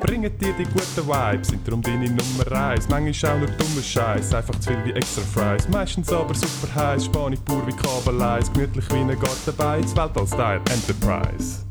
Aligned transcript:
bringen 0.00 0.36
dir 0.38 0.52
die 0.52 0.64
guten 0.64 1.08
Vibes, 1.08 1.48
sind 1.48 1.66
darum 1.66 1.82
deine 1.82 2.08
Nummer 2.08 2.52
eins. 2.52 2.88
Manchmal 2.88 3.32
auch 3.32 3.38
nur 3.38 3.48
dummer 3.48 3.82
Scheiß, 3.82 4.34
einfach 4.34 4.58
zu 4.60 4.70
viel 4.70 4.84
wie 4.84 4.92
extra 4.92 5.22
Fries. 5.22 5.68
Meistens 5.68 6.12
aber 6.12 6.34
super 6.34 6.74
heiß, 6.74 7.06
Spanisch 7.06 7.40
pur 7.40 7.66
wie 7.66 7.72
Kabeleis, 7.72 8.52
gemütlich 8.52 8.88
wie 8.90 8.96
ein 8.96 9.18
Gartenbeiz, 9.18 9.96
Weltall-Style 9.96 10.62
Enterprise. 10.70 11.66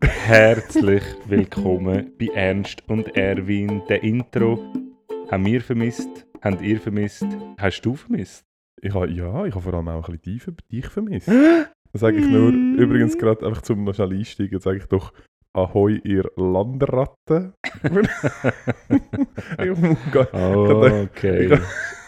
Herzlich 0.00 1.04
willkommen 1.26 2.12
bei 2.18 2.26
Ernst 2.34 2.82
und 2.88 3.16
Erwin. 3.16 3.82
Der 3.88 4.02
Intro 4.02 4.58
haben 5.30 5.46
wir 5.46 5.60
vermisst, 5.60 6.26
habt 6.42 6.62
ihr 6.62 6.80
vermisst, 6.80 7.26
hast 7.58 7.80
du 7.82 7.94
vermisst? 7.94 8.44
Ich 8.82 8.92
habe, 8.92 9.10
ja, 9.10 9.46
ich 9.46 9.54
habe 9.54 9.62
vor 9.62 9.74
allem 9.74 9.88
auch 9.88 10.08
ein 10.08 10.18
bisschen 10.18 10.56
dich 10.70 10.86
vermisst. 10.86 11.30
Das 11.92 12.00
sage 12.00 12.18
ich 12.18 12.26
nur, 12.26 12.50
übrigens 12.50 13.16
gerade 13.18 13.46
einfach 13.46 13.62
zum 13.62 13.84
noch 13.84 13.94
schnell 13.94 14.12
einsteigen, 14.12 14.60
sage 14.60 14.78
ich 14.78 14.86
doch 14.86 15.12
Ahoi, 15.54 15.98
ihr 16.04 16.30
Landratten. 16.36 17.54
ich 19.58 19.78
muss 19.78 19.98
gar- 20.12 20.28
Oh, 20.34 21.04
okay. 21.04 21.58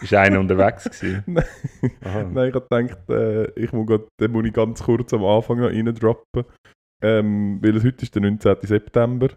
Ist 0.03 0.13
einer 0.15 0.39
unterwegs 0.41 0.85
gewesen? 0.85 1.23
Nein. 1.27 2.33
Nein, 2.35 2.49
ich 2.51 2.55
habe 2.55 2.67
gedacht, 2.71 3.09
äh, 3.11 3.51
ich 3.59 3.73
muss 3.73 3.87
grad, 3.87 4.03
den 4.21 4.33
muss 4.33 4.45
ich 4.47 4.53
ganz 4.53 4.83
kurz 4.83 5.13
am 5.15 5.25
Anfang 5.25 5.61
noch 5.61 5.71
reindroppen. 5.71 6.45
Ähm, 7.03 7.59
weil 7.63 7.77
es 7.77 7.85
heute 7.85 8.03
ist 8.03 8.15
der 8.15 8.23
19. 8.23 8.57
September 8.63 9.29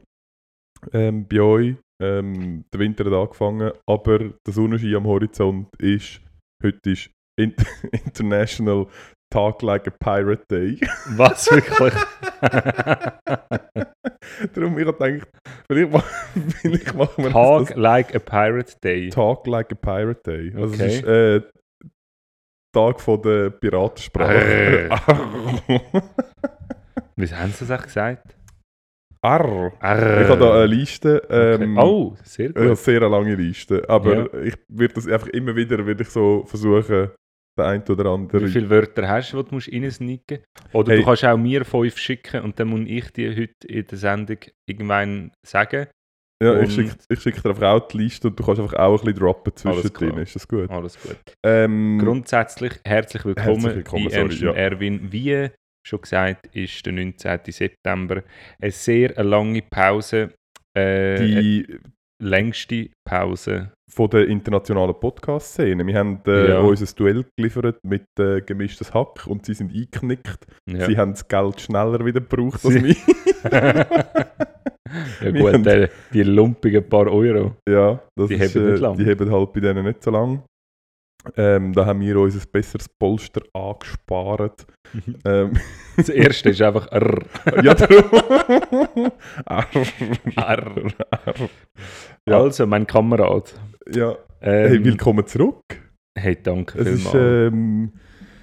ähm, 0.94 1.26
bei 1.28 1.40
euch. 1.40 1.76
Ähm, 2.02 2.66
der 2.74 2.80
Winter 2.80 3.06
hat 3.06 3.14
angefangen, 3.14 3.72
aber 3.88 4.18
der 4.20 4.54
Sonnenschein 4.54 4.96
am 4.96 5.06
Horizont 5.06 5.68
ist, 5.80 6.20
heute 6.64 6.90
ist 6.90 7.12
In 7.40 7.54
International 7.92 8.88
Talk 9.32 9.62
Like 9.64 9.88
a 9.88 9.92
Pirate 9.92 10.46
Day. 10.50 10.80
Was 11.16 11.50
wirklich? 11.52 11.94
Darum 14.54 14.78
ich 14.78 14.86
habe 14.88 14.98
gedacht, 14.98 15.28
vielleicht, 15.68 16.06
vielleicht 16.62 16.94
machen 16.94 17.24
wir 17.24 17.32
Talk 17.32 17.68
das 17.70 17.78
like 17.78 18.16
a 18.16 18.20
pirate 18.20 18.76
day. 18.82 19.10
Talk 19.10 19.48
Like 19.48 19.72
a 19.72 19.76
Pirate 19.76 20.22
Day. 20.26 20.54
Also 20.56 20.74
Okay. 20.76 20.86
es 20.86 20.96
ist 20.96 21.04
äh, 21.06 21.42
Tag 22.74 23.00
von 23.02 23.22
der 23.22 23.50
Piratensprache. 23.52 24.90
Wie 27.16 27.28
haben 27.28 27.52
sie 27.52 27.66
das 27.66 27.72
auch 27.80 27.84
gesagt? 27.84 28.36
Arr. 29.24 29.74
Arr. 29.80 30.22
Ich 30.22 30.28
habe 30.30 30.40
da 30.40 30.54
eine 30.56 30.66
Liste. 30.66 31.22
Ähm, 31.30 31.78
okay. 31.78 31.88
Oh, 31.88 32.16
sehr 32.24 32.56
Eine 32.56 32.70
gut. 32.70 32.78
sehr 32.80 33.02
lange 33.02 33.36
Liste. 33.36 33.88
Aber 33.88 34.34
ich 34.44 34.56
werde 34.70 34.94
das 34.96 35.08
einfach 35.08 35.28
immer 35.28 35.56
wieder 35.56 35.86
ich 35.88 36.10
so 36.10 36.44
versuchen, 36.48 37.12
den 37.58 37.66
einen 37.66 37.84
oder 37.84 38.06
anderen. 38.10 38.46
Wie 38.46 38.52
viele 38.52 38.70
Wörter 38.70 39.08
hast 39.08 39.34
du, 39.34 39.42
die 39.44 39.50
du 39.50 39.56
musst 39.56 39.72
reinsnicken 39.72 40.40
musst? 40.40 40.76
Oder 40.76 40.92
Hey. 40.94 41.00
du 41.00 41.06
kannst 41.06 41.26
auch 41.26 41.38
mir 41.38 41.66
fünf 41.66 41.98
schicken 41.98 42.42
und 42.44 42.60
dann 42.60 42.70
muss 42.70 42.82
ich 42.88 43.12
dir 43.12 43.32
heute 43.36 43.68
in 43.68 43.86
der 43.88 43.98
Sendung 43.98 44.38
irgendwann 44.68 45.32
sagen. 45.46 45.88
ja, 46.44 46.54
und- 46.54 46.64
ich 46.64 46.74
schicke 46.74 47.18
schick 47.22 47.42
dir 47.44 47.50
einfach 47.50 47.64
auch 47.64 47.88
die 47.88 47.98
Liste 48.00 48.28
und 48.30 48.40
du 48.40 48.44
kannst 48.44 48.62
einfach 48.62 48.78
auch 48.80 49.00
ein 49.00 49.06
bisschen 49.06 49.20
droppen 49.20 49.56
zwischendrin. 49.56 50.18
Ist 50.18 50.36
das 50.36 50.48
gut? 50.48 50.70
Alles 50.72 50.98
gut. 51.02 51.18
Ähm, 51.46 52.00
Grundsätzlich 52.00 52.74
herzlich 52.86 53.26
willkommen, 53.26 53.48
Herzlich 53.62 53.76
willkommen, 53.76 54.06
bei 54.06 54.12
sorry, 54.12 54.36
ja. 54.46 54.54
Erwin. 54.54 55.12
Wie 55.12 55.50
schon 55.86 56.02
gesagt, 56.02 56.48
ist 56.56 56.86
der 56.86 56.94
19. 56.94 57.40
September 57.48 58.24
eine 58.62 58.72
sehr 58.72 59.18
eine 59.18 59.30
lange 59.30 59.62
Pause. 59.64 60.34
Äh, 60.76 61.16
eine 61.18 61.42
die 61.42 61.80
längste 62.22 62.90
Pause. 63.04 63.72
von 63.94 64.10
der 64.10 64.26
internationalen 64.28 64.96
Podcast-Szene. 64.98 65.86
Wir 65.86 65.98
haben 66.00 66.22
äh, 66.26 66.50
Ja. 66.52 66.60
uns 66.62 66.82
ein 66.82 66.88
Duell 66.96 67.26
geliefert 67.36 67.78
mit 67.84 68.06
äh, 68.18 68.40
gemischtes 68.40 68.94
Hack 68.94 69.28
und 69.28 69.46
sie 69.46 69.54
sind 69.54 69.74
eingeknickt. 69.74 70.48
Ja. 70.66 70.86
Sie 70.86 70.98
haben 70.98 71.12
das 71.12 71.28
Geld 71.28 71.60
schneller 71.60 72.00
wieder 72.06 72.22
gebraucht 72.22 72.64
als 72.66 72.76
wir. 72.76 72.96
ja 75.22 75.32
gut, 75.32 75.54
haben- 75.54 75.66
äh, 75.68 75.90
die 76.14 76.24
lumpigen 76.24 76.88
paar 76.88 77.08
Euro. 77.12 77.56
Ja, 77.68 78.00
das 78.16 78.30
Die 78.30 78.36
ist, 78.36 78.56
heben 78.56 78.68
äh, 78.68 78.72
nicht 78.72 78.82
lang. 78.82 78.98
Die 78.98 79.06
heben 79.06 79.30
halt 79.32 79.52
bei 79.54 79.60
denen 79.60 79.86
nicht 79.86 80.02
so 80.04 80.12
lang. 80.12 80.44
Ähm, 81.38 81.74
da 81.74 81.86
haben 81.86 82.02
wir 82.02 82.18
uns 82.20 82.36
ein 82.36 82.52
besseres 82.52 82.90
Polster 82.90 83.42
angespart. 83.54 84.66
ähm, 85.26 85.54
Das 85.96 86.10
erste 86.10 86.50
ist 86.50 86.62
einfach 86.62 86.88
Rrr. 86.92 87.64
ja, 87.64 87.74
darum. 87.74 88.06
Arr. 89.46 89.66
Arr. 90.36 90.76
Arr. 91.12 91.50
Ja. 92.28 92.38
Also, 92.42 92.66
mein 92.68 92.88
Kamerad. 92.88 93.54
ja. 93.94 94.16
Ähm, 94.44 94.68
Hey, 94.70 94.84
willkommen 94.84 95.26
zurück. 95.28 95.62
hey, 96.18 96.36
danke 96.42 96.80
Es 96.80 96.88
vielmals. 96.88 97.14
ähm, 97.54 97.92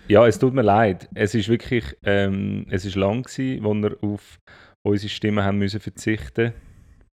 Ja, 0.07 0.27
es 0.29 0.39
tut 0.39 0.55
mir 0.55 0.63
leid. 0.63 1.09
Es 1.15 1.35
ist 1.35 1.49
wirklich, 1.49 1.97
ähm, 2.05 2.67
es 2.71 2.85
ist 2.85 2.95
lang 2.95 3.23
gewesen, 3.25 3.65
wo 3.65 3.75
wir 3.75 3.97
auf 4.03 4.39
unsere 4.87 5.09
Stimmen 5.11 5.45
haben 5.45 5.59
müssen 5.59 5.81
verzichten. 5.81 6.53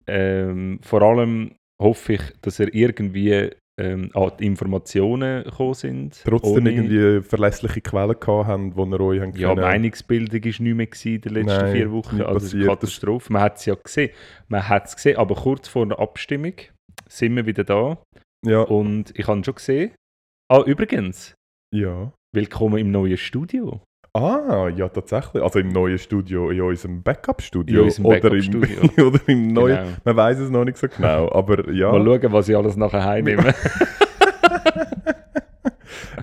Ähm, 0.07 0.79
vor 0.81 1.03
allem 1.03 1.55
hoffe 1.79 2.13
ich, 2.13 2.21
dass 2.41 2.59
ihr 2.59 2.73
irgendwie 2.73 3.51
ähm, 3.79 4.09
an 4.13 4.31
die 4.39 4.45
Informationen 4.45 5.43
gekommen 5.43 5.73
sind. 5.73 6.21
trotzdem 6.25 6.65
irgendwie 6.67 7.21
verlässliche 7.21 7.81
Quellen 7.81 8.19
gehabt 8.19 8.47
haben, 8.47 8.75
wo 8.75 8.85
ihr 8.85 8.99
euch 8.99 9.21
haben 9.21 9.33
Ja, 9.35 9.49
können- 9.49 9.61
Meinungsbildung 9.61 10.43
war 10.43 10.47
nicht 10.47 10.59
mehr 10.59 10.87
in 11.15 11.21
den 11.21 11.33
letzten 11.33 11.45
Nein, 11.63 11.71
vier 11.75 11.91
Wochen. 11.91 12.21
Also 12.21 12.45
es 12.47 12.53
eine. 12.53 12.65
Katastrophe. 12.65 13.31
Man 13.33 13.41
hat 13.41 13.57
es 13.57 13.65
ja 13.65 13.75
gesehen. 13.75 14.11
Man 14.47 14.67
hat 14.67 14.87
es 14.87 14.95
gesehen, 14.95 15.17
aber 15.17 15.35
kurz 15.35 15.67
vor 15.67 15.85
der 15.87 15.99
Abstimmung 15.99 16.53
sind 17.07 17.35
wir 17.35 17.45
wieder 17.45 17.63
da. 17.63 17.97
Ja, 18.45 18.61
Und 18.61 19.17
ich 19.17 19.27
habe 19.27 19.43
schon 19.43 19.55
gesehen. 19.55 19.91
Ah, 20.49 20.63
übrigens, 20.65 21.35
ja. 21.73 22.11
willkommen 22.35 22.77
im 22.79 22.91
neuen 22.91 23.17
Studio. 23.17 23.81
Ah, 24.13 24.67
ja, 24.75 24.89
tatsächlich. 24.89 25.41
Also 25.41 25.59
im 25.59 25.69
neuen 25.69 25.97
Studio, 25.97 26.49
in 26.49 26.61
unserem 26.61 27.01
Backup-Studio. 27.01 27.79
In 27.79 27.85
unserem 27.85 28.05
oder, 28.07 28.19
Backup-Studio. 28.19 28.77
im, 28.97 29.03
oder 29.07 29.19
im 29.27 29.47
neuen. 29.53 29.77
Genau. 29.77 29.89
Man 30.03 30.15
weiß 30.17 30.39
es 30.39 30.49
noch 30.49 30.65
nicht 30.65 30.77
so 30.77 30.87
genau, 30.89 31.31
aber 31.31 31.71
ja. 31.71 31.91
Mal 31.91 32.03
schauen, 32.03 32.33
was 32.33 32.49
ich 32.49 32.57
alles 32.57 32.75
nachher 32.75 33.05
heimnehme. 33.05 33.53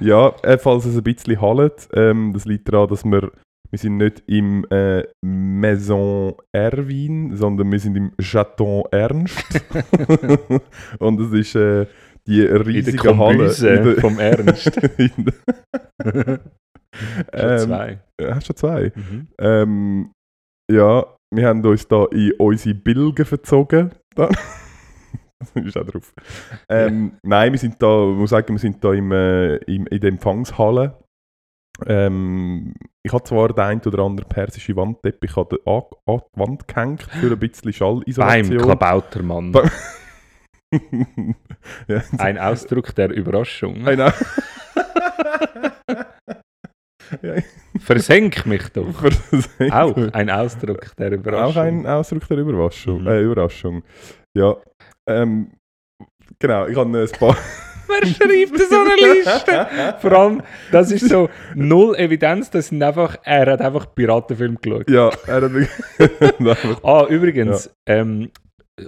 Ja, 0.01 0.33
äh, 0.43 0.59
falls 0.59 0.85
es 0.85 0.97
ein 0.97 1.03
bisschen 1.03 1.41
hallt, 1.41 1.89
ähm, 1.95 2.33
das 2.33 2.45
liegt 2.45 2.73
daran, 2.73 2.89
dass 2.89 3.05
wir, 3.05 3.33
wir 3.71 3.79
sind 3.79 3.97
nicht 3.97 4.23
im 4.27 4.65
äh, 4.71 5.03
Maison 5.25 6.35
Erwin, 6.53 7.35
sondern 7.35 7.73
wir 7.73 7.81
sind 7.81 7.97
im 7.97 8.13
Chaton 8.21 8.85
Ernst. 8.93 9.45
Und 10.99 11.21
es 11.21 11.33
ist 11.33 11.55
äh, 11.57 11.87
die 12.27 12.43
in 12.43 12.49
der 12.49 12.67
riesige 12.67 13.17
Halle. 13.17 13.51
In 13.51 13.85
der- 13.85 13.97
vom 14.01 14.19
Ernst. 14.21 14.77
in 14.99 15.11
der- 15.25 16.41
Schon 17.35 17.51
Ähm, 17.51 17.59
zwei. 17.59 17.99
äh, 18.21 18.33
Hast 18.33 18.43
du 18.43 18.47
schon 18.53 18.57
zwei? 18.57 18.93
Mhm. 18.95 19.29
Ähm, 19.39 20.13
ja, 20.71 21.07
wir 21.35 21.47
haben 21.49 21.65
uns 21.65 21.87
da 21.89 22.05
in 22.07 22.33
unsere 22.39 22.75
Bilgen 22.75 23.25
verzogen. 23.25 23.93
Da. 24.15 24.29
das 25.39 25.65
ist 25.65 25.77
auch 25.77 25.85
drauf. 25.85 26.13
Ähm, 26.69 27.13
Nein, 27.23 27.53
wir 27.53 27.59
sind 27.59 27.77
da, 27.83 28.11
ich 28.11 28.17
muss 28.17 28.31
sagen, 28.31 28.55
wir 28.55 28.59
sind 28.59 28.83
da 28.83 28.93
im, 28.93 29.13
äh, 29.13 29.57
im, 29.57 29.87
in 29.87 30.01
der 30.01 30.09
Empfangshalle. 30.11 30.99
Ähm, 31.87 32.75
ich 33.07 33.13
habe 33.13 33.23
zwar 33.23 33.49
den 33.49 33.61
ein 33.65 33.81
oder 33.87 34.03
anderen 34.03 34.29
persische 34.29 34.75
Wandteppich 34.75 35.37
an 35.37 35.45
die, 35.53 35.59
an, 35.65 35.83
an 36.07 36.21
die 36.35 36.41
Wand 36.41 36.67
gehängt 36.67 37.03
für 37.03 37.31
ein 37.33 37.39
bisschen 37.39 37.63
Beim 37.67 37.73
Schallisolation. 37.73 38.59
Klabautermann. 38.59 39.53
Ba- 39.53 39.71
ja, 41.87 42.03
Ein 42.19 42.37
Ausdruck 42.39 42.95
der 42.97 43.11
Überraschung. 43.11 43.87
Ja, 43.87 44.13
Versenk 47.81 48.47
mich 48.47 48.69
doch. 48.71 48.93
versenkt 48.93 49.75
Auch 49.75 49.97
mich. 49.97 50.15
ein 50.15 50.31
Ausdruck 50.31 50.97
der 50.97 51.13
Überraschung. 51.13 51.47
Auch 51.47 51.57
ein 51.57 51.87
Ausdruck 51.87 52.29
der 52.29 52.39
Überraschung. 52.39 53.03
Mhm. 53.03 53.09
Äh, 53.09 53.21
Überraschung. 53.21 53.83
Ja. 54.35 54.57
Ähm, 55.07 55.53
genau, 56.39 56.67
ich 56.67 56.77
habe 56.77 56.99
ein 56.99 57.09
paar. 57.19 57.37
Wer 57.89 58.07
schreibt 58.07 58.59
so 58.59 58.77
eine 58.77 59.15
Liste? 59.15 59.97
Vor 60.01 60.13
allem, 60.13 60.43
das 60.71 60.93
ist 60.93 61.09
so 61.09 61.31
null 61.55 61.97
Evidenz, 61.97 62.51
das 62.51 62.69
sind 62.69 62.83
einfach, 62.83 63.17
er 63.25 63.51
hat 63.53 63.63
einfach 63.63 63.95
Piratenfilm 63.95 64.59
geschaut. 64.61 64.91
ja, 64.91 65.11
er 65.27 65.35
hat 65.37 65.53
wirklich. 65.53 66.85
Ah, 66.85 67.07
übrigens, 67.09 67.71
ähm, 67.87 68.31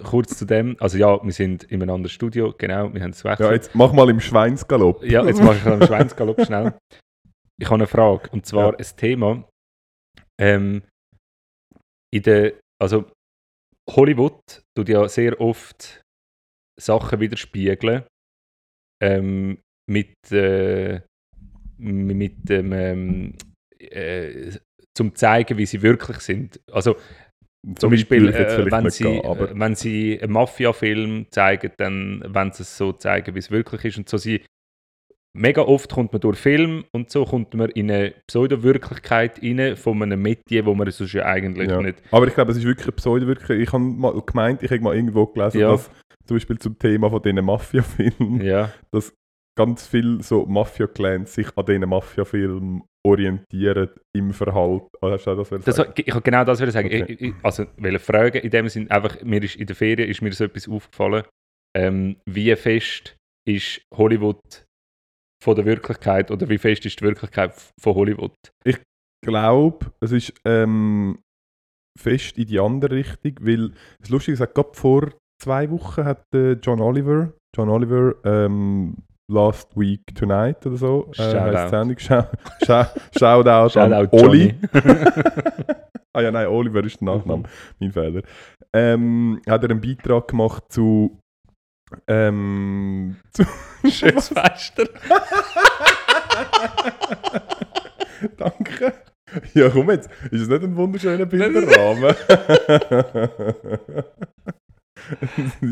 kurz 0.05 0.37
zu 0.37 0.45
dem, 0.45 0.77
also 0.81 0.99
ja, 0.99 1.19
wir 1.23 1.33
sind 1.33 1.65
in 1.65 1.83
einem 1.83 1.95
anderen 1.95 2.11
Studio, 2.11 2.55
genau, 2.57 2.93
wir 2.93 3.03
haben 3.03 3.11
es 3.11 3.23
ja, 3.23 3.31
wechselt. 3.31 3.53
jetzt 3.53 3.75
mach 3.75 3.93
mal 3.93 4.09
im 4.11 4.21
Schweinsgalopp. 4.21 5.03
Ja, 5.05 5.25
jetzt 5.25 5.43
mache 5.43 5.57
ich 5.57 5.67
einen 5.67 5.87
Schweinsgalopp 5.87 6.45
schnell. 6.45 6.75
Ich 7.61 7.67
habe 7.67 7.77
eine 7.77 7.87
Frage, 7.87 8.31
und 8.31 8.47
zwar 8.47 8.73
Ja. 8.73 8.79
ein 8.79 8.97
Thema. 8.97 9.49
Ähm, 10.41 10.83
in 12.13 12.23
der, 12.23 12.55
also 12.81 13.11
Hollywood 13.91 14.41
tut 14.77 14.89
ja 14.89 15.07
sehr 15.09 15.41
oft 15.41 16.03
Sachen 16.81 17.21
widerspiegeln 17.21 18.05
ähm, 19.03 19.59
mit, 19.89 20.15
äh, 20.33 21.01
mit 21.79 22.49
dem, 22.49 22.73
ähm, 22.73 23.35
äh, 23.79 24.53
zum 24.97 25.15
zeigen, 25.15 25.59
wie 25.59 25.67
sie 25.67 25.83
wirklich 25.83 26.19
sind. 26.21 26.61
Also 26.73 26.97
zum 27.77 27.91
Beispiel, 27.91 28.29
äh, 28.29 28.71
wenn, 28.71 28.91
sie, 28.91 29.05
gehen, 29.05 29.25
äh, 29.25 29.61
wenn 29.61 29.75
sie 29.75 30.19
einen 30.21 30.33
Mafia-Film 30.33 31.27
zeigen, 31.31 31.73
dann 31.77 32.25
wenn 32.27 32.53
sie 32.53 32.63
es 32.63 32.77
so 32.77 32.93
zeigen, 32.93 33.35
wie 33.35 33.39
es 33.39 33.51
wirklich 33.51 33.85
ist. 33.85 33.99
Und 33.99 34.09
so 34.09 34.17
sie, 34.17 34.45
mega 35.37 35.63
oft 35.63 35.93
kommt 35.93 36.13
man 36.13 36.21
durch 36.21 36.39
Film 36.39 36.85
und 36.93 37.11
so 37.11 37.25
kommt 37.25 37.55
man 37.55 37.71
in 37.71 37.91
eine 37.91 38.15
Pseudo-Wirklichkeit 38.27 39.41
rein 39.43 39.77
von 39.77 40.03
einem 40.03 40.21
Metier, 40.23 40.67
wo 40.67 40.75
man 40.75 40.91
sonst 40.91 41.13
ja 41.13 41.25
eigentlich 41.27 41.71
Ja. 41.71 41.81
nicht... 41.81 42.03
Aber 42.11 42.27
ich 42.27 42.35
glaube, 42.35 42.53
es 42.53 42.59
ist 42.59 42.65
wirklich 42.65 42.87
eine 42.87 42.97
Pseudo-Wirklichkeit. 42.97 43.61
Ich 43.61 43.73
habe 43.73 43.83
mal 43.83 44.21
gemeint, 44.21 44.63
ich 44.63 44.71
habe 44.71 44.81
mal 44.83 44.95
irgendwo 44.97 45.27
gelesen, 45.27 45.61
Ja. 45.61 45.71
dass 45.73 45.91
zum 46.27 46.37
Beispiel 46.37 46.59
zum 46.59 46.79
Thema 46.79 47.11
von 47.11 47.23
diesen 47.23 47.45
Mafia-Filmen, 47.45 48.41
Ja, 48.41 48.73
ganz 49.57 49.87
viele 49.87 50.23
so 50.23 50.47
Mafia-Clans 50.47 51.35
sich 51.35 51.49
an 51.57 51.67
diesen 51.67 51.89
Mafia-Filmen 51.89 52.83
orientieren 53.07 53.91
im 54.17 54.33
Verhalten. 54.33 54.89
Ah, 55.01 55.11
hast 55.11 55.27
du 55.27 55.35
das 55.35 55.49
das, 55.49 55.77
sagen? 55.77 55.93
ich 55.97 56.07
kann 56.07 56.23
genau 56.23 56.45
das 56.45 56.61
würde 56.61 56.73
sagen. 56.73 56.87
Okay. 56.87 57.05
Ich, 57.09 57.21
ich, 57.21 57.35
also, 57.43 57.67
will 57.77 57.99
fragen, 57.99 58.39
in 58.39 58.51
dem 58.51 58.69
Sinn, 58.69 58.91
einfach, 58.91 59.23
mir 59.23 59.43
ist 59.43 59.57
in 59.57 59.67
der 59.67 59.77
Ferien 59.77 60.09
ist 60.09 60.23
mir 60.23 60.33
so 60.33 60.45
etwas 60.45 60.69
aufgefallen, 60.69 61.25
ähm, 61.77 62.17
wie 62.27 62.55
fest 62.57 63.17
ist 63.47 63.83
Hollywood 63.95 64.41
von 65.43 65.57
der 65.57 65.65
Wirklichkeit 65.65 66.31
oder 66.31 66.49
wie 66.49 66.59
fest 66.59 66.85
ist 66.87 67.01
die 67.01 67.05
Wirklichkeit 67.05 67.55
von 67.81 67.95
Hollywood? 67.95 68.35
Ich 68.65 68.79
glaube, 69.25 69.87
es 70.01 70.13
ist 70.13 70.35
ähm, 70.45 71.19
fest 71.99 72.39
in 72.39 72.47
die 72.47 72.61
andere 72.61 72.97
Richtung, 72.97 73.35
weil 73.41 73.73
das 74.01 74.11
Lustige 74.11 74.43
ist, 74.43 74.55
gerade 74.55 74.71
vor 74.75 75.11
zwei 75.41 75.71
Wochen 75.71 76.05
hat 76.05 76.23
äh, 76.35 76.53
John 76.53 76.81
Oliver, 76.81 77.33
John 77.57 77.69
Oliver, 77.69 78.15
ähm, 78.25 78.97
Last 79.31 79.77
Week 79.77 80.03
Tonight 80.15 80.67
oder 80.67 80.77
so, 80.77 81.11
äh, 81.17 81.51
die 81.53 81.69
Sendung. 81.69 81.99
Schau, 81.99 82.25
schau, 82.65 82.85
Shoutout, 83.17 83.71
Shoutout 83.71 83.79
an. 83.79 84.09
Oli. 84.11 84.55
ah 86.13 86.21
ja, 86.21 86.31
nein, 86.31 86.49
Oliver 86.49 86.85
ist 86.85 87.01
der 87.01 87.07
Nachname, 87.07 87.45
mein 87.79 87.93
Fehler. 87.93 88.23
Ähm, 88.73 89.41
hat 89.49 89.63
er 89.63 89.71
einen 89.71 89.81
Beitrag 89.81 90.29
gemacht 90.29 90.65
zu 90.69 91.20
ähm, 92.07 93.17
Schönes 93.91 94.29
Fester. 94.29 94.85
Danke. 98.37 98.93
Ja, 99.55 99.69
komm 99.71 99.91
jetzt. 99.91 100.09
Ist 100.31 100.43
es 100.43 100.49
nicht 100.49 100.63
ein 100.63 100.77
wunderschöner 100.77 101.27
Bilderrahmen? 101.27 102.15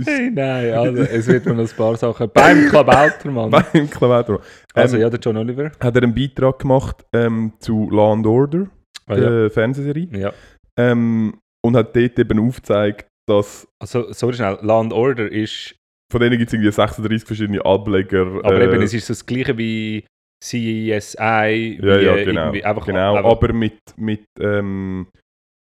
Hey, 0.04 0.30
nein, 0.30 0.72
also, 0.72 1.02
es 1.02 1.26
wird 1.28 1.44
mir 1.46 1.54
noch 1.54 1.70
ein 1.70 1.76
paar 1.76 1.96
Sachen. 1.96 2.28
Beim 2.32 2.66
Klabauter, 2.68 3.30
Mann. 3.30 3.50
Beim 3.50 3.88
Klaviator. 3.88 4.40
Also, 4.74 4.96
Ähm, 4.96 5.02
ja, 5.02 5.10
der 5.10 5.20
John 5.20 5.36
Oliver. 5.36 5.70
Hat 5.80 5.94
er 5.96 6.02
einen 6.02 6.14
Beitrag 6.14 6.58
gemacht 6.60 7.04
ähm, 7.12 7.52
zu 7.60 7.88
Law 7.90 8.14
and 8.14 8.26
Order, 8.26 8.66
Ah, 9.06 9.14
ja. 9.14 9.20
der 9.30 9.50
Fernsehserie, 9.50 10.08
ja. 10.12 10.32
ähm, 10.76 11.38
und 11.64 11.76
hat 11.76 11.94
dort 11.94 12.18
eben 12.18 12.40
aufgezeigt, 12.40 13.06
dass 13.28 13.68
Also, 13.80 14.12
sorry 14.12 14.34
schnell, 14.34 14.58
Land 14.62 14.92
Order 14.92 15.30
ist. 15.30 15.76
Von 16.10 16.20
denen 16.20 16.38
gibt 16.38 16.48
es 16.48 16.54
irgendwie 16.54 16.72
36 16.72 17.26
verschiedene 17.26 17.64
Ableger. 17.64 18.40
Aber 18.44 18.60
äh, 18.60 18.64
eben, 18.64 18.82
es 18.82 18.94
ist 18.94 19.06
so 19.06 19.12
das 19.12 19.26
gleiche 19.26 19.56
wie 19.58 20.04
CSI. 20.42 21.78
ja, 21.82 22.00
wie, 22.00 22.04
ja, 22.04 22.16
äh, 22.16 22.24
genau. 22.24 22.40
irgendwie 22.46 22.64
Einfach, 22.64 22.86
genau, 22.86 23.16
einfach 23.16 23.30
aber 23.30 23.52
mit, 23.52 23.78
mit, 23.96 24.24
ähm, 24.40 25.08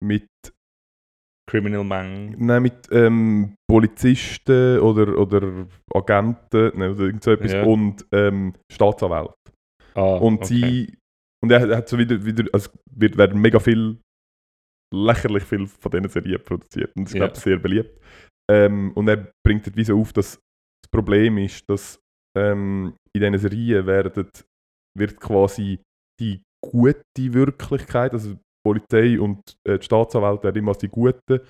mit, 0.04 0.26
Criminal 1.50 1.82
Man. 1.82 2.34
nein, 2.38 2.62
mit 2.62 2.88
ähm, 2.92 3.54
Polizisten 3.70 4.78
oder, 4.80 5.16
oder 5.18 5.66
Agenten 5.94 6.78
ne, 6.78 6.90
oder 6.92 7.04
irgend 7.04 7.24
so 7.24 7.30
etwas 7.32 7.52
Ja. 7.54 7.62
und 7.64 8.04
ähm, 8.12 8.52
Staatsanwälte. 8.70 9.34
Ah, 9.94 10.16
Und 10.16 10.42
okay. 10.42 10.46
sie. 10.46 10.98
Und 11.42 11.50
er 11.50 11.76
hat 11.76 11.88
so 11.88 11.96
wieder. 11.98 12.22
wieder 12.24 12.44
also 12.52 12.70
wird, 12.90 13.16
werden 13.16 13.40
mega 13.40 13.58
viel. 13.60 13.98
lächerlich 14.94 15.44
viel 15.44 15.66
von 15.66 15.90
diesen 15.90 16.08
Serien 16.08 16.42
produziert. 16.44 16.92
Und 16.96 17.04
ist, 17.06 17.14
Ja. 17.14 17.20
glaube 17.20 17.34
ich, 17.34 17.40
sehr 17.40 17.56
beliebt. 17.58 17.98
Ähm, 18.50 18.92
und 18.94 19.08
er 19.08 19.30
bringt 19.46 19.66
dort 19.66 19.76
wie 19.76 19.84
so 19.84 19.98
auf, 20.00 20.12
dass 20.12 20.34
das 20.82 20.90
Problem 20.90 21.38
ist, 21.38 21.68
dass 21.68 21.98
ähm, 22.36 22.94
in 23.14 23.20
diesen 23.20 23.38
Serien 23.38 23.86
werden, 23.86 24.28
wird 24.96 25.20
quasi 25.20 25.80
die 26.20 26.42
gute 26.64 27.02
Wirklichkeit, 27.16 28.12
also 28.12 28.34
die 28.34 28.38
Polizei 28.66 29.20
und 29.20 29.40
äh, 29.68 29.78
die 29.78 29.84
Staatsanwälte 29.84 30.44
werden 30.44 30.58
immer 30.58 30.70
als 30.70 30.78
die 30.78 30.88
Guten 30.88 31.40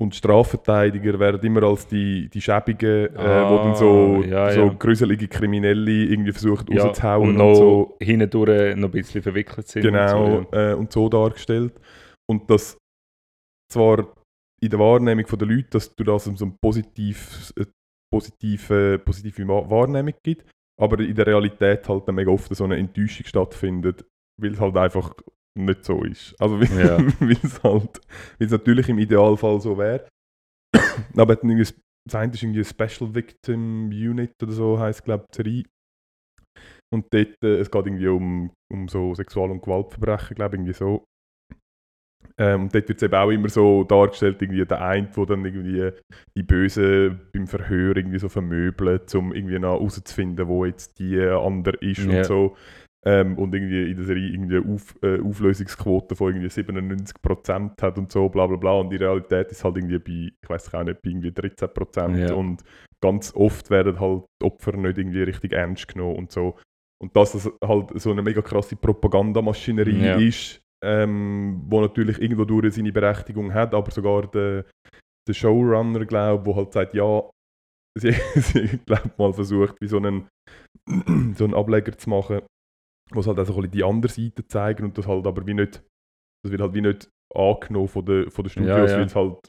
und 0.00 0.12
die 0.12 0.18
Strafverteidiger 0.18 1.18
werden 1.18 1.40
immer 1.42 1.62
als 1.62 1.86
die, 1.86 2.28
die 2.28 2.40
Schäbigen, 2.40 3.14
äh, 3.16 3.50
wo 3.50 3.56
dann 3.56 3.74
so, 3.74 4.20
Ah, 4.22 4.26
ja, 4.26 4.50
so 4.52 4.66
ja. 4.66 4.74
gruselige 4.74 5.26
Kriminelle 5.26 5.90
irgendwie 5.90 6.32
versuchen 6.32 6.66
ja, 6.70 6.84
rauszuhauen 6.84 7.22
und 7.30 7.30
und, 7.30 7.36
noch 7.36 7.54
so. 7.54 7.96
hindurch 8.00 8.76
noch 8.76 8.88
ein 8.88 8.90
bisschen 8.90 9.22
verwickelt 9.22 9.66
sind. 9.68 9.82
Genau, 9.82 10.36
Und 10.38 10.48
so, 10.52 10.56
äh, 10.58 10.74
und 10.74 10.92
so 10.92 11.08
dargestellt. 11.08 11.80
Und 12.30 12.48
dass 12.50 12.76
zwar 13.72 14.12
in 14.62 14.70
der 14.70 14.78
Wahrnehmung 14.78 15.26
der 15.26 15.48
Leute, 15.48 15.68
dass 15.70 15.94
du 15.94 16.04
das 16.04 16.24
so 16.24 16.44
eine 16.44 16.56
positiv, 16.62 17.52
äh, 17.56 17.66
positive, 18.12 18.98
positive 19.04 19.46
Wa- 19.48 19.68
Wahrnehmung 19.68 20.14
gibt, 20.22 20.46
aber 20.80 21.00
in 21.00 21.14
der 21.14 21.26
Realität 21.26 21.88
halt 21.88 22.08
dann 22.08 22.14
mega 22.14 22.30
oft 22.30 22.54
so 22.54 22.64
eine 22.64 22.76
Enttäuschung 22.76 23.26
stattfindet, 23.26 24.04
weil 24.40 24.52
es 24.52 24.60
halt 24.60 24.76
einfach 24.76 25.14
nicht 25.58 25.84
so 25.84 26.02
ist. 26.04 26.34
Also 26.40 26.60
weil 26.60 26.68
Ja. 26.78 26.96
es 27.42 27.62
halt, 27.62 28.00
weil 28.38 28.46
es 28.46 28.50
natürlich 28.52 28.88
im 28.88 28.98
Idealfall 28.98 29.60
so 29.60 29.76
wäre. 29.78 30.06
aber 31.16 31.36
das 31.36 32.14
eine 32.14 32.34
ist 32.34 32.42
irgendwie 32.42 32.64
Special 32.64 33.14
Victim 33.14 33.88
Unit 33.88 34.32
oder 34.42 34.52
so, 34.52 34.78
heisst 34.78 35.04
glaube 35.04 35.24
ich 35.30 35.36
Serie. 35.36 35.64
Und 36.94 37.06
dort, 37.12 37.34
äh, 37.42 37.58
es 37.58 37.70
geht 37.70 37.86
irgendwie 37.86 38.08
um, 38.08 38.52
um 38.72 38.88
so 38.88 39.14
Sexual- 39.14 39.50
und 39.50 39.62
Gewaltverbrechen, 39.62 40.36
glaube 40.36 40.54
ich, 40.56 40.60
irgendwie 40.60 40.72
so. 40.72 41.04
Ähm, 42.38 42.62
und 42.62 42.74
dort 42.74 42.88
wird 42.88 42.98
es 42.98 43.02
eben 43.02 43.14
auch 43.14 43.30
immer 43.30 43.48
so 43.48 43.84
dargestellt, 43.84 44.40
irgendwie 44.42 44.64
der 44.64 44.82
eine, 44.82 45.08
der 45.16 45.26
dann 45.26 45.44
irgendwie 45.44 45.90
die 46.36 46.42
Bösen 46.42 47.20
beim 47.32 47.46
Verhör 47.46 47.96
irgendwie 47.96 48.18
so 48.18 48.28
vermöbelt, 48.28 49.14
um 49.14 49.32
irgendwie 49.34 49.58
noch 49.58 49.74
herauszufinden, 49.74 50.46
wo 50.48 50.64
jetzt 50.64 50.98
die 50.98 51.20
andere 51.20 51.76
ist 51.78 52.04
Ja. 52.04 52.18
und 52.18 52.24
so. 52.24 52.56
Ähm, 53.04 53.38
und 53.38 53.54
irgendwie 53.54 53.88
in 53.88 53.96
der 53.96 54.04
Serie 54.04 54.30
irgendwie 54.30 54.56
eine 54.56 54.74
Auf, 54.74 54.94
äh, 55.00 55.20
Auflösungsquote 55.20 56.16
von 56.16 56.28
irgendwie 56.34 56.48
97% 56.50 57.80
hat 57.80 57.98
und 57.98 58.10
so, 58.10 58.28
bla 58.28 58.46
bla 58.48 58.56
bla. 58.56 58.72
Und 58.72 58.90
die 58.90 58.96
Realität 58.96 59.52
ist 59.52 59.62
halt 59.64 59.76
irgendwie 59.76 59.98
bei, 60.00 60.32
ich 60.42 60.50
weiß 60.50 60.74
auch 60.74 60.82
nicht, 60.82 61.00
bei 61.02 61.10
irgendwie 61.10 61.30
13%. 61.30 62.16
Ja. 62.18 62.34
Und 62.34 62.64
ganz 63.00 63.32
oft 63.36 63.70
werden 63.70 64.00
halt 64.00 64.24
die 64.42 64.46
Opfer 64.46 64.76
nicht 64.76 64.98
irgendwie 64.98 65.22
richtig 65.22 65.52
ernst 65.52 65.86
genommen 65.86 66.16
und 66.16 66.32
so. 66.32 66.56
Und 67.00 67.14
dass 67.14 67.32
das 67.32 67.48
halt 67.62 67.90
so 68.00 68.10
eine 68.10 68.22
mega 68.22 68.42
krasse 68.42 68.74
Propagandamaschinerie 68.74 70.04
Ja. 70.04 70.16
ist, 70.18 70.60
ähm, 70.86 71.62
wo 71.66 71.80
natürlich 71.80 72.20
irgendwo 72.20 72.44
durch 72.44 72.74
seine 72.74 72.92
Berechtigung 72.92 73.52
hat, 73.52 73.74
aber 73.74 73.90
sogar 73.90 74.30
der, 74.30 74.64
der 75.28 75.34
Showrunner, 75.34 76.04
glaube 76.06 76.46
wo 76.46 76.54
halt 76.54 76.72
sagt, 76.72 76.94
ja, 76.94 77.28
sie, 77.98 78.12
sie 78.36 78.78
glaub, 78.86 79.18
mal 79.18 79.32
versucht, 79.32 79.80
wie 79.80 79.88
so 79.88 79.96
einen, 79.96 80.28
so 81.34 81.44
einen 81.44 81.54
Ableger 81.54 81.96
zu 81.98 82.08
machen, 82.08 82.42
wo 83.10 83.20
es 83.20 83.26
halt 83.26 83.38
auch 83.38 83.46
so 83.46 83.54
ein 83.54 83.62
bisschen 83.62 83.70
die 83.72 83.84
andere 83.84 84.12
Seite 84.12 84.46
zeigen 84.46 84.84
und 84.84 84.96
das 84.96 85.08
halt 85.08 85.26
aber 85.26 85.44
wie 85.46 85.54
nicht, 85.54 85.82
das 86.44 86.52
wird 86.52 86.60
halt 86.60 86.74
wie 86.74 86.82
nicht 86.82 87.08
angenommen 87.34 87.88
von 87.88 88.04
den, 88.04 88.30
von 88.30 88.44
den 88.44 88.50
Studios, 88.50 88.68
Ja, 88.76 88.86
ja. 88.86 88.98
weil 88.98 89.06
es 89.06 89.16
halt, 89.16 89.48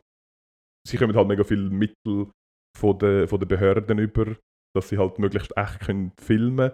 sie 0.87 0.97
kommen 0.97 1.15
halt 1.15 1.27
mega 1.27 1.43
viele 1.43 1.69
Mittel 1.69 2.31
von 2.75 2.97
den, 2.97 3.27
von 3.27 3.39
den 3.39 3.47
Behörden 3.47 3.99
über, 3.99 4.35
dass 4.75 4.89
sie 4.89 4.97
halt 4.97 5.19
möglichst 5.19 5.55
echt 5.55 5.81
können 5.81 6.13
filmen 6.19 6.71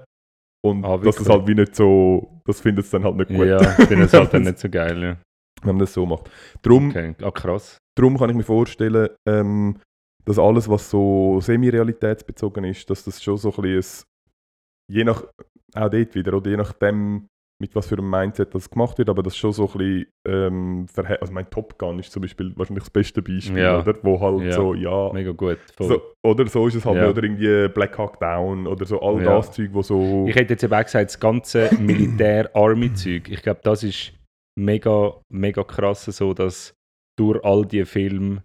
und 0.63 0.85
Ah, 0.85 0.97
dass 0.97 1.15
das 1.17 1.25
wirklich? 1.25 1.29
halt 1.29 1.47
wie 1.47 1.55
nicht 1.55 1.75
so, 1.75 2.41
das 2.45 2.61
findet 2.61 2.85
es 2.85 2.91
dann 2.91 3.03
halt 3.03 3.15
nicht 3.17 3.29
gut. 3.29 3.45
Ja, 3.47 3.59
ich 3.79 3.85
finde 3.87 4.05
es 4.05 4.13
halt 4.13 4.33
dann 4.33 4.43
nicht 4.43 4.59
so 4.59 4.69
geil. 4.71 5.01
Ja. 5.03 5.17
wenn 5.61 5.75
man 5.75 5.79
das 5.79 5.93
so 5.93 6.05
macht. 6.05 6.29
Darum, 6.61 6.89
Okay. 6.89 7.15
Ah, 7.21 7.31
krass. 7.31 7.77
darum 7.97 8.17
kann 8.17 8.29
ich 8.29 8.35
mir 8.35 8.43
vorstellen, 8.43 9.09
ähm, 9.27 9.77
dass 10.25 10.39
alles, 10.39 10.69
was 10.69 10.89
so 10.89 11.39
semi-realitätsbezogen 11.41 12.63
ist, 12.65 12.89
dass 12.89 13.03
das 13.03 13.21
schon 13.21 13.37
so 13.37 13.53
ein 13.53 13.61
bisschen, 13.61 14.05
je 14.89 15.03
nach, 15.03 15.23
auch 15.75 15.89
dort 15.89 16.15
wieder, 16.15 16.33
oder 16.33 16.49
je 16.51 16.57
nachdem, 16.57 17.27
mit 17.63 17.73
was 17.75 17.87
für 17.87 17.95
einem 17.97 18.09
Mindset 18.09 18.53
das 18.53 18.69
gemacht 18.69 18.97
wird, 18.97 19.07
aber 19.09 19.23
das 19.23 19.37
schon 19.37 19.53
so 19.53 19.63
ein 19.67 19.77
bisschen, 19.77 20.05
ähm, 20.27 20.85
also 21.21 21.31
mein 21.33 21.49
Top 21.49 21.79
Gun 21.79 21.97
ist 21.99 22.11
zum 22.11 22.21
Beispiel 22.21 22.51
wahrscheinlich 22.57 22.83
das 22.83 22.89
beste 22.89 23.21
Beispiel, 23.21 23.57
Ja. 23.57 23.79
oder? 23.79 23.95
Wo 24.03 24.19
halt 24.19 24.41
Ja. 24.43 24.51
so, 24.51 24.73
ja, 24.73 25.13
Mega 25.13 25.31
gut. 25.31 25.59
So, 25.79 26.01
oder 26.25 26.45
so 26.47 26.67
ist 26.67 26.75
es 26.75 26.83
halt, 26.85 26.97
Ja. 26.97 27.09
oder 27.09 27.23
irgendwie 27.23 27.69
Black 27.69 27.97
Hawk 27.97 28.19
Down 28.19 28.67
oder 28.67 28.85
so 28.85 28.99
all 29.01 29.23
das 29.23 29.53
Zeug, 29.53 29.69
wo 29.71 29.81
so, 29.81 30.25
Ich 30.27 30.35
hätte 30.35 30.53
jetzt 30.55 30.63
eben 30.63 30.73
auch 30.73 30.83
gesagt, 30.83 31.05
das 31.09 31.17
ganze 31.19 31.69
Militär-Army-Zeug. 31.79 33.29
Ich 33.29 33.41
glaube, 33.41 33.61
das 33.63 33.83
ist 33.83 34.13
mega, 34.59 35.13
mega 35.31 35.63
krass, 35.63 36.03
so 36.05 36.33
dass 36.33 36.73
durch 37.17 37.41
all 37.45 37.65
die 37.65 37.85
Filme, 37.85 38.43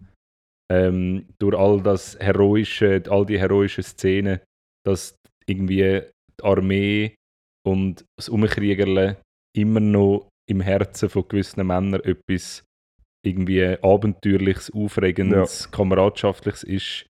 ähm, 0.71 1.25
durch 1.39 1.57
all 1.57 1.81
das 1.81 2.17
heroische, 2.19 3.03
all 3.09 3.25
die 3.25 3.37
heroischen 3.39 3.83
Szenen, 3.83 4.39
dass 4.85 5.13
irgendwie 5.45 6.03
die 6.39 6.43
Armee 6.43 7.15
und 7.67 8.05
das 8.17 8.29
Umkriegerle 8.29 9.17
immer 9.55 9.79
noch 9.79 10.27
im 10.49 10.61
Herzen 10.61 11.09
von 11.09 11.27
gewissen 11.27 11.65
Männern 11.65 12.01
etwas 12.01 12.63
irgendwie 13.25 13.77
abenteuerliches, 13.81 14.71
aufregendes, 14.73 15.69
kameradschaftliches 15.71 16.63
ist, 16.63 17.05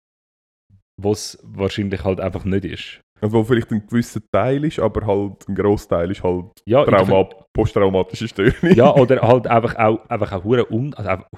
was 0.99 1.37
wahrscheinlich 1.43 2.03
halt 2.03 2.19
einfach 2.19 2.43
nicht 2.45 2.65
ist. 2.65 3.01
also 3.21 3.37
wo 3.37 3.43
vielleicht 3.43 3.71
ein 3.71 3.85
gewisser 3.87 4.21
Teil 4.31 4.65
ist, 4.65 4.79
aber 4.79 5.05
halt 5.05 5.47
ein 5.47 5.55
Großteil 5.55 6.11
ist 6.11 6.23
halt 6.23 6.47
Ja, 6.65 6.83
Trauma, 6.83 7.29
posttraumatische 7.53 8.27
Störung. 8.27 8.73
Ja, 8.75 8.93
oder 8.95 9.21
halt 9.21 9.47
einfach 9.47 9.75
auch, 9.75 10.09
einfach 10.09 10.31
auch 10.31 10.43
hure 10.43 10.65
un, 10.71 10.93
also 10.95 11.09
einfach 11.09 11.29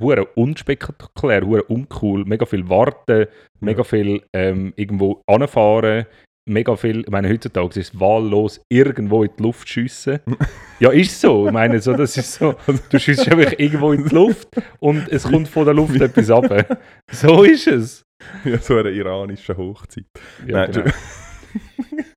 hure 0.00 0.24
unspektakulär, 0.36 1.44
hure 1.44 1.64
uncool, 1.64 2.24
mega 2.24 2.46
viel 2.46 2.68
warten, 2.68 3.26
mega 3.60 3.82
viel 3.82 4.22
ähm, 4.32 4.72
irgendwo 4.76 5.22
anfahren, 5.26 6.06
mega 6.46 6.76
viel, 6.76 7.00
ich 7.00 7.10
meine, 7.10 7.28
heutzutage 7.28 7.80
ist 7.80 7.94
es 7.94 8.00
wahllos 8.00 8.60
irgendwo 8.68 9.24
in 9.24 9.30
die 9.38 9.42
Luft 9.42 9.68
schiessen. 9.68 10.20
ja, 10.80 10.90
ist 10.90 11.20
so. 11.20 11.46
Ich 11.46 11.52
meine, 11.52 11.80
so, 11.80 11.94
das 11.94 12.16
ist 12.16 12.34
so, 12.34 12.54
du 12.90 12.98
schießt 12.98 13.30
einfach 13.30 13.58
irgendwo 13.58 13.92
in 13.92 14.04
die 14.04 14.14
Luft 14.14 14.48
und 14.80 15.08
es 15.08 15.24
kommt 15.24 15.48
von 15.48 15.64
der 15.64 15.74
Luft 15.74 16.00
etwas 16.00 16.30
ab. 16.30 16.44
So 17.10 17.42
ist 17.42 17.66
es. 17.66 18.04
ja, 18.44 18.58
so 18.58 18.76
eine 18.76 18.90
iranische 18.90 19.56
Hochzeit. 19.56 20.06
Ja, 20.46 20.66
Nein, 20.66 20.72
genau. 20.72 20.90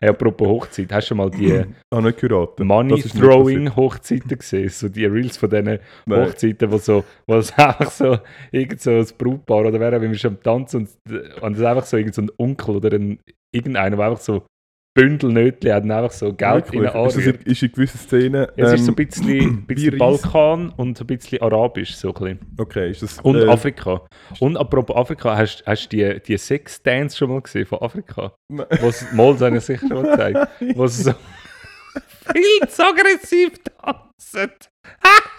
hey, 0.00 0.10
apropos 0.10 0.48
Hochzeit, 0.48 0.92
hast 0.92 1.06
du 1.06 1.08
schon 1.08 1.16
mal 1.18 1.30
die 1.30 1.64
Ah, 1.90 2.00
Money-Throwing-Hochzeiten 2.00 4.38
gesehen? 4.38 4.68
So 4.68 4.88
die 4.88 5.06
Reels 5.06 5.36
von 5.36 5.50
diesen 5.50 5.78
Nein. 6.06 6.26
Hochzeiten, 6.26 6.70
wo, 6.70 6.78
so, 6.78 7.04
wo 7.26 7.36
es 7.36 7.52
einfach 7.58 7.90
so, 7.90 8.18
irgend 8.52 8.80
so 8.80 8.90
ein 8.90 9.06
Brautpaar 9.16 9.66
oder 9.66 9.80
wer, 9.80 10.00
wenn 10.00 10.10
wir 10.10 10.18
schon 10.18 10.36
am 10.36 10.42
Tanzen 10.42 10.80
und, 10.80 10.90
und 11.42 11.52
es 11.52 11.58
ist 11.58 11.64
einfach 11.64 11.86
so 11.86 11.96
irgend 11.96 12.14
so 12.14 12.22
ein 12.22 12.30
Onkel 12.38 12.76
oder 12.76 12.92
ein, 12.92 13.18
irgendeiner, 13.52 13.96
der 13.96 14.06
einfach 14.06 14.20
so 14.20 14.44
Bündelnötchen 14.98 15.72
hat 15.72 15.84
und 15.84 15.90
einfach 15.90 16.12
so 16.12 16.32
Geld 16.32 16.72
in 16.72 16.82
Wirklich? 16.82 16.92
den 16.92 17.06
Ist, 17.06 17.16
das 17.16 17.16
anrührt. 17.16 17.44
in, 17.44 17.52
ist 17.52 17.62
in 17.62 17.72
gewissen 17.72 17.98
Szenen. 17.98 18.46
Ja, 18.56 18.64
es 18.64 18.72
ist 18.74 18.86
so 18.86 18.92
ähm, 18.92 18.96
ein 18.98 19.06
bisschen, 19.06 19.66
bisschen 19.66 19.92
wie 19.92 19.96
Balkan 19.96 20.70
und 20.70 20.98
so 20.98 21.04
ein 21.04 21.06
bisschen 21.06 21.42
Arabisch. 21.42 21.94
So 21.96 22.08
ein 22.08 22.14
bisschen. 22.14 22.38
Okay, 22.58 22.90
ist 22.90 23.02
das. 23.02 23.18
Und 23.20 23.36
äh, 23.36 23.46
Afrika. 23.46 24.06
Und 24.40 24.56
apropos 24.56 24.96
Afrika, 24.96 25.36
hast 25.36 25.64
du 25.64 25.96
die, 25.96 26.20
die 26.20 26.36
Sex-Dance 26.36 27.16
schon 27.16 27.30
mal 27.30 27.40
gesehen 27.40 27.66
von 27.66 27.80
Afrika? 27.80 28.32
Nein. 28.48 28.66
Was 28.80 29.12
mal 29.12 29.36
seine 29.36 29.60
sicher 29.60 29.86
schon 29.86 30.02
mal 30.02 30.10
gezeigt. 30.10 30.48
Wo 30.76 30.86
sie 30.86 31.02
so 31.04 31.12
viel 32.32 32.68
zu 32.68 32.82
aggressiv 32.84 33.52
tanzen. 33.80 34.52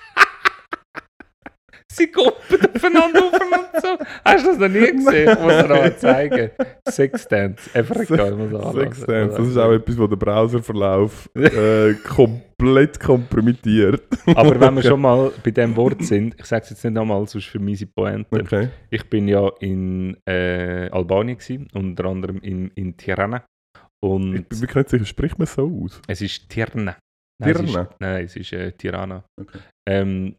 Sie 1.99 2.07
kumpeln 2.07 2.73
aufeinander 2.73 3.25
auf 3.25 3.33
und 3.33 3.81
so. 3.81 3.97
Hast 4.23 4.45
du 4.45 4.49
das 4.51 4.57
noch 4.57 4.69
nie 4.69 4.79
gesehen? 4.91 5.29
Ich 5.29 5.39
muss 5.39 5.61
noch 5.63 5.69
mal 5.69 5.97
zeigen. 5.97 6.51
Sexdance, 6.89 7.69
Afrika. 7.77 8.31
muss 8.31 8.51
man 8.51 8.61
anlassen. 8.61 8.79
Sex 8.79 9.05
Dance, 9.05 9.37
das 9.37 9.47
ist 9.47 9.57
auch 9.57 9.71
etwas, 9.73 9.97
wo 9.97 10.07
der 10.07 10.15
Browserverlauf 10.15 11.29
äh, 11.35 11.93
komplett 12.07 12.99
kompromittiert. 12.99 14.01
Aber 14.27 14.59
wenn 14.59 14.75
wir 14.75 14.83
schon 14.83 15.01
mal 15.01 15.31
bei 15.43 15.51
dem 15.51 15.75
Wort 15.75 16.03
sind, 16.03 16.35
ich 16.39 16.45
sage 16.45 16.63
es 16.63 16.69
jetzt 16.69 16.83
nicht 16.85 16.93
nochmal, 16.93 17.27
sonst 17.27 17.47
für 17.47 17.59
meine 17.59 17.77
Pointe. 17.93 18.41
Okay. 18.41 18.69
Ich 18.89 19.09
bin 19.09 19.27
ja 19.27 19.49
in 19.59 20.15
äh, 20.25 20.89
Albanien 20.91 21.37
gewesen, 21.37 21.67
unter 21.73 22.05
anderem 22.05 22.39
in, 22.39 22.71
in 22.75 22.95
Tirana. 22.95 23.43
Ich 23.75 23.81
Und 24.09 24.31
bin 24.47 24.59
mir 24.59 24.73
nicht 24.75 24.89
sicher, 24.89 25.05
spricht 25.05 25.37
man 25.37 25.47
so 25.47 25.69
aus? 25.83 26.01
es 26.07 26.21
ist 26.21 26.47
Tirna. 26.49 26.95
Nein, 27.41 27.55
es 27.55 27.61
ist, 27.61 27.75
nein, 27.99 28.25
es 28.25 28.35
ist 28.35 28.53
äh, 28.53 28.71
Tirana. 28.73 29.23
Okay. 29.39 29.59
Ähm, 29.87 30.35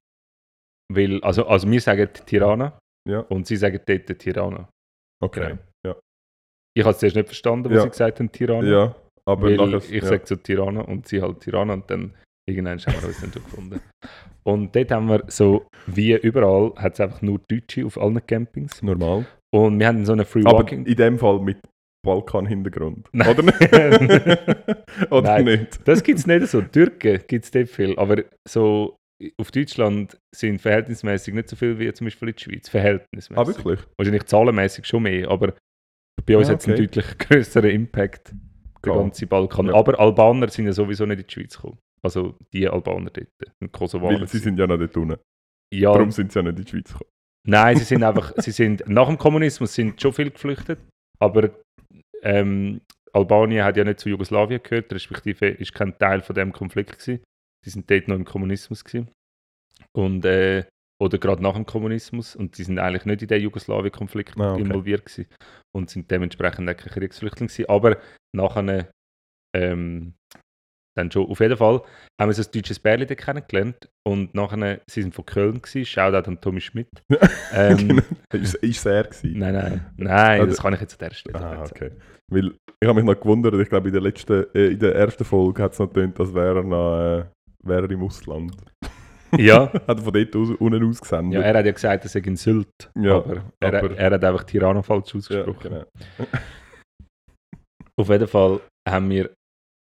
weil, 0.90 1.22
also, 1.22 1.46
also 1.46 1.70
wir 1.70 1.80
sagen 1.80 2.08
Tirana 2.26 2.78
Ja. 3.08 3.20
und 3.20 3.46
sie 3.46 3.56
sagen 3.56 3.80
dort 3.86 4.18
Tirana. 4.18 4.68
Okay. 5.22 5.56
Ich 6.76 6.84
habe 6.84 6.92
es 6.92 6.98
zuerst 6.98 7.16
nicht 7.16 7.26
verstanden, 7.26 7.68
was 7.68 7.76
Ja. 7.76 7.82
sie 7.82 7.88
gesagt 7.90 8.20
haben, 8.20 8.30
Tirana. 8.30 8.68
Ja, 8.68 8.96
aber 9.26 9.42
weil 9.48 9.56
nachher. 9.56 9.76
ich 9.78 10.02
ja. 10.02 10.08
sage 10.08 10.22
so 10.24 10.36
Tirana 10.36 10.82
und 10.82 11.08
sie 11.08 11.20
halt 11.20 11.40
Tirana 11.40 11.72
und 11.74 11.90
dann 11.90 12.14
irgendwann 12.48 12.78
haben 12.78 12.94
wir 13.02 13.08
uns 13.08 13.20
dann 13.20 13.32
schon 13.32 13.42
gefunden. 13.42 13.80
Und 14.44 14.74
dort 14.76 14.90
haben 14.92 15.08
wir 15.08 15.24
so, 15.26 15.66
wie 15.86 16.12
überall, 16.16 16.72
hat 16.76 16.94
es 16.94 17.00
einfach 17.00 17.22
nur 17.22 17.40
Deutsche 17.50 17.84
auf 17.84 17.98
allen 18.00 18.24
Campings. 18.24 18.82
normal. 18.82 19.26
Und 19.52 19.80
wir 19.80 19.88
hatten 19.88 20.06
so 20.06 20.12
eine 20.12 20.24
Free 20.24 20.44
Aber 20.46 20.58
Walking. 20.60 20.86
in 20.86 20.94
dem 20.96 21.18
Fall 21.18 21.40
mit 21.40 21.58
Balkan-Hintergrund. 22.06 23.08
Oder 23.12 23.42
nicht? 23.42 23.60
Oder 25.10 25.22
Nein. 25.22 25.44
nicht? 25.44 25.80
Das 25.88 26.02
gibt 26.02 26.20
es 26.20 26.26
nicht 26.26 26.46
so. 26.46 26.62
Türken 26.62 27.20
gibt 27.26 27.44
es 27.44 27.50
dort 27.50 27.68
viel. 27.68 27.98
Aber 27.98 28.22
so 28.48 28.96
auf 29.38 29.50
Deutschland 29.50 30.18
sind 30.34 30.60
verhältnismäßig 30.60 31.34
nicht 31.34 31.48
so 31.48 31.56
viel 31.56 31.78
wie 31.78 31.92
zum 31.92 32.06
Beispiel 32.06 32.28
in 32.28 32.34
der 32.34 32.40
Schweiz. 32.42 32.68
Verhältnismäßig. 32.68 33.36
Ah, 33.38 33.46
wirklich? 33.46 33.80
Wahrscheinlich 33.96 34.24
zahlenmäßig 34.24 34.86
schon 34.86 35.02
mehr, 35.02 35.28
aber 35.30 35.54
bei 36.26 36.36
uns 36.36 36.48
Ah, 36.48 36.52
hat 36.52 36.60
es 36.60 36.66
einen 36.66 36.74
okay. 36.74 36.86
deutlich 36.86 37.18
größeren 37.18 37.70
Impact, 37.70 38.34
der 38.84 38.94
ganze 38.94 39.26
Balkan. 39.26 39.66
Ja. 39.66 39.74
Aber 39.74 39.98
Albaner 40.00 40.48
sind 40.48 40.66
ja 40.66 40.72
sowieso 40.72 41.04
nicht 41.06 41.20
in 41.20 41.26
die 41.26 41.32
Schweiz 41.32 41.56
gekommen. 41.56 41.78
Also 42.02 42.36
die 42.52 42.66
Albaner 42.68 43.10
dort, 43.10 43.28
und 43.60 43.72
Kosovaner. 43.72 44.20
Weil 44.20 44.28
sie 44.28 44.38
sind 44.38 44.58
ja 44.58 44.66
noch 44.66 44.78
dort 44.78 44.96
unten. 44.96 45.16
ja, 45.72 45.92
Darum 45.92 46.10
sind 46.10 46.32
sie 46.32 46.38
ja 46.38 46.42
nicht 46.42 46.58
in 46.58 46.64
die 46.64 46.70
Schweiz 46.70 46.92
gekommen. 46.92 47.10
nein, 47.46 47.76
sie 47.76 47.84
sind 47.84 48.02
einfach, 48.04 48.32
sie 48.38 48.52
sind 48.52 48.88
nach 48.88 49.06
dem 49.08 49.18
Kommunismus 49.18 49.74
sind 49.74 50.00
schon 50.00 50.12
viel 50.14 50.30
geflüchtet, 50.30 50.78
aber 51.18 51.50
ähm, 52.22 52.80
Albanien 53.12 53.64
hat 53.64 53.76
ja 53.76 53.84
nicht 53.84 54.00
zu 54.00 54.08
Jugoslawien 54.08 54.62
gehört, 54.62 54.92
respektive 54.92 55.48
ist 55.48 55.74
kein 55.74 55.98
Teil 55.98 56.22
von 56.22 56.34
dem 56.34 56.52
Konflikt 56.52 56.98
gewesen. 56.98 57.22
Sie 57.64 57.70
sind 57.70 57.90
dort 57.90 58.08
noch 58.08 58.16
im 58.16 58.24
Kommunismus 58.24 58.84
gewesen. 58.84 59.10
Und 59.92 60.24
äh, 60.24 60.64
oder 61.02 61.16
gerade 61.18 61.42
nach 61.42 61.54
dem 61.54 61.64
Kommunismus 61.64 62.36
und 62.36 62.56
sie 62.56 62.64
sind 62.64 62.78
eigentlich 62.78 63.06
nicht 63.06 63.22
in 63.22 63.28
den 63.28 63.40
Jugoslawien-Konflikt 63.42 64.38
Ah, 64.38 64.52
okay. 64.52 64.62
involviert 64.62 65.06
gewesen 65.06 65.26
und 65.74 65.88
sind 65.88 66.10
dementsprechend 66.10 66.68
auch 66.68 66.76
keine 66.76 66.90
Kriegsflüchtlinge 66.90 67.48
gewesen. 67.50 67.68
Aber 67.70 67.96
nachher 68.36 68.90
ähm, 69.56 70.14
dann 70.96 71.10
schon. 71.10 71.26
Auf 71.30 71.40
jeden 71.40 71.56
Fall 71.56 71.80
haben 72.20 72.28
wir 72.28 72.34
so 72.34 72.42
ein 72.42 72.52
deutsches 72.52 72.78
Bärli 72.78 73.06
kennengelernt 73.06 73.88
und 74.06 74.34
nachher, 74.34 74.80
sie 74.90 75.02
sind 75.02 75.14
von 75.14 75.24
Köln 75.24 75.62
gewesen, 75.62 75.86
Shoutout 75.86 76.28
an 76.28 76.40
Tommy 76.40 76.60
Schmidt. 76.60 76.88
Ähm, 77.52 77.88
Genau. 77.88 78.02
ist, 78.44 78.54
ist 78.56 78.86
er 78.86 79.04
gewesen? 79.04 79.38
Nein, 79.38 79.54
nein, 79.54 79.90
nein, 79.96 80.40
Ah, 80.42 80.46
das 80.46 80.58
kann 80.58 80.74
ich 80.74 80.80
jetzt 80.80 81.00
an 81.02 81.08
der 81.08 81.14
Stelle 81.14 81.40
Ah, 81.40 81.64
okay. 81.64 81.90
Weil 82.30 82.54
ich 82.80 82.88
habe 82.88 82.94
mich 83.02 83.04
noch 83.04 83.20
gewundert, 83.20 83.54
ich 83.54 83.68
glaube 83.68 83.88
in 83.88 83.92
der 83.92 84.02
letzten, 84.02 84.44
äh, 84.54 84.66
in 84.68 84.78
der 84.78 84.94
ersten 84.94 85.24
Folge 85.24 85.62
hat 85.62 85.72
es 85.72 85.78
noch 85.80 85.88
getönt, 85.88 86.18
als 86.20 86.32
wäre 86.34 86.58
er 86.58 86.62
noch 86.62 87.00
äh, 87.00 87.24
wäre 87.64 87.82
er 87.86 87.90
im 87.90 88.02
Ausland. 88.02 88.56
Ja, 89.36 89.72
Hat 89.86 89.88
er 89.88 89.98
von 89.98 90.12
dort 90.12 90.34
aus, 90.36 90.50
unten 90.58 90.84
aus 90.88 91.00
gesendet. 91.00 91.40
ja, 91.40 91.46
er 91.46 91.58
hat 91.58 91.66
ja 91.66 91.72
gesagt, 91.72 92.04
er 92.04 92.08
sei 92.10 92.20
in 92.20 92.36
Sylt, 92.36 92.90
Ja, 92.96 93.16
aber, 93.16 93.44
er, 93.60 93.74
aber- 93.84 93.96
er 93.96 94.10
hat 94.10 94.24
einfach 94.24 94.44
Tirana 94.44 94.82
falsch 94.82 95.12
Ja, 95.14 95.18
ausgesprochen. 95.18 95.70
genau. 95.70 95.84
Auf 97.98 98.08
jeden 98.08 98.26
Fall 98.28 98.60
haben 98.88 99.10
wir 99.10 99.30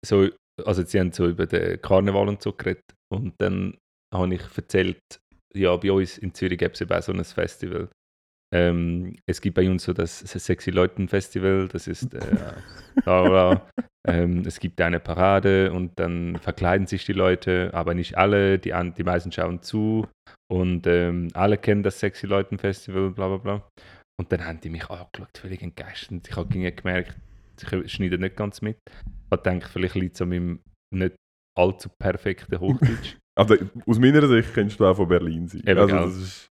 so, 0.06 0.28
also 0.66 0.84
sie 0.84 1.00
haben 1.00 1.12
so 1.12 1.28
über 1.28 1.46
den 1.46 1.82
Karneval 1.82 2.28
und 2.28 2.42
so 2.42 2.52
geredet 2.54 2.84
und 3.12 3.34
dann 3.40 3.78
habe 4.14 4.34
ich 4.36 4.42
erzählt, 4.58 5.00
ja, 5.56 5.76
bei 5.78 5.92
uns 5.92 6.18
in 6.18 6.34
Zürich 6.34 6.58
gäbe 6.60 6.74
es 6.74 6.82
eben 6.82 6.92
auch 6.92 7.02
so 7.02 7.12
ein 7.14 7.24
Festival. 7.24 7.90
Ähm, 8.54 9.16
es 9.28 9.42
gibt 9.42 9.56
bei 9.56 9.70
uns 9.70 9.84
so 9.84 9.94
das 9.94 10.20
Sexy 10.20 10.72
Leuten 10.72 11.08
Festival, 11.08 11.68
das 11.68 11.88
ist 11.88 12.14
äh, 12.14 12.20
bla, 13.04 13.24
bla. 13.24 13.70
Ähm, 14.10 14.44
es 14.46 14.60
gibt 14.60 14.82
eine 14.82 15.00
Parade 15.00 15.72
und 15.72 16.00
dann 16.00 16.38
verkleiden 16.38 16.88
sich 16.88 17.06
die 17.06 17.14
Leute, 17.14 17.70
aber 17.74 17.94
nicht 17.94 18.18
alle, 18.18 18.60
die, 18.60 18.74
die 18.98 19.04
meisten 19.04 19.32
schauen 19.32 19.62
zu 19.62 20.08
und 20.52 20.88
ähm, 20.88 21.30
alle 21.34 21.58
kennen 21.58 21.84
das 21.84 22.00
Sexy 22.00 22.26
Leuten 22.26 22.58
Festival, 22.58 23.12
bla 23.12 23.28
bla 23.28 23.38
bla. 23.38 23.70
Und 24.20 24.32
dann 24.32 24.46
haben 24.46 24.60
die 24.60 24.70
mich 24.70 24.90
angeschaut, 24.90 25.38
völlig 25.38 25.62
entgeistert. 25.62 26.28
Ich 26.28 26.36
habe 26.36 26.50
gemerkt, 26.50 27.16
ich 27.62 27.92
schneide 27.92 28.18
nicht 28.18 28.36
ganz 28.36 28.62
mit. 28.62 28.78
Ich 28.88 29.32
habe 29.32 29.44
gedacht, 29.44 29.72
vielleicht 29.72 29.96
liegt 29.96 30.16
es 30.16 30.22
an 30.22 30.30
meinem 30.30 30.60
nicht 30.94 31.16
allzu 31.58 31.90
perfekten 32.00 32.60
Hochdeutsch. 32.60 33.18
Also 33.38 33.56
aus 33.88 33.98
meiner 34.00 34.28
Sicht 34.28 34.54
kennst 34.54 34.82
du 34.82 34.86
auch 34.86 34.98
von 34.98 35.08
Berlin 35.08 35.48
sein. 35.48 35.62
Eben, 35.66 35.80
also 35.80 35.96
das 35.96 36.16
ist 36.18 36.50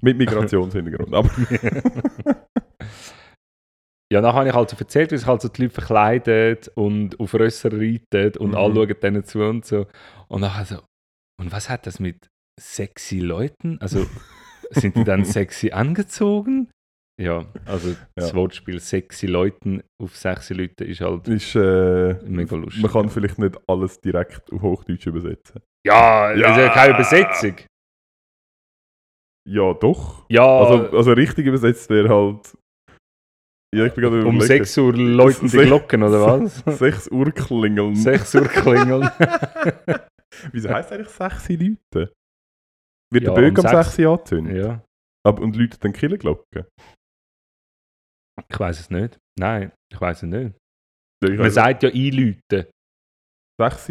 mit 0.00 0.18
Migrationshintergrund. 0.18 1.14
Aber 1.14 1.30
ja, 4.12 4.20
dann 4.20 4.32
habe 4.34 4.48
ich 4.48 4.54
halt 4.54 4.70
so 4.70 4.76
erzählt, 4.78 5.12
wie 5.12 5.16
sich 5.18 5.26
halt 5.26 5.42
so 5.42 5.48
die 5.48 5.62
Leute 5.62 5.74
verkleiden 5.74 6.56
und 6.74 7.20
auf 7.20 7.34
Rösser 7.34 7.70
reiten 7.72 8.36
und 8.38 8.50
Mhm. 8.50 8.56
alle 8.56 8.74
schauen 8.74 9.00
denen 9.02 9.24
zu 9.24 9.40
und 9.42 9.64
so. 9.66 9.86
Und 10.28 10.40
dann 10.42 10.64
so, 10.64 10.76
und 11.40 11.52
was 11.52 11.68
hat 11.68 11.86
das 11.86 12.00
mit 12.00 12.26
sexy 12.60 13.20
Leuten? 13.20 13.78
Also 13.80 14.06
sind 14.70 14.96
die 14.96 15.04
dann 15.04 15.24
sexy 15.24 15.70
angezogen? 15.72 16.70
Ja, 17.20 17.44
also 17.66 17.96
das 18.14 18.30
Ja. 18.30 18.34
Wortspiel 18.36 18.78
sexy 18.80 19.26
Leuten 19.26 19.82
auf 20.00 20.16
sexy 20.16 20.54
Leute 20.54 20.84
ist 20.84 21.00
halt 21.00 21.26
Ist, 21.28 21.54
äh, 21.56 22.14
mega 22.24 22.54
lustig. 22.56 22.80
man 22.82 22.92
kann 22.92 23.08
vielleicht 23.10 23.38
nicht 23.38 23.58
alles 23.68 24.00
direkt 24.00 24.52
auf 24.52 24.62
Hochdeutsch 24.62 25.06
übersetzen. 25.06 25.60
ja, 25.86 26.28
das 26.32 26.52
ist 26.52 26.56
ja 26.56 26.62
Ja. 26.66 26.72
keine 26.72 26.94
Übersetzung. 26.94 27.56
Ja, 29.48 29.72
doch. 29.74 30.26
Ja, 30.28 30.44
Also, 30.46 30.96
also 30.96 31.12
richtig 31.12 31.46
übersetzt 31.46 31.88
wäre 31.90 32.08
halt. 32.08 32.56
Ja, 33.74 33.84
ich 33.84 33.92
bin 33.94 34.02
gerade 34.02 34.16
um 34.26 34.36
überlegen. 34.36 34.64
6 34.64 34.78
Uhr 34.78 34.96
läuten 34.96 35.48
die 35.48 35.56
Glocken, 35.58 36.02
oder 36.02 36.22
was? 36.40 36.64
6 36.78 37.08
Uhr 37.10 37.30
klingeln. 37.32 37.94
6 37.96 38.34
Uhr 38.36 38.48
klingeln. 38.48 39.02
Wieso 40.52 40.70
heisst 40.70 40.92
eigentlich 40.92 41.08
6 41.08 41.48
Leute? 41.50 42.12
Wird 43.12 43.24
Ja, 43.24 43.34
der 43.34 43.40
Böck 43.40 43.58
um 43.58 43.66
am 43.66 43.70
sechs. 43.84 43.94
6 43.96 43.98
Uhr 44.06 44.12
angezündet? 44.12 44.56
ja, 44.56 44.84
Aber, 45.26 45.42
und 45.42 45.56
Leute 45.56 45.78
dann 45.80 45.92
Killenglocken? 45.92 46.64
ich 48.50 48.58
weiß 48.60 48.80
es 48.80 48.90
nicht. 48.90 49.18
Nein, 49.38 49.72
ich 49.92 50.00
weiß 50.00 50.22
es 50.22 50.28
nicht. 50.28 50.54
Ja, 51.24 51.30
Man 51.34 51.50
sagt 51.50 51.82
ja 51.82 51.90
einläuten. 51.90 52.66
6 53.60 53.88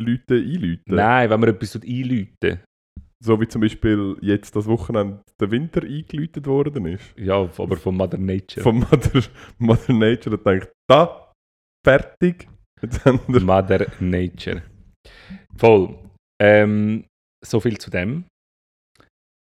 Leute 0.00 0.34
einläuten. 0.34 0.94
Nein, 0.94 1.30
wenn 1.30 1.40
man 1.40 1.48
etwas 1.50 1.76
einläuten. 1.76 2.60
So 3.24 3.40
wie 3.40 3.46
zum 3.46 3.60
Beispiel 3.60 4.16
jetzt 4.20 4.56
das 4.56 4.66
Wochenende 4.66 5.22
der 5.40 5.50
Winter 5.50 5.82
eingeläutet 5.82 6.44
worden 6.46 6.86
ist. 6.86 7.16
Ja, 7.16 7.36
aber 7.36 7.76
von 7.76 7.96
Mother 7.96 8.18
Nature. 8.18 8.62
Von 8.62 8.80
Mother, 8.80 9.22
Mother 9.58 9.92
Nature 9.92 10.36
und 10.36 10.46
denkt, 10.46 10.72
da, 10.88 11.32
fertig. 11.84 12.48
Mother 13.28 13.86
Nature. 14.00 14.62
Voll. 15.56 15.98
Ähm, 16.42 17.04
so 17.44 17.60
viel 17.60 17.78
zu 17.78 17.90
dem. 17.90 18.24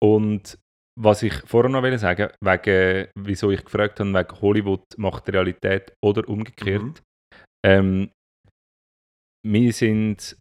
Und 0.02 0.58
was 0.98 1.22
ich 1.22 1.34
vorher 1.44 1.70
noch 1.70 1.82
will 1.82 1.98
sagen, 1.98 2.30
wegen, 2.40 3.08
wieso 3.18 3.50
ich 3.50 3.62
gefragt 3.62 4.00
habe, 4.00 4.14
wegen 4.14 4.40
Hollywood 4.40 4.84
macht 4.96 5.28
Realität 5.28 5.92
oder 6.02 6.26
umgekehrt. 6.28 6.82
Mhm. 6.82 6.94
Ähm, 7.62 8.10
wir 9.46 9.72
sind 9.74 10.36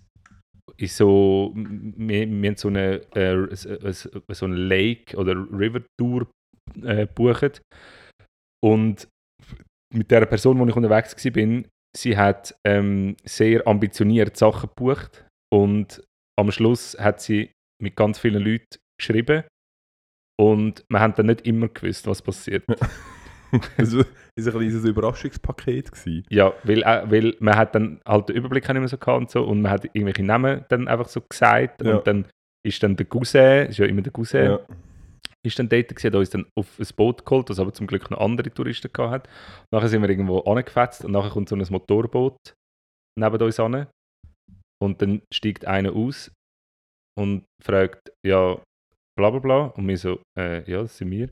in 0.77 0.87
so, 0.87 1.53
wir, 1.55 2.29
wir 2.29 2.49
haben 2.49 2.57
so 2.57 2.67
eine, 2.67 3.01
äh, 3.15 3.55
so 3.55 4.09
so 4.29 4.45
eine 4.45 4.55
Lake 4.55 5.15
oder 5.17 5.33
River 5.33 5.81
Tour 5.99 6.27
äh, 6.83 7.07
gebucht. 7.07 7.61
Und 8.63 9.07
mit 9.93 10.11
der 10.11 10.25
Person, 10.25 10.59
wo 10.59 10.65
ich 10.67 10.75
unterwegs 10.75 11.15
war, 11.23 11.63
sie 11.95 12.17
hat 12.17 12.55
ähm, 12.65 13.15
sehr 13.23 13.65
ambitioniert 13.67 14.35
Sachen 14.35 14.69
gebucht 14.75 15.25
und 15.53 16.03
am 16.37 16.51
Schluss 16.51 16.97
hat 16.99 17.21
sie 17.21 17.51
mit 17.81 17.95
ganz 17.95 18.19
vielen 18.19 18.43
Leuten 18.43 18.77
geschrieben 18.99 19.43
und 20.39 20.83
wir 20.89 20.99
haben 20.99 21.13
dann 21.15 21.27
nicht 21.27 21.47
immer 21.47 21.69
gewusst, 21.69 22.07
was 22.07 22.21
passiert. 22.21 22.65
Es 23.77 23.95
war 23.95 24.55
ein 24.55 24.59
kleines 24.59 24.83
Überraschungspaket. 24.83 25.91
Gewesen. 25.91 26.25
Ja, 26.29 26.53
weil, 26.63 26.83
äh, 26.83 27.03
weil 27.09 27.35
man 27.39 27.55
hat 27.55 27.73
dann 27.75 28.01
halt 28.05 28.29
den 28.29 28.35
Überblick 28.35 28.67
nicht 28.67 28.77
mehr 28.79 28.87
so 28.87 28.97
gehabt 28.97 29.17
und 29.19 29.29
so 29.31 29.43
und 29.45 29.61
man 29.61 29.71
hat 29.71 29.85
irgendwelche 29.85 30.23
Namen 30.23 30.65
dann 30.69 30.87
einfach 30.87 31.07
so 31.07 31.21
gesagt 31.21 31.81
Ja. 31.83 31.97
und 31.97 32.07
dann 32.07 32.25
ist 32.65 32.81
dann 32.83 32.95
der 32.97 33.05
Cousin, 33.05 33.67
ist 33.67 33.77
ja 33.77 33.85
immer 33.85 34.01
der 34.01 34.11
Cousin, 34.11 34.43
Ja. 34.45 34.59
ist 35.45 35.57
dann 35.59 35.69
dort 35.69 35.87
gewesen, 35.87 36.07
hat 36.07 36.15
uns 36.15 36.29
dann 36.31 36.45
auf 36.57 36.79
ein 36.79 36.87
Boot 36.97 37.25
geholt, 37.25 37.49
das 37.49 37.59
aber 37.59 37.73
zum 37.73 37.87
Glück 37.87 38.09
noch 38.11 38.19
andere 38.19 38.51
Touristen 38.51 38.91
gehabt 38.91 39.11
hat. 39.27 39.29
Nachher 39.73 39.87
sind 39.87 40.01
wir 40.01 40.09
irgendwo 40.09 40.39
angefetzt 40.39 41.05
und 41.05 41.11
nachher 41.11 41.29
kommt 41.29 41.47
so 41.47 41.55
ein 41.55 41.65
Motorboot 41.69 42.35
neben 43.17 43.41
uns 43.41 43.59
an 43.59 43.87
und 44.83 45.01
dann 45.01 45.21
steigt 45.33 45.63
einer 45.65 45.93
aus 45.93 46.31
und 47.17 47.45
fragt, 47.63 48.11
ja, 48.25 48.55
bla 49.17 49.29
bla 49.29 49.39
bla 49.39 49.65
und 49.67 49.87
wir 49.87 49.97
so, 49.97 50.19
äh, 50.37 50.69
ja, 50.69 50.81
das 50.81 50.97
sind 50.97 51.11
wir. 51.11 51.29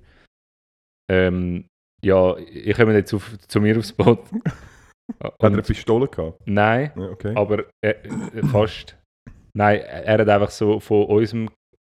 Ähm, 1.12 1.66
ja, 2.04 2.36
ich 2.38 2.76
komme 2.76 2.94
jetzt 2.94 3.14
auf, 3.14 3.38
zu 3.48 3.62
mir 3.62 3.78
aufs 3.78 3.92
Boot. 3.94 4.20
Hat 5.22 5.34
er 5.40 5.48
eine 5.48 5.62
Pistole 5.62 6.08
gehabt? 6.08 6.40
nein, 6.46 6.92
Ja, 6.96 7.04
okay. 7.10 7.34
aber 7.36 7.66
äh, 7.84 7.90
äh, 7.92 8.44
fast. 8.52 8.98
Nein, 9.56 9.82
er 9.82 10.20
hat 10.20 10.30
einfach 10.30 10.50
so 10.50 10.80
von 10.80 11.06
unserem 11.06 11.50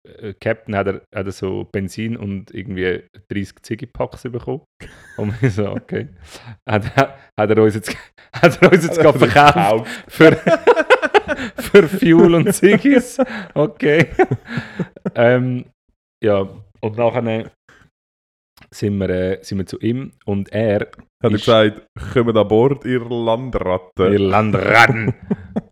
äh, 0.07 0.33
Captain 0.39 0.75
hat 0.75 0.87
er, 0.87 0.93
hat 1.13 1.25
er 1.25 1.31
so 1.31 1.65
Benzin 1.71 2.15
und 2.15 2.51
irgendwie 2.53 3.03
30 3.29 3.61
Ziggy-Packs 3.63 4.23
bekommen. 4.23 4.61
Und 5.17 5.41
wir 5.41 5.49
so, 5.49 5.69
okay. 5.71 6.07
Hat, 6.67 6.83
er- 6.95 7.17
hat 7.37 7.49
er 7.49 7.61
uns 7.63 7.75
jetzt, 7.75 7.95
hat 8.33 8.61
er 8.61 8.71
uns 8.71 8.85
jetzt 8.85 8.99
gerade 8.99 9.19
verkauft 9.19 9.89
für, 10.07 10.31
für 11.57 11.87
Fuel 11.89 12.35
und 12.35 12.53
Ziggis. 12.53 13.17
Okay. 13.53 14.07
ähm, 15.15 15.65
ja, 16.23 16.47
und 16.81 16.97
nachher 16.97 17.51
sind 18.73 18.97
wir, 18.99 19.09
äh, 19.09 19.43
sind 19.43 19.57
wir 19.57 19.65
zu 19.65 19.79
ihm 19.79 20.13
und 20.25 20.51
er, 20.51 20.81
Hat 20.81 20.97
er 21.23 21.31
ist- 21.31 21.45
gesagt, 21.45 21.87
kommt 22.13 22.37
an 22.37 22.47
Bord, 22.47 22.85
ihr 22.85 22.99
Landratten. 23.09 24.11
ihr 24.13 24.19
Landratten. 24.19 25.13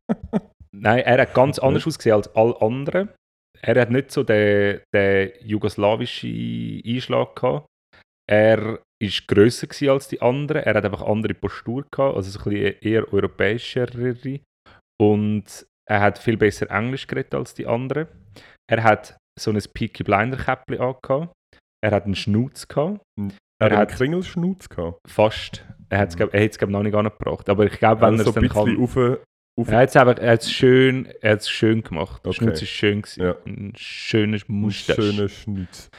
Nein, 0.76 1.00
er 1.00 1.22
hat 1.22 1.34
ganz 1.34 1.60
anders 1.60 1.86
ausgesehen 1.88 2.16
als 2.16 2.34
alle 2.36 2.60
anderen. 2.62 3.10
Er 3.62 3.82
hat 3.82 3.90
nicht 3.90 4.12
so 4.12 4.24
den, 4.24 4.82
den 4.94 5.32
jugoslawischen 5.44 6.82
Einschlag 6.86 7.36
gehabt. 7.36 7.66
Er 8.30 8.62
war 8.64 8.80
grösser 9.28 9.68
als 9.92 10.08
die 10.08 10.22
anderen. 10.22 10.64
Er 10.64 10.76
hat 10.76 10.86
einfach 10.86 11.02
andere 11.02 11.34
Postur 11.34 11.84
gehabt, 11.92 12.16
also 12.16 12.30
so 12.30 12.40
ein 12.40 12.44
bisschen 12.54 12.76
eher 12.82 13.12
europäischere. 13.12 14.16
Und 15.02 15.66
er 15.90 16.02
hat 16.02 16.20
viel 16.20 16.38
besser 16.38 16.70
Englisch 16.70 17.08
geredet 17.08 17.34
als 17.34 17.54
die 17.54 17.66
anderen. 17.66 18.08
Er 18.70 18.84
hat 18.84 19.18
so 19.40 19.52
ein 19.52 19.60
Peaky 19.74 20.04
Blinder 20.04 20.38
Käppli 20.38 20.78
angehabt. 20.78 21.32
Er 21.84 21.92
hat 21.92 22.06
einen 22.06 22.16
Schnauz 22.16 22.68
gehabt. 22.68 23.02
Er 23.60 23.72
er 23.72 23.78
hat 23.78 23.90
einen 23.90 23.98
Kringelschnutz 23.98 24.70
gehabt. 24.70 25.00
Fast. 25.08 25.66
Er 25.90 26.00
hat 26.00 26.10
es, 26.14 26.20
hat 26.20 26.34
es 26.34 26.58
glaub, 26.58 26.70
noch 26.72 26.84
nicht 26.84 26.96
angebracht. 26.96 27.50
Aber 27.50 27.66
ich 27.66 27.78
glaube, 27.80 28.02
wenn 28.02 28.20
Also 28.20 28.24
er 28.24 28.28
es 28.28 28.34
so 28.34 28.40
ein 28.40 28.48
dann 28.48 28.76
kann... 28.78 28.84
auf, 28.84 28.98
auf 29.60 29.68
Er 29.70 29.78
hat 29.80 29.90
es 29.90 29.96
einfach 29.96 30.18
er 30.22 30.32
hat's 30.34 30.52
schön, 30.52 31.08
er 31.22 31.34
hat's 31.34 31.50
schön 31.50 31.82
gemacht. 31.82 32.24
Der 32.26 32.30
Okay. 32.32 32.38
Schnutz 32.44 32.62
ist 32.62 32.70
schön. 32.70 33.02
Gewesen. 33.02 33.24
Ja. 33.24 33.36
Ein 33.46 33.74
schöner 33.76 34.38
einen 34.48 34.60
Mustache. 34.62 35.02
schönen 35.02 35.30
Schnutz. 35.30 35.90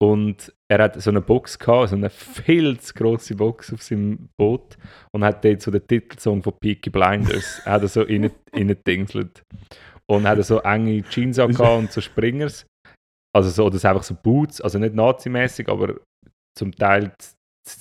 Und 0.00 0.52
er 0.70 0.82
hat 0.84 1.02
so 1.02 1.10
eine 1.10 1.20
Box 1.20 1.58
gehabt, 1.58 1.88
so 1.88 1.96
eine 1.96 2.08
viel 2.10 2.78
zu 2.78 2.94
grosse 2.94 3.34
Box 3.34 3.72
auf 3.72 3.82
seinem 3.82 4.28
Boot 4.38 4.76
und 5.12 5.24
hat 5.24 5.44
dort 5.44 5.60
so 5.60 5.72
den 5.72 5.84
Titelsong 5.84 6.40
von 6.42 6.52
Peaky 6.60 6.90
Blinders 6.90 7.60
hat 7.64 7.82
er 7.82 7.88
so 7.88 8.02
rein- 8.02 8.30
reingedingselt. 8.54 9.42
Und 10.08 10.26
hat 10.28 10.38
er 10.38 10.44
so 10.44 10.60
enge 10.60 11.02
Jeans 11.02 11.38
und 11.40 11.90
so 11.92 12.00
Springers. 12.00 12.64
Also 13.38 13.50
so, 13.50 13.70
das 13.70 13.84
einfach 13.84 14.02
so 14.02 14.14
Boots, 14.14 14.60
also 14.60 14.78
nicht 14.78 14.94
nazimäßig, 14.94 15.68
aber 15.68 15.94
zum 16.58 16.72
Teil 16.74 17.12
die- 17.20 17.74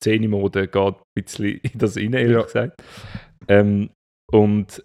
Szenemode 0.00 0.66
geht 0.68 0.76
ein 0.76 0.94
bisschen 1.14 1.58
in 1.62 1.78
das 1.78 1.96
rein, 1.96 2.12
ehrlich 2.14 2.36
Ja. 2.36 2.42
gesagt. 2.42 2.82
Ähm, 3.48 3.90
und 4.32 4.84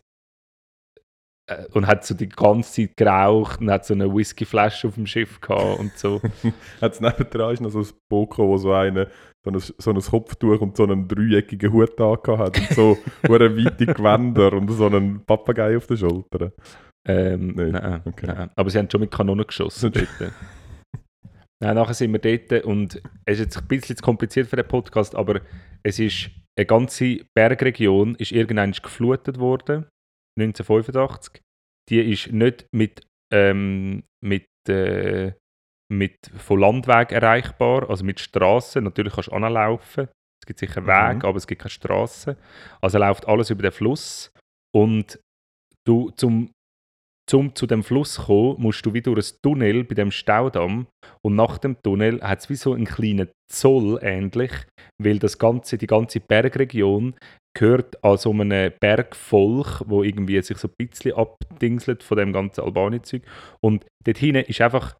äh, 1.49 1.65
und 1.73 1.87
hat 1.87 2.05
so 2.05 2.13
die 2.13 2.27
ganze 2.27 2.73
Zeit 2.87 2.97
geraucht 2.97 3.61
und 3.61 3.71
hat 3.71 3.85
so 3.85 3.93
eine 3.93 4.13
Whiskyflasche 4.13 4.87
auf 4.89 4.95
dem 4.95 5.05
Schiff 5.07 5.39
gehabt 5.39 5.79
und 5.79 5.97
so. 5.97 6.21
Hat 6.81 6.93
es 6.93 6.99
nebendran 6.99 7.53
ist 7.53 7.61
noch 7.61 7.69
so 7.69 7.79
ein 7.79 7.85
gekommen, 8.09 8.49
wo 8.49 8.57
so 8.57 8.73
eine 8.73 9.09
so 9.45 9.51
ein, 9.51 9.59
so 9.59 9.91
ein 9.91 10.01
Kopftuch 10.01 10.59
und 10.59 10.75
so 10.75 10.83
einen 10.83 11.07
dreieckigen 11.07 11.71
Hut 11.71 11.99
angehabt 12.01 12.57
hat 12.57 12.57
und 12.59 12.69
so 12.75 12.97
hure 13.27 13.55
weite 13.55 13.85
Gewänder 13.85 14.51
und 14.53 14.69
so 14.71 14.87
einen 14.87 15.23
Papagei 15.25 15.77
auf 15.77 15.87
der 15.87 15.95
Schulter. 15.97 16.51
Ähm, 17.07 17.47
Nicht? 17.55 17.71
nein, 17.71 18.01
Okay. 18.05 18.27
nein. 18.27 18.49
Aber 18.55 18.69
sie 18.69 18.77
haben 18.77 18.89
schon 18.89 19.01
mit 19.01 19.11
Kanonen 19.11 19.45
geschossen 19.47 19.91
dort. 19.91 20.33
nein, 21.61 21.75
nachher 21.75 21.93
sind 21.93 22.11
wir 22.11 22.19
dort 22.19 22.65
und 22.65 22.95
es 23.25 23.33
ist 23.35 23.39
jetzt 23.39 23.57
ein 23.57 23.67
bisschen 23.67 23.95
zu 23.97 24.03
kompliziert 24.03 24.47
für 24.47 24.55
den 24.57 24.67
Podcast, 24.67 25.15
aber 25.15 25.41
es 25.83 25.99
ist 25.99 26.29
eine 26.57 26.65
ganze 26.65 27.23
Bergregion 27.35 28.15
ist 28.15 28.31
irgendwann 28.31 28.71
geflutet 28.71 29.39
worden, 29.39 29.85
1985. 30.39 31.41
Die 31.89 31.99
ist 32.11 32.31
nicht 32.31 32.65
mit, 32.73 33.05
ähm, 33.33 34.03
mit, 34.23 34.45
äh, 34.67 35.33
mit 35.91 36.15
von 36.35 36.59
Landweg 36.59 37.11
erreichbar, 37.13 37.89
also 37.89 38.03
mit 38.03 38.19
Straßen. 38.19 38.83
Natürlich 38.83 39.13
kannst 39.13 39.29
du 39.29 39.33
anlaufen. 39.33 40.09
Es 40.41 40.45
gibt 40.45 40.59
sicher 40.59 40.81
Mhm. 40.81 40.87
Wege, 40.87 41.27
aber 41.27 41.37
es 41.37 41.47
gibt 41.47 41.61
keine 41.61 41.69
Straßen. 41.69 42.35
Also 42.81 42.97
läuft 42.97 43.27
alles 43.27 43.49
über 43.49 43.61
den 43.61 43.71
Fluss 43.71 44.31
und 44.75 45.19
du 45.87 46.09
zum 46.11 46.51
zum 47.29 47.53
zu 47.55 47.67
dem 47.67 47.83
Fluss 47.83 48.13
zu 48.13 48.23
kommen, 48.23 48.55
musst 48.61 48.85
du 48.85 48.93
wie 48.93 49.01
durch 49.01 49.31
ein 49.33 49.37
Tunnel 49.43 49.83
bei 49.83 49.95
dem 49.95 50.11
Staudamm 50.11 50.87
und 51.25 51.35
nach 51.35 51.57
dem 51.57 51.75
Tunnel 51.83 52.21
hat 52.21 52.39
es 52.39 52.49
wie 52.49 52.55
so 52.55 52.73
einen 52.73 52.85
kleinen 52.85 53.29
Zoll 53.51 53.99
ähnlich, 54.01 54.51
weil 55.01 55.19
das 55.19 55.37
ganze, 55.37 55.77
die 55.77 55.87
ganze 55.87 56.19
Bergregion 56.21 57.15
gehört 57.57 58.03
an 58.03 58.17
so 58.17 58.31
einem 58.31 58.71
Bergvolk, 58.79 59.81
wo 59.87 60.03
irgendwie 60.03 60.41
sich 60.41 60.57
so 60.57 60.67
ein 60.67 60.73
bisschen 60.87 61.13
abdingselt 61.15 62.03
von 62.03 62.17
dem 62.17 62.31
ganzen 62.31 62.61
Albanien-Zeug 62.61 63.23
und 63.61 63.85
dort 64.05 64.17
hinten 64.17 64.43
ist 64.49 64.61
einfach, 64.61 64.95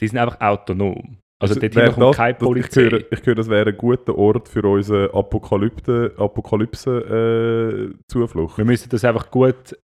die 0.00 0.08
sind 0.08 0.18
einfach 0.18 0.40
autonom. 0.40 1.18
Also, 1.42 1.54
dort 1.54 1.74
hinten 1.74 1.92
kommt 1.92 2.06
das- 2.10 2.16
keine 2.16 2.34
Polizei. 2.34 2.82
Ich 2.84 2.92
höre, 2.92 3.12
ich 3.12 3.26
höre, 3.26 3.34
das 3.34 3.48
wäre 3.50 3.70
ein 3.70 3.76
guter 3.76 4.16
Ort 4.16 4.48
für 4.48 4.64
unsere 4.64 5.12
Apokalypse, 5.12 6.14
Apokalypse 6.16 7.90
äh, 7.92 7.94
Zuflucht. 8.10 8.56
Wir 8.58 8.64
müssen 8.64 8.88
das 8.88 9.04
einfach 9.04 9.30
gut, 9.30 9.76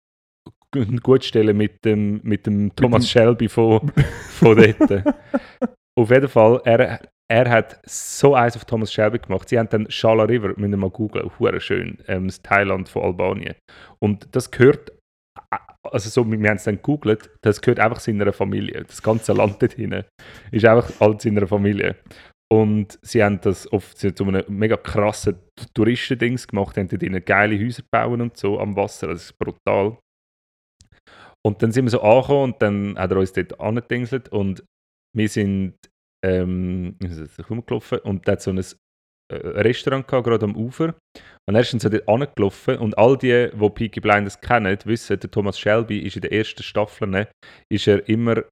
gut 1.02 1.24
stellen 1.24 1.56
mit 1.56 1.84
dem, 1.84 2.20
mit 2.22 2.46
dem 2.46 2.74
Thomas 2.74 3.08
Shelby 3.08 3.48
von, 3.48 3.92
von 4.30 4.56
dort. 4.78 5.04
Auf 5.98 6.10
jeden 6.10 6.28
Fall, 6.28 6.60
er, 6.64 7.00
er 7.30 7.50
hat 7.50 7.80
so 7.86 8.34
eins 8.34 8.56
auf 8.56 8.64
Thomas 8.64 8.92
Shelby 8.92 9.18
gemacht. 9.18 9.48
Sie 9.48 9.58
haben 9.58 9.68
dann 9.68 9.90
Shala 9.90 10.24
River, 10.24 10.48
müssen 10.56 10.70
wir 10.70 10.78
mal 10.78 10.90
googeln, 10.90 11.30
hure 11.38 11.60
schön, 11.60 11.98
ähm, 12.08 12.26
das 12.26 12.42
Thailand 12.42 12.88
von 12.88 13.02
Albanien. 13.02 13.54
Und 13.98 14.34
das 14.34 14.50
gehört, 14.50 14.92
also 15.82 16.08
so, 16.08 16.30
wir 16.30 16.48
haben 16.48 16.56
es 16.56 16.64
dann 16.64 16.76
gegoogelt, 16.76 17.30
das 17.42 17.60
gehört 17.60 17.80
einfach 17.80 18.00
seiner 18.00 18.32
Familie. 18.32 18.84
Das 18.84 19.02
ganze 19.02 19.32
Land 19.32 19.62
dort 19.62 19.74
hinten 19.74 20.04
ist 20.50 20.64
einfach 20.64 20.90
alles 21.00 21.22
seiner 21.22 21.46
Familie. 21.46 21.96
Und 22.50 22.98
sie 23.00 23.24
haben 23.24 23.40
das 23.40 23.70
oft 23.72 23.96
zu 23.96 24.12
einem 24.24 24.44
mega 24.48 24.76
krassen 24.76 25.38
Touristendings 25.72 26.46
gemacht, 26.46 26.76
haben 26.76 26.88
dort 26.88 27.02
ihnen 27.02 27.24
geile 27.24 27.58
Häuser 27.58 27.82
bauen 27.90 28.20
und 28.20 28.36
so 28.36 28.60
am 28.60 28.76
Wasser, 28.76 29.06
das 29.06 29.24
ist 29.24 29.38
brutal. 29.38 29.96
Und 31.44 31.62
dann 31.62 31.72
sind 31.72 31.86
wir 31.86 31.90
so 31.90 32.02
angekommen 32.02 32.52
und 32.52 32.62
dann 32.62 32.98
hat 32.98 33.10
er 33.10 33.18
uns 33.18 33.32
dort 33.32 33.60
angedingselt 33.60 34.28
und 34.28 34.64
wir 35.14 35.28
sind 35.28 35.74
ähm, 36.24 36.96
rumgelaufen 37.50 37.98
und 37.98 38.26
da 38.26 38.32
hat 38.32 38.42
so 38.42 38.50
ein 38.50 38.58
äh, 38.58 39.34
Restaurant 39.34 40.06
gehabt, 40.06 40.26
gerade 40.26 40.44
am 40.44 40.56
Ufer. 40.56 40.94
Und 41.48 41.54
er 41.54 41.62
ist 41.62 41.72
dann 41.72 41.80
so 41.80 41.88
dort 41.88 42.08
angelaufen 42.08 42.78
und 42.78 42.96
all 42.96 43.18
die, 43.18 43.50
die 43.52 43.70
Peaky 43.70 44.00
Blinders 44.00 44.40
kennen, 44.40 44.78
wissen, 44.84 45.18
der 45.18 45.30
Thomas 45.30 45.58
Shelby 45.58 45.98
ist 45.98 46.16
in 46.16 46.22
der 46.22 46.32
ersten 46.32 46.62
Staffel 46.62 47.08
ne, 47.08 47.28
ist 47.70 47.88
er 47.88 48.08
immer 48.08 48.44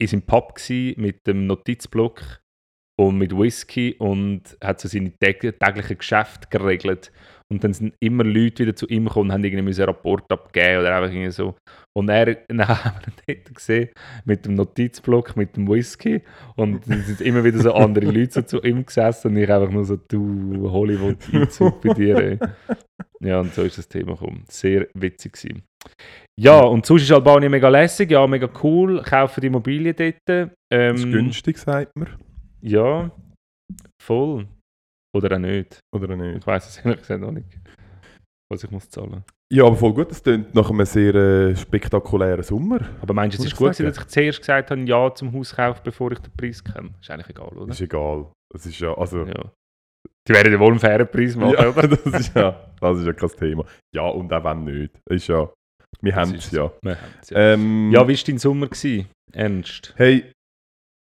in 0.00 0.06
seinem 0.06 0.22
Pub 0.22 0.58
mit 0.96 1.26
dem 1.26 1.46
Notizblock 1.46 2.40
und 2.98 3.18
mit 3.18 3.36
Whisky 3.36 3.94
und 3.98 4.56
hat 4.62 4.80
so 4.80 4.88
seine 4.88 5.12
täglichen 5.12 5.98
Geschäfte 5.98 6.48
geregelt. 6.48 7.12
Und 7.54 7.62
dann 7.62 7.72
sind 7.72 7.94
immer 8.00 8.24
Leute 8.24 8.64
wieder 8.64 8.74
zu 8.74 8.88
ihm 8.88 9.04
gekommen 9.04 9.30
und 9.30 9.32
haben 9.32 9.44
irgendwie 9.44 9.80
einen 9.80 9.88
Rapport 9.88 10.24
abgegeben 10.32 10.80
oder 10.80 10.96
einfach 10.96 11.12
irgendwie 11.12 11.30
so. 11.30 11.54
Und 11.96 12.08
er, 12.08 12.34
dann 12.48 12.66
haben 12.66 12.96
wir 13.26 13.34
ihn 13.36 13.42
dort 13.44 13.54
gesehen, 13.54 13.90
mit 14.24 14.44
dem 14.44 14.54
Notizblock, 14.54 15.36
mit 15.36 15.56
dem 15.56 15.68
Whisky. 15.68 16.22
Und 16.56 16.90
dann 16.90 17.02
sind 17.02 17.20
immer 17.20 17.44
wieder 17.44 17.60
so 17.60 17.72
andere 17.74 18.06
Leute 18.06 18.32
so 18.32 18.42
zu 18.42 18.62
ihm 18.62 18.84
gesessen 18.84 19.28
und 19.28 19.36
ich 19.36 19.48
einfach 19.48 19.70
nur 19.70 19.84
so, 19.84 19.96
du 19.96 20.68
Hollywood-Einzug 20.68 21.80
bei 21.80 21.94
dir. 21.94 22.16
Ey. 22.16 22.38
Ja, 23.20 23.38
und 23.38 23.54
so 23.54 23.62
ist 23.62 23.78
das 23.78 23.86
Thema 23.86 24.14
gekommen. 24.14 24.44
Sehr 24.48 24.88
witzig 24.94 25.34
gewesen. 25.34 25.62
Ja, 26.36 26.60
und 26.60 26.84
sonst 26.84 27.02
ist 27.02 27.12
Albanien 27.12 27.52
mega 27.52 27.68
lässig, 27.68 28.10
ja, 28.10 28.26
mega 28.26 28.50
cool. 28.64 29.00
Kaufen 29.02 29.40
die 29.40 29.46
Immobilien 29.46 29.94
dort. 29.96 30.50
Ähm, 30.72 30.96
ist 30.96 31.04
günstig, 31.04 31.58
sagt 31.58 31.94
man. 31.94 32.08
Ja, 32.60 33.12
voll. 34.02 34.48
Oder 35.14 35.36
auch 35.36 35.40
nicht. 35.40 35.78
Oder 35.94 36.12
auch 36.12 36.16
nicht? 36.16 36.38
Ich 36.38 36.46
weiß 36.46 36.68
es 36.68 36.78
ehrlich 36.78 37.00
gesagt 37.00 37.20
noch 37.20 37.30
nicht, 37.30 37.46
was 38.50 38.64
ich 38.64 38.70
muss 38.70 38.88
zahlen. 38.90 39.24
Ja, 39.52 39.64
aber 39.66 39.76
voll 39.76 39.94
gut. 39.94 40.10
Das 40.10 40.22
klingt 40.22 40.54
nach 40.54 40.68
einem 40.70 40.84
sehr 40.84 41.14
äh, 41.14 41.56
spektakulären 41.56 42.42
Sommer. 42.42 42.80
Aber 43.00 43.14
meinst 43.14 43.38
du, 43.38 43.42
es 43.42 43.44
Muss 43.44 43.52
ist 43.52 43.58
gut, 43.58 43.74
sagen. 43.76 43.88
dass 43.90 43.98
ich 43.98 44.06
zuerst 44.08 44.38
gesagt 44.40 44.70
habe, 44.70 44.80
ja 44.82 45.14
zum 45.14 45.32
Hauskauf, 45.32 45.82
bevor 45.82 46.10
ich 46.12 46.18
den 46.18 46.32
Preis 46.36 46.64
kenne? 46.64 46.90
Ist 47.00 47.10
eigentlich 47.10 47.30
egal, 47.30 47.48
oder? 47.56 47.70
Ist 47.70 47.80
egal. 47.80 48.26
Das 48.52 48.66
ist 48.66 48.80
ja, 48.80 48.96
also... 48.96 49.24
Ja. 49.24 49.52
Die 50.26 50.32
werden 50.32 50.52
ja 50.52 50.58
wohl 50.58 50.70
einen 50.70 50.80
fairen 50.80 51.06
Preis 51.06 51.36
machen, 51.36 51.52
Ja, 51.52 51.68
oder? 51.76 51.86
das 51.86 52.06
ist 52.06 52.34
ja, 52.34 52.72
das 52.80 52.98
ist 52.98 53.06
ja 53.06 53.12
kein 53.12 53.28
Thema. 53.30 53.64
Ja, 53.94 54.06
und 54.08 54.32
auch 54.32 54.44
wenn 54.44 54.64
nicht. 54.64 54.98
Ist 55.08 55.28
ja... 55.28 55.48
Wir 56.00 56.16
haben 56.16 56.34
es 56.34 56.50
ja. 56.50 56.72
Ja. 56.82 56.96
Ähm, 57.30 57.90
ja, 57.92 58.08
wie 58.08 58.16
war 58.16 58.24
dein 58.26 58.38
Sommer? 58.38 58.66
Gewesen? 58.66 59.06
Ernst? 59.32 59.94
Hey, 59.96 60.32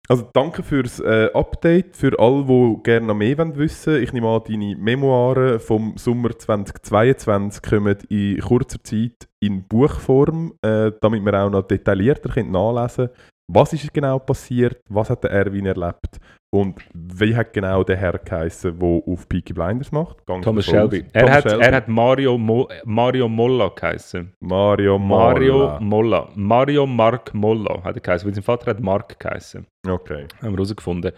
also 0.09 0.29
danke 0.33 0.63
fürs 0.63 1.01
äh, 1.01 1.31
Update. 1.33 1.97
Für 1.97 2.19
alle, 2.19 2.45
die 2.45 2.83
gerne 2.83 3.07
noch 3.07 3.15
mehr 3.15 3.39
wollen 3.39 3.57
wissen 3.57 4.03
Ich 4.03 4.13
nehme 4.13 4.29
an, 4.29 4.43
deine 4.47 4.77
Memoiren 4.77 5.61
vom 5.61 5.97
Sommer 5.97 6.39
2022 6.39 7.63
kommen 7.63 7.97
in 8.09 8.41
kurzer 8.41 8.83
Zeit 8.83 9.29
in 9.41 9.67
Buchform, 9.67 10.55
äh, 10.63 10.93
damit 11.01 11.25
wir 11.25 11.43
auch 11.43 11.51
noch 11.51 11.63
detaillierter 11.63 12.43
nachlesen 12.43 13.07
können. 13.07 13.34
Was 13.53 13.73
ist 13.73 13.93
genau 13.93 14.19
passiert? 14.19 14.81
Was 14.89 15.11
hat 15.11 15.23
der 15.23 15.31
Erwin 15.31 15.67
erlebt? 15.67 16.19
Und 16.51 16.77
wie 16.95 17.35
hat 17.35 17.53
genau 17.53 17.83
der 17.83 17.97
Herr 17.97 18.17
geheißen, 18.17 18.79
der 18.79 18.89
auf 18.89 19.29
Peaky 19.29 19.53
Blinders 19.53 19.91
macht? 19.93 20.19
Ich 20.21 20.41
Thomas. 20.41 20.65
Shelby. 20.65 21.05
Er, 21.13 21.23
Thomas 21.23 21.37
hat, 21.37 21.51
Shelby. 21.51 21.65
er 21.65 21.75
hat 21.75 21.89
Mario, 21.89 22.39
Mo 22.39 22.69
Mario 22.85 23.29
Molla 23.29 23.69
geheißen. 23.69 24.33
Mario 24.41 24.99
Mario 24.99 25.59
Molla. 25.59 25.81
Molla. 25.81 26.29
Mario 26.37 26.87
Mark 26.87 27.35
Molla 27.35 27.83
hat 27.83 27.97
er 27.97 28.01
geheißen, 28.01 28.27
weil 28.27 28.35
sein 28.35 28.45
Vater 28.45 28.71
hat 28.71 28.81
Mark 28.81 29.19
geheißen. 29.19 29.67
Okay. 29.87 30.27
Haben 30.41 30.51
wir 30.51 30.53
herausgefunden. 30.53 31.13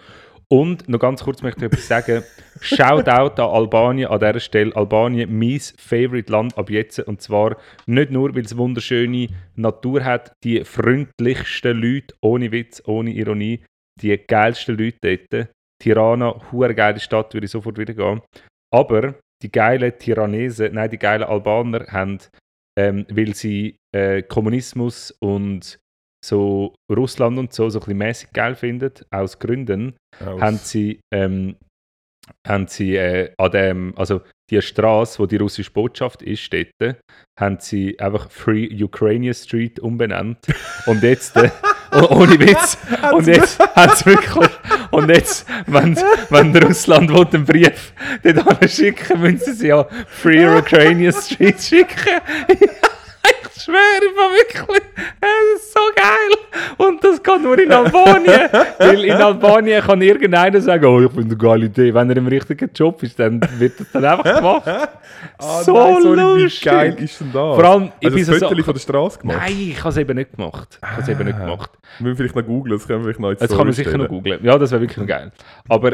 Und 0.48 0.88
noch 0.88 1.00
ganz 1.00 1.24
kurz 1.24 1.42
möchte 1.42 1.66
ich 1.66 1.72
etwas 1.72 1.88
sagen. 1.88 2.22
Shoutout 2.60 3.42
an 3.42 3.50
Albanien 3.50 4.10
an 4.10 4.20
dieser 4.20 4.40
Stelle. 4.40 4.74
Albanien, 4.76 5.36
mein 5.36 5.60
favorite 5.76 6.30
Land 6.30 6.56
ab 6.56 6.70
jetzt. 6.70 7.00
Und 7.00 7.20
zwar 7.20 7.56
nicht 7.86 8.12
nur, 8.12 8.34
weil 8.34 8.44
es 8.44 8.56
wunderschöne 8.56 9.28
Natur 9.56 10.04
hat, 10.04 10.32
die 10.44 10.64
freundlichsten 10.64 11.76
Leute, 11.76 12.14
ohne 12.20 12.52
Witz, 12.52 12.80
ohne 12.86 13.10
Ironie, 13.10 13.64
die 14.00 14.16
geilsten 14.16 14.78
Leute 14.78 15.18
dort. 15.30 15.48
Tirana, 15.82 16.40
hure 16.52 16.74
geile 16.74 17.00
Stadt, 17.00 17.34
würde 17.34 17.46
ich 17.46 17.50
sofort 17.50 17.78
wieder 17.78 17.94
gehen. 17.94 18.22
Aber 18.72 19.16
die 19.42 19.50
geilen 19.50 19.98
Tiranesen, 19.98 20.74
nein, 20.74 20.90
die 20.90 20.98
geilen 20.98 21.24
Albaner 21.24 21.86
haben, 21.88 22.18
ähm, 22.78 23.04
weil 23.10 23.34
sie 23.34 23.76
äh, 23.94 24.22
Kommunismus 24.22 25.10
und 25.10 25.78
so 26.26 26.74
Russland 26.90 27.38
und 27.38 27.52
so 27.52 27.68
so 27.70 27.78
ein 27.78 27.80
bisschen 27.84 27.98
mäßig 27.98 28.32
geil 28.32 28.54
finden, 28.54 28.92
aus 29.10 29.38
Gründen, 29.38 29.96
Aus- 30.20 30.40
haben 30.40 30.58
sie, 30.58 31.00
ähm, 31.12 31.56
haben 32.46 32.66
sie 32.66 32.96
äh, 32.96 33.30
an 33.38 33.50
dem, 33.52 33.94
also 33.96 34.20
die 34.50 34.60
Straße, 34.62 35.18
wo 35.18 35.26
die 35.26 35.36
russische 35.36 35.70
Botschaft 35.72 36.22
ist, 36.22 36.52
dort, 36.52 36.96
haben 37.38 37.58
sie 37.60 37.98
einfach 37.98 38.30
Free 38.30 38.68
Ukrainian 38.82 39.34
Street 39.34 39.80
umbenannt. 39.80 40.38
Und 40.86 41.02
jetzt, 41.02 41.36
äh, 41.36 41.50
oh- 41.92 42.16
ohne 42.20 42.38
Witz, 42.38 42.78
und 43.12 43.26
jetzt 43.26 43.58
haben 43.58 43.92
sie 43.94 44.06
wirklich, 44.06 44.50
und 44.92 45.08
jetzt, 45.08 45.46
wenn, 45.66 45.96
wenn 46.30 46.56
Russland 46.64 47.10
will, 47.12 47.26
einen 47.32 47.44
Brief 47.44 47.92
dort 48.22 48.70
schicken, 48.70 49.20
müssen 49.20 49.38
sie 49.38 49.52
sie 49.52 49.66
ja 49.68 49.84
Free 50.08 50.46
Ukrainian 50.46 51.12
Street 51.12 51.60
schicken. 51.60 52.20
Schwöre, 53.66 54.00
ich 54.00 54.16
war 54.16 54.30
wirklich, 54.30 54.82
es 55.20 55.60
ist 55.62 55.72
so 55.72 55.80
geil. 55.96 56.38
Und 56.78 57.02
das 57.02 57.20
geht 57.20 57.42
nur 57.42 57.58
in 57.58 57.72
Albanien. 57.72 58.48
Weil 58.78 59.04
in 59.04 59.12
Albanien 59.12 59.82
kann 59.82 60.00
irgendeiner 60.00 60.60
sagen, 60.60 60.84
oh, 60.84 61.00
ich 61.00 61.10
finde 61.10 61.34
eine 61.34 61.36
geile 61.36 61.66
Idee. 61.66 61.92
Wenn 61.92 62.08
er 62.10 62.16
im 62.16 62.28
richtigen 62.28 62.70
Job 62.72 63.02
ist, 63.02 63.18
dann 63.18 63.40
wird 63.58 63.80
das 63.80 63.90
dann 63.92 64.04
einfach 64.04 64.36
gemacht. 64.36 64.88
Ah, 65.38 65.62
so 65.62 65.72
nein, 65.74 66.02
sorry, 66.02 66.20
lustig. 66.42 66.62
Wie 66.62 66.68
geil 66.68 66.96
ist 66.98 67.20
denn 67.20 67.32
das? 67.32 67.56
Vor 67.56 67.64
allem, 67.64 67.92
ich 68.00 68.06
also 68.06 68.18
das 68.32 68.40
so- 68.40 68.48
Foto 68.48 68.62
von 68.62 68.74
der 68.74 68.80
Straße 68.80 69.18
gemacht? 69.18 69.38
Nein, 69.40 69.56
ich 69.70 69.78
habe 69.80 69.88
es 69.88 69.96
eben 69.96 70.14
nicht 70.16 70.32
gemacht. 70.36 70.78
Ich 70.82 70.88
habe 70.88 71.02
es 71.02 71.08
eben 71.08 71.24
nicht 71.24 71.36
Ah. 71.36 71.44
gemacht. 71.44 71.70
Wir 71.98 72.04
müssen 72.04 72.16
vielleicht 72.16 72.36
noch 72.36 72.44
googeln, 72.44 72.78
das 72.78 72.86
können 72.86 73.00
wir 73.00 73.04
vielleicht 73.14 73.20
noch 73.20 73.30
Jetzt 73.30 73.48
kann 73.56 73.66
man 73.66 73.72
sicher 73.72 73.98
noch 73.98 74.08
googlen. 74.08 74.44
Ja, 74.44 74.56
das 74.58 74.70
wäre 74.70 74.80
wirklich 74.82 74.98
noch 74.98 75.06
geil. 75.06 75.32
Aber 75.68 75.92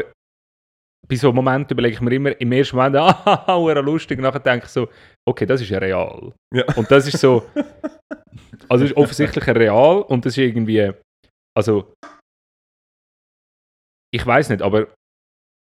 bei 1.07 1.15
so 1.15 1.27
einem 1.27 1.35
Moment 1.35 1.69
überlege 1.71 1.95
ich 1.95 2.01
mir 2.01 2.11
immer, 2.13 2.39
im 2.39 2.51
ersten 2.51 2.75
Moment, 2.75 2.95
ah, 2.97 3.55
lustig, 3.81 4.17
und 4.19 4.23
nachher 4.23 4.39
denke 4.39 4.65
ich 4.65 4.71
so, 4.71 4.87
okay, 5.27 5.45
das 5.45 5.61
ist 5.61 5.69
ja 5.69 5.79
real. 5.79 6.33
Ja. 6.53 6.65
Und 6.75 6.89
das 6.91 7.07
ist 7.07 7.19
so, 7.19 7.43
also 8.69 8.85
ist 8.85 8.95
offensichtlich 8.97 9.47
real 9.47 10.01
und 10.01 10.25
das 10.25 10.33
ist 10.33 10.43
irgendwie, 10.43 10.91
also, 11.55 11.93
ich 14.13 14.25
weiß 14.25 14.49
nicht, 14.49 14.61
aber 14.61 14.93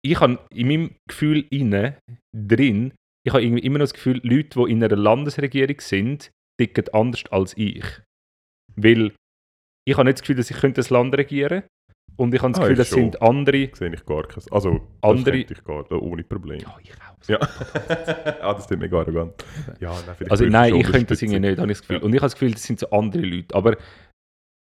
ich 0.05 0.19
habe 0.21 0.39
in 0.53 0.69
meinem 0.69 0.97
Gefühl 1.09 1.47
inne, 1.51 1.99
drin, 2.35 2.95
ich 3.27 3.33
habe 3.33 3.45
irgendwie 3.45 3.65
immer 3.65 3.79
noch 3.79 3.85
das 3.85 3.95
Gefühl, 3.95 4.21
Leute, 4.25 4.65
die 4.65 4.73
in 4.73 4.83
einer 4.83 4.97
Landesregierung 4.97 5.81
sind, 5.81 6.31
ticken 6.59 6.89
anders 6.93 7.25
als 7.31 7.57
ich. 7.57 7.85
Weil 8.77 9.15
ich 9.87 9.97
habe 9.97 10.05
nicht 10.05 10.19
das 10.19 10.23
Gefühl, 10.23 10.37
dass 10.37 10.51
ich 10.51 10.57
könnte 10.57 10.81
das 10.81 10.91
Land 10.91 11.15
regieren 11.17 11.65
und 12.21 12.35
ich 12.35 12.43
habe 12.43 12.53
das 12.53 12.61
Ah, 12.61 12.63
Gefühl, 12.65 12.77
das 12.77 12.89
schon. 12.89 12.99
sind 12.99 13.23
andere. 13.23 13.71
Sehe 13.75 13.93
ich 13.95 14.05
gar 14.05 14.23
keins. 14.29 14.51
Also, 14.53 14.73
das 14.73 14.81
Andere- 15.11 15.39
könnte 15.39 15.55
ich 15.55 15.65
gar 15.65 16.03
ohne 16.03 16.23
Problem. 16.25 16.61
Ja, 16.61 16.77
ich 16.83 16.93
auch. 16.93 17.29
Ja. 17.29 17.39
ah, 18.43 18.55
das 18.55 18.67
tut 18.67 18.79
mir 18.79 18.89
gar 18.89 19.07
nicht 19.07 19.19
an. 19.19 19.33
Ja, 19.81 19.93
nein, 20.07 20.31
Also 20.31 20.45
nein, 20.45 20.75
ich 20.75 20.87
könnte 20.87 21.07
das 21.07 21.23
irgendwie 21.23 21.41
nicht, 21.41 21.59
habe 21.59 21.73
ich 21.73 21.79
das 21.79 21.81
Gefühl. 21.87 21.97
Ja. 21.97 22.03
Und 22.03 22.13
ich 22.15 22.21
habe 22.21 22.27
das 22.27 22.35
Gefühl, 22.35 22.53
das 22.53 22.63
sind 22.63 22.79
so 22.79 22.91
andere 22.91 23.23
Leute. 23.23 23.55
Aber 23.55 23.77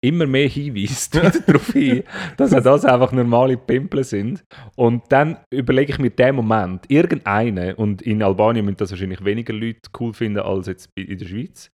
immer 0.05 0.27
mehr 0.27 0.49
hinweist 0.49 1.15
darauf 1.49 1.69
hin, 1.73 2.03
dass 2.37 2.53
auch 2.53 2.63
das 2.63 2.85
einfach 2.85 3.13
normale 3.13 3.57
Pimpel 3.57 4.03
sind. 4.03 4.43
Und 4.75 5.05
dann 5.11 5.39
überlege 5.53 5.93
ich 5.93 5.99
mir 5.99 6.11
den 6.11 6.35
Moment, 6.35 6.91
irgendeinen, 6.91 7.75
und 7.77 8.03
in 8.03 8.23
Albanien 8.23 8.65
müssen 8.65 8.79
das 8.79 8.91
wahrscheinlich 8.91 9.25
weniger 9.25 9.53
Leute 9.53 9.81
cool 10.01 10.13
finden 10.13 10.41
als 10.41 10.67
jetzt 10.67 10.89
in 10.97 11.19
der 11.19 11.27
Schweiz, 11.27 11.71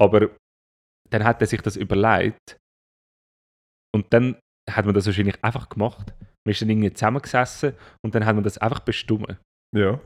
aber 0.00 0.30
dann 1.10 1.24
hat 1.24 1.40
er 1.40 1.46
sich 1.48 1.60
das 1.60 1.76
überlegt 1.76 2.56
und 3.94 4.06
dann 4.14 4.36
hat 4.70 4.84
man 4.86 4.94
das 4.94 5.06
wahrscheinlich 5.06 5.42
einfach 5.42 5.68
gemacht. 5.68 6.12
Man 6.46 6.52
ist 6.52 6.62
dann 6.62 6.70
irgendwie 6.70 6.92
zusammengesessen 6.92 7.72
und 8.04 8.14
dann 8.14 8.24
hat 8.26 8.34
man 8.34 8.44
das 8.44 8.58
einfach 8.58 8.80
bestimmt. 8.80 9.36
Ja. 9.76 10.00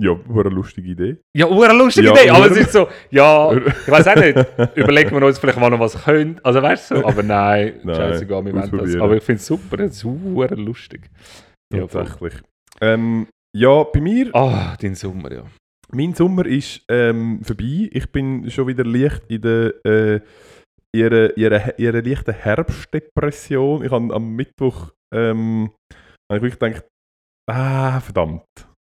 Ja, 0.00 0.18
war 0.28 0.44
eine 0.46 0.54
lustige 0.54 0.90
Idee. 0.90 1.16
Ja, 1.36 1.46
eine 1.48 1.74
lustige 1.74 2.08
Ja, 2.08 2.14
Idee, 2.14 2.30
aber 2.30 2.50
es 2.50 2.56
ist 2.56 2.72
so, 2.72 2.88
ja, 3.10 3.52
ich 3.52 3.88
weiß 3.88 4.08
auch 4.08 4.16
nicht. 4.16 4.36
Überlegen 4.76 5.10
wir 5.12 5.26
uns 5.26 5.38
vielleicht 5.38 5.60
mal 5.60 5.70
noch 5.70 5.78
was 5.78 6.02
können. 6.02 6.40
Also 6.42 6.60
weißt 6.62 6.90
du 6.90 6.96
so, 6.96 7.06
aber 7.06 7.22
nein, 7.22 7.74
Nein, 7.84 7.94
scheißegal, 7.94 8.44
wir 8.44 8.52
wollen 8.54 8.78
das. 8.78 8.96
Aber 8.96 9.16
ich 9.16 9.22
finde 9.22 9.36
es 9.40 9.46
super, 9.46 9.78
es 9.80 9.92
ist 9.92 9.98
super 10.00 10.56
lustig. 10.56 11.10
Ja. 11.72 11.86
Tatsächlich. 11.86 12.34
ähm, 12.80 13.28
ja, 13.56 13.84
bei 13.84 14.00
mir, 14.00 14.34
Ah, 14.34 14.76
dein 14.80 14.94
Sommer, 14.94 15.30
ja. 15.30 15.44
mein 15.92 16.14
Sommer 16.14 16.46
ist 16.46 16.82
ähm, 16.88 17.40
vorbei. 17.44 17.88
Ich 17.92 18.10
bin 18.10 18.50
schon 18.50 18.66
wieder 18.66 18.84
leicht 18.84 19.22
in 19.28 19.42
der 19.42 19.74
äh, 19.84 20.20
ihre, 20.94 21.32
ihre, 21.32 21.74
ihre 21.78 22.00
leichte 22.00 22.32
Herbstdepression. 22.32 23.84
Ich 23.84 23.90
habe 23.90 24.14
am 24.14 24.34
Mittwoch 24.36 24.92
ähm, 25.14 25.70
habe 26.30 26.36
ich 26.38 26.42
wirklich 26.42 26.58
gedacht, 26.58 26.88
ah, 27.50 28.00
verdammt. 28.00 28.44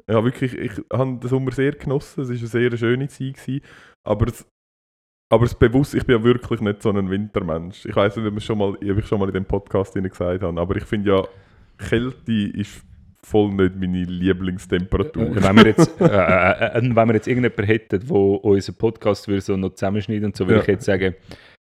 Ja, 0.09 0.23
wirklich, 0.23 0.53
ich 0.57 0.71
habe 0.91 1.17
den 1.17 1.29
Sommer 1.29 1.51
sehr 1.51 1.71
genossen. 1.73 2.21
Es 2.21 2.29
war 2.29 2.35
eine 2.35 2.47
sehr 2.47 2.77
schöne 2.77 3.07
Zeit. 3.07 3.35
Gewesen, 3.35 3.61
aber 4.05 4.27
es, 4.27 4.45
aber 5.31 5.45
es 5.45 5.55
bewusst, 5.55 5.95
ich 5.95 6.05
bin 6.05 6.17
ja 6.17 6.23
wirklich 6.23 6.59
nicht 6.61 6.81
so 6.81 6.89
ein 6.89 7.09
Wintermensch. 7.09 7.85
Ich 7.85 7.95
weiß 7.95 8.17
nicht, 8.17 8.27
ob 8.27 8.37
ich 8.37 8.45
schon 8.45 8.57
mal, 8.57 8.69
ob 8.73 8.81
ich 8.81 9.05
schon 9.07 9.19
mal 9.19 9.29
in 9.29 9.33
dem 9.33 9.45
Podcast 9.45 9.93
gesagt 9.93 10.43
habe, 10.43 10.61
aber 10.61 10.75
ich 10.75 10.83
finde 10.83 11.09
ja, 11.11 11.23
Kälte 11.77 12.31
ist 12.31 12.83
voll 13.25 13.53
nicht 13.53 13.75
meine 13.75 14.03
Lieblingstemperatur. 14.03 15.23
Äh, 15.23 15.43
wenn 15.43 15.55
wir 15.55 15.67
jetzt, 15.67 16.01
äh, 16.01 16.05
äh, 16.05 16.77
äh, 16.77 16.95
wenn 16.95 17.07
wir 17.07 17.13
jetzt 17.13 17.27
irgendjemanden 17.27 17.65
hätten, 17.65 18.05
der 18.07 18.11
unseren 18.11 18.75
Podcast 18.75 19.27
würde 19.27 19.41
so 19.41 19.55
noch 19.55 19.73
zusammenschneiden 19.73 20.25
und 20.25 20.35
so, 20.35 20.45
würde 20.45 20.55
Ja. 20.57 20.61
ich 20.61 20.67
jetzt 20.67 20.85
sagen, 20.85 21.15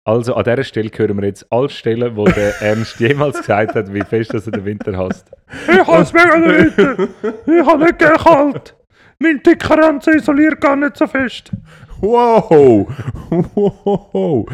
also 0.04 0.34
an 0.34 0.44
dieser 0.44 0.64
Stelle 0.64 0.90
hören 0.94 1.20
wir 1.20 1.26
jetzt 1.26 1.46
alle 1.50 1.68
Stellen, 1.68 2.16
wo 2.16 2.24
der 2.24 2.54
Ernst 2.62 2.98
jemals 3.00 3.38
gesagt 3.38 3.74
hat, 3.74 3.92
wie 3.92 4.02
fest 4.02 4.32
dass 4.34 4.46
er 4.46 4.52
den 4.52 4.64
Winter 4.64 4.96
hasst. 4.96 5.30
Ich 5.70 5.86
hasse 5.86 6.14
mega 6.14 6.36
den 6.36 6.76
Winter! 6.76 7.08
Ich 7.46 7.66
habe 7.66 7.84
nicht 7.84 7.98
gerne 7.98 8.16
kalt! 8.16 8.76
Mein 9.18 9.42
dicker 9.42 9.76
Ranzen 9.78 10.14
isoliert 10.14 10.60
gar 10.60 10.76
nicht 10.76 10.96
so 10.96 11.06
fest! 11.06 11.50
Wow! 12.00 12.88
wow! 13.30 14.46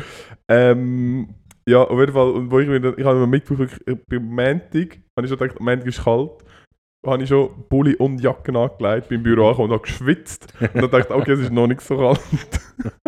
Ähm, 0.48 1.28
ja, 1.68 1.82
auf 1.82 1.98
jeden 1.98 2.12
Fall, 2.12 2.30
und 2.30 2.50
wo 2.50 2.58
ich, 2.60 2.68
mir 2.68 2.80
dann- 2.80 2.94
ich 2.96 3.04
habe 3.04 3.26
mir 3.26 3.36
äh, 3.36 3.96
beim 4.08 4.24
Montag, 4.24 4.98
habe 5.16 5.24
ich 5.24 5.28
schon 5.28 5.38
gedacht, 5.38 5.60
Montag 5.60 5.86
ist 5.86 6.04
kalt, 6.04 6.30
habe 7.04 7.22
ich 7.22 7.28
schon 7.28 7.50
Pulli 7.68 7.94
und 7.96 8.20
Jacke 8.20 8.56
angelegt, 8.56 9.08
bin 9.08 9.18
im 9.18 9.22
Büro 9.22 9.46
angekommen 9.46 9.70
und 9.70 9.74
habe 9.78 9.82
geschwitzt. 9.82 10.46
Und 10.60 10.74
dann 10.82 10.90
dachte 10.90 11.08
ich, 11.10 11.14
okay, 11.14 11.32
es 11.32 11.40
ist 11.40 11.52
noch 11.52 11.66
nicht 11.66 11.80
so 11.80 11.96
kalt. 11.96 12.20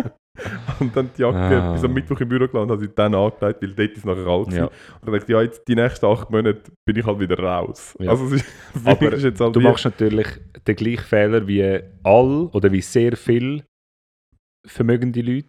und 0.80 0.96
dann 0.96 1.10
die 1.16 1.22
Jacke 1.22 1.36
Ah. 1.62 1.72
bis 1.72 1.84
am 1.84 1.92
Mittwoch 1.92 2.20
im 2.20 2.28
Büro 2.28 2.44
und 2.44 2.70
habe 2.70 2.78
sie 2.78 2.88
dann 2.94 3.14
angelegt, 3.14 3.62
weil 3.62 3.74
dort 3.74 3.90
ist 3.90 3.98
es 3.98 4.04
nachher 4.04 4.24
gewesen. 4.24 4.56
Ja. 4.58 4.64
Und 4.66 4.72
dann 5.04 5.12
dachte 5.14 5.24
ich, 5.24 5.28
ja, 5.30 5.42
jetzt 5.42 5.66
die 5.68 5.74
nächsten 5.74 6.06
acht 6.06 6.30
Monate 6.30 6.62
bin 6.86 6.96
ich 6.96 7.04
halt 7.06 7.18
wieder 7.20 7.38
raus. 7.38 7.96
Ja. 7.98 8.10
Also 8.10 8.34
ist, 8.34 8.44
Aber 8.84 9.10
halt 9.10 9.40
Du 9.56 9.60
machst 9.60 9.84
natürlich 9.84 10.26
den 10.66 10.76
gleichen 10.76 11.04
Fehler 11.04 11.46
wie 11.48 11.80
all 12.04 12.48
oder 12.52 12.70
wie 12.72 12.80
sehr 12.82 13.16
viel 13.16 13.64
vermögende 14.66 15.20
Leute 15.22 15.46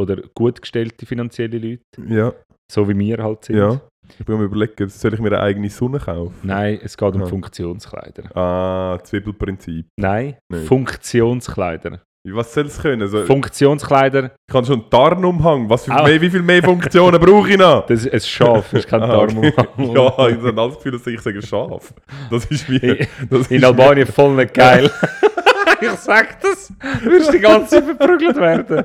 oder 0.00 0.16
gut 0.34 0.60
gestellte 0.60 1.06
finanzielle 1.06 1.58
Leute, 1.58 1.82
Ja, 2.08 2.32
so 2.70 2.88
wie 2.88 2.98
wir 2.98 3.18
halt 3.22 3.44
sind. 3.44 3.56
ja. 3.56 3.80
Ich 4.18 4.26
bin 4.26 4.36
mir 4.36 4.44
überlegen, 4.44 4.86
soll 4.90 5.14
ich 5.14 5.20
mir 5.20 5.28
eine 5.28 5.40
eigene 5.40 5.70
Sonne 5.70 5.98
kaufen? 5.98 6.34
Nein, 6.42 6.78
es 6.82 6.94
geht 6.94 7.14
um 7.14 7.22
Aha. 7.22 7.26
Funktionskleider. 7.30 8.36
Ah, 8.36 8.98
Zwiebelprinzip. 9.02 9.86
Nein, 9.98 10.36
Nicht. 10.52 10.66
Funktionskleider. 10.68 12.02
Was 12.26 12.54
soll 12.54 12.64
es 12.66 12.80
können? 12.80 13.02
Also, 13.02 13.24
Funktionskleider, 13.26 14.30
ich 14.48 14.52
kann 14.52 14.64
schon 14.64 14.80
einen 14.80 14.88
Tarnumhang. 14.90 15.68
Was 15.68 15.88
Auch. 15.90 16.06
mehr, 16.06 16.18
wie 16.20 16.30
viel 16.30 16.40
mehr 16.42 16.62
Funktionen 16.62 17.20
brauche 17.20 17.50
ich 17.50 17.58
noch? 17.58 17.84
das 17.86 18.06
ist 18.06 18.12
ein 18.14 18.20
Schaf, 18.20 18.72
ist 18.72 18.88
kein 18.88 19.02
Ah, 19.02 19.18
okay. 19.18 19.52
Darmumhang. 19.52 19.94
ja, 19.94 20.28
ich 20.28 20.36
habe 20.38 20.52
das 20.54 20.74
Gefühl, 20.76 20.92
dass 20.92 21.06
ich 21.06 21.20
sage 21.20 21.42
Schaf. 21.42 21.92
Das 22.30 22.46
ist 22.46 22.70
wie... 22.70 22.76
In- 22.78 23.06
Das 23.28 23.48
In 23.48 23.58
ist 23.58 23.64
Albanien 23.64 24.06
voll 24.06 24.34
nicht 24.36 24.54
geil. 24.54 24.90
ich 25.82 25.90
sag 25.90 26.40
das, 26.40 26.72
wirst 27.02 27.32
die 27.34 27.40
ganze 27.40 27.68
Zeit 27.68 27.84
verprügelt 27.84 28.36
werden. 28.36 28.84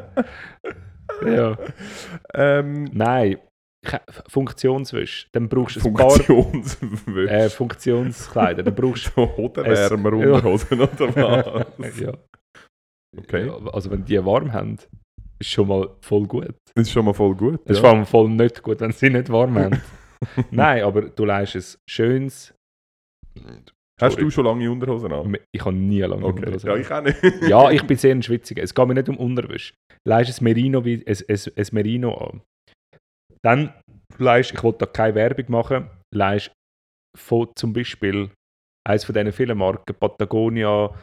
Ja. 1.26 1.58
Ähm, 2.34 2.90
Nein, 2.94 3.38
Funktionswäsche. 4.28 5.28
Dann 5.32 5.48
brauchst 5.48 5.78
du 5.78 5.80
Funktionswünsche. 5.80 7.30
äh, 7.34 7.50
Funktionskleider. 7.50 8.64
Dann 8.64 8.76
brauchst 8.76 9.12
so 9.16 9.30
Hodenwärmer. 9.38 10.12
Unterhosen 10.14 10.82
oder 10.82 10.88
du. 10.98 11.16
was? 11.16 12.00
ja. 12.00 12.12
Okay. 13.18 13.50
Also, 13.72 13.92
wenn 13.92 14.06
die 14.06 14.24
warm 14.24 14.54
haben, 14.54 14.78
ist 15.40 15.50
schon 15.50 15.68
mal 15.68 15.90
voll 16.02 16.28
gut. 16.28 16.56
Das 16.76 16.88
ist 16.88 16.92
schon 16.92 17.06
mal 17.06 17.14
voll 17.14 17.36
gut. 17.36 17.60
Es 17.66 17.72
ist 17.72 17.78
ja. 17.78 17.82
vor 17.82 17.90
allem 17.92 18.06
voll 18.06 18.30
nicht 18.30 18.62
gut, 18.62 18.80
wenn 18.82 18.92
sie 18.92 19.10
nicht 19.10 19.30
warm 19.30 19.58
haben. 19.58 19.82
Nein, 20.52 20.84
aber 20.84 21.04
du 21.04 21.26
leistest 21.26 21.78
ein 21.78 21.90
schönes. 21.90 22.54
Hast 24.02 24.20
du 24.20 24.30
schon 24.30 24.46
lange 24.46 24.70
Unterhosen 24.72 25.12
an? 25.12 25.38
Ich 25.52 25.64
habe 25.64 25.76
nie 25.76 26.02
lange 26.02 26.26
Okay. 26.26 26.40
Unterhosen 26.40 26.70
Ja, 26.70 26.76
ich 26.78 26.92
auch 26.92 27.02
nicht. 27.02 27.42
Ja, 27.48 27.72
ich 27.72 27.84
bin 27.84 27.98
sehr 27.98 28.16
ein 28.16 28.24
Schwitziger. 28.24 28.64
Es 28.64 28.74
geht 28.74 28.88
mir 28.88 28.94
nicht 28.94 29.10
um 29.10 29.18
Unterwäsche. 29.18 29.74
Leist 30.08 30.40
ein 30.40 30.44
Merino, 30.44 30.86
wie, 30.86 31.06
ein, 31.06 31.18
ein, 31.28 31.40
ein 31.58 31.68
Merino 31.72 32.14
an. 32.14 32.42
Dann 33.42 33.74
leist, 34.18 34.54
ich 34.54 34.64
will 34.64 34.76
da 34.78 34.86
keine 34.86 35.16
Werbung 35.16 35.46
machen, 35.50 35.90
leist 36.14 36.52
von 37.18 37.50
zum 37.56 37.74
Beispiel 37.74 38.30
eines 38.88 39.04
von 39.04 39.14
diesen 39.14 39.32
vielen 39.32 39.58
Marken, 39.58 39.96
Patagonia, 39.96 40.94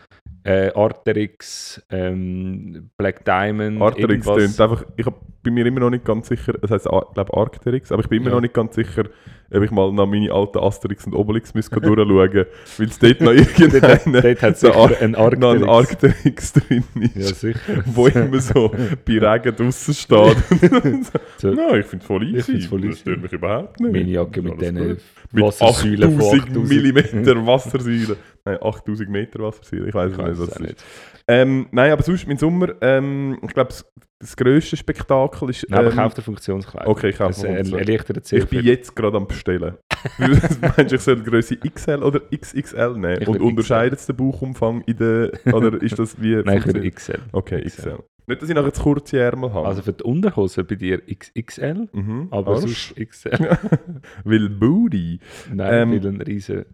äh, 0.46 0.72
Arterix, 0.74 1.82
ähm, 1.90 2.90
Black 2.96 3.24
Diamond, 3.24 3.80
Arterix 3.82 4.26
irgendwas. 4.26 4.56
tönt 4.56 4.60
einfach, 4.60 4.84
ich 4.96 5.06
bin 5.42 5.54
mir 5.54 5.66
immer 5.66 5.80
noch 5.80 5.90
nicht 5.90 6.04
ganz 6.04 6.28
sicher, 6.28 6.54
es 6.62 6.70
heisst, 6.70 6.86
ich 6.86 7.14
glaube 7.14 7.36
Arcterix, 7.36 7.92
aber 7.92 8.02
ich 8.02 8.08
bin 8.08 8.20
immer 8.22 8.30
Ja. 8.30 8.34
noch 8.36 8.40
nicht 8.42 8.54
ganz 8.54 8.74
sicher, 8.74 9.04
ob 9.52 9.62
ich 9.62 9.70
mal 9.70 9.92
nach 9.92 10.06
meine 10.06 10.32
alten 10.32 10.58
Asterix 10.58 11.06
und 11.06 11.14
Obelix 11.14 11.54
müsste 11.54 11.80
durchschauen, 11.80 12.46
weil 12.78 12.86
es 12.86 12.98
dort 12.98 13.20
noch 13.20 13.32
irgendeinen 13.32 14.12
Dort 14.40 14.58
so 14.58 14.72
ein 14.72 15.10
noch 15.12 15.52
ein 15.52 15.64
Arcterix. 15.64 15.66
Arcterix 15.68 16.52
drin 16.52 16.84
ist, 17.14 17.42
Ja, 17.42 17.50
wo 17.86 18.06
immer 18.06 18.40
so 18.40 18.70
bei 19.04 19.18
Regen 19.18 19.56
draussen 19.56 19.94
steht. 19.94 20.36
So, 21.38 21.52
Nein, 21.52 21.80
ich 21.80 21.86
finde 21.86 22.02
es 22.02 22.06
voll 22.06 22.22
easy, 22.34 22.60
voll 22.62 22.80
das 22.80 23.00
stört 23.00 23.20
mich 23.22 23.32
überhaupt 23.32 23.78
nicht. 23.80 23.92
Meine 23.92 24.08
Jacke 24.10 24.40
mit 24.40 24.60
diesen 24.60 24.96
Wassersäulen 25.32 26.18
von 26.18 26.40
8000 26.40 26.56
8000 26.56 27.26
mm 27.34 27.46
Wassersäulen. 27.46 28.16
Nein, 28.44 28.58
8000 28.62 29.10
Meter 29.10 29.38
Wassersäulen, 29.40 29.88
ich 29.88 29.94
weiß 29.94 30.12
Ich 30.12 30.18
nicht, 30.18 30.38
was 30.38 30.48
es 30.48 30.60
ist. 30.60 30.84
Ähm, 31.28 31.66
nein, 31.72 31.90
aber 31.90 32.02
sonst, 32.02 32.26
mein 32.26 32.38
Sommer, 32.38 32.74
ähm, 32.80 33.38
ich 33.42 33.52
glaube, 33.52 33.74
das, 34.20 34.36
grösste 34.36 34.76
Spektakel 34.76 35.50
ist... 35.50 35.66
Nein, 35.68 35.78
aber 35.80 35.90
ähm, 35.90 35.96
kauf 35.96 36.14
dir 36.14 36.22
Funktionskleider. 36.22 36.88
Okay, 36.88 37.10
ich 37.10 37.16
kaufe 37.16 37.34
Funktionskleider. 37.34 37.78
erleichtert 37.88 38.26
sehr 38.26 38.38
Ich 38.40 38.48
bin 38.48 38.64
jetzt 38.64 38.94
gerade 38.96 39.16
am 39.16 39.26
bestellen. 39.26 39.76
Meinst 40.18 40.92
du, 40.92 40.94
ich 40.94 41.00
soll 41.00 41.22
Größe 41.22 41.56
XL 41.56 42.02
oder 42.02 42.20
XXL 42.34 42.92
nehmen? 42.92 43.22
Ich 43.22 43.28
Und 43.28 43.34
will 43.34 43.42
unterscheidet 43.42 43.98
es 43.98 44.06
den 44.06 44.16
Bauchumfang 44.16 44.82
in 44.82 44.96
der... 44.96 45.32
Oder 45.52 45.80
ist 45.82 45.98
das 45.98 46.20
wie... 46.20 46.36
Nein, 46.44 46.58
ich 46.58 46.62
funktioniert- 46.64 46.94
XL. 46.96 47.20
Okay, 47.32 47.62
XL. 47.62 47.98
Nicht, 48.28 48.42
dass 48.42 48.48
ich 48.48 48.54
nachher 48.54 48.72
zu 48.72 48.82
kurze 48.82 49.20
Ärmel 49.20 49.52
habe. 49.52 49.68
Also 49.68 49.82
für 49.82 49.92
die 49.92 50.02
Unterhose 50.02 50.64
bei 50.64 50.74
dir 50.74 51.00
XXL, 51.00 51.88
mhm. 51.92 52.28
aber 52.30 52.54
Arsch. 52.56 52.92
sonst 52.94 52.96
XL. 52.96 53.58
Weil 54.24 54.48
Booty. 54.48 55.20
Nein, 55.52 55.92
Ähm, 55.92 56.02
weil 56.02 56.06
ein 56.08 56.20
riesen... 56.22 56.64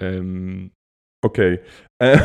Ähm, 0.00 0.70
Okay. 1.22 1.60
Äh, 2.02 2.18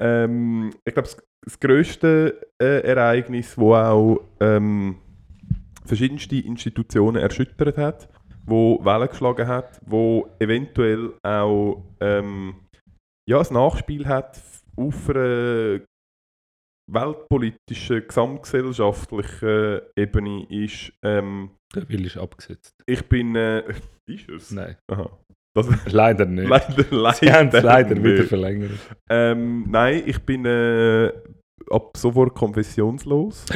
ähm, 0.00 0.72
ich 0.86 0.94
glaube, 0.94 1.10
das, 1.42 1.58
grösste 1.60 2.48
äh, 2.60 2.80
Ereignis, 2.82 3.56
wo 3.56 3.74
auch 3.74 4.20
ähm, 4.40 4.96
verschiedenste 5.84 6.36
Institutionen 6.36 7.20
erschüttert 7.20 7.76
hat, 7.78 8.08
wo 8.46 8.84
Wellen 8.84 9.08
geschlagen 9.08 9.46
hat, 9.46 9.80
wo 9.84 10.28
eventuell 10.38 11.12
auch 11.22 11.82
ähm, 12.00 12.54
ja, 13.28 13.40
ein 13.40 13.54
Nachspiel 13.54 14.06
hat 14.06 14.42
auf 14.76 15.10
einer 15.10 15.80
weltpolitischen, 16.92 18.06
gesamtgesellschaftlichen 18.06 19.80
Ebene 19.96 20.46
ist, 20.48 20.92
ähm, 21.04 21.50
der 21.74 21.88
Will 21.88 22.06
ist 22.06 22.16
abgesetzt. 22.16 22.74
ich 22.86 23.08
bin, 23.08 23.36
äh, 23.36 23.62
ist 24.06 24.28
es? 24.28 24.50
Nein, 24.50 24.76
Aha. 24.90 25.10
Das, 25.54 25.66
leider 25.92 26.26
nicht. 26.26 26.48
leider, 26.48 26.84
leider, 26.90 27.16
Sie 27.16 27.32
haben 27.32 27.48
es 27.52 27.62
leider 27.62 27.94
nicht. 27.94 28.04
wieder 28.04 28.24
verlängert. 28.24 28.70
Ähm, 29.08 29.66
nein, 29.68 30.02
ich 30.06 30.20
bin 30.20 30.44
äh, 30.44 31.12
ab 31.70 31.96
sofort 31.96 32.34
konfessionslos. 32.34 33.46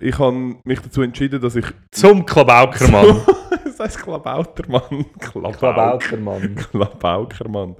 Ich 0.00 0.16
habe 0.16 0.54
mich 0.64 0.78
dazu 0.78 1.02
entschieden, 1.02 1.40
dass 1.40 1.56
ich. 1.56 1.64
Zum 1.90 2.24
Klabaukermann. 2.24 3.20
das 3.64 3.80
heißt 3.80 4.00
Klabautermann. 4.00 5.06
Klabauk. 5.18 5.58
Klabaukermann. 5.58 6.54
Klabaukermann. 6.54 7.74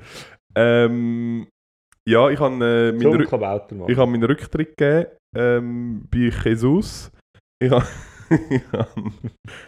Ähm, 0.56 1.46
ja, 2.08 2.28
ich 2.30 2.40
habe 2.40 2.54
äh, 2.54 2.92
meinen 2.92 3.30
habe 3.96 4.10
meinen 4.10 4.24
Rücktritt 4.24 4.76
gegeben 4.76 5.10
ähm, 5.36 6.08
bei 6.10 6.32
Jesus. 6.44 7.12
Ich 7.62 7.70
habe. 7.70 7.86
ich 8.50 8.62
habe 8.72 9.12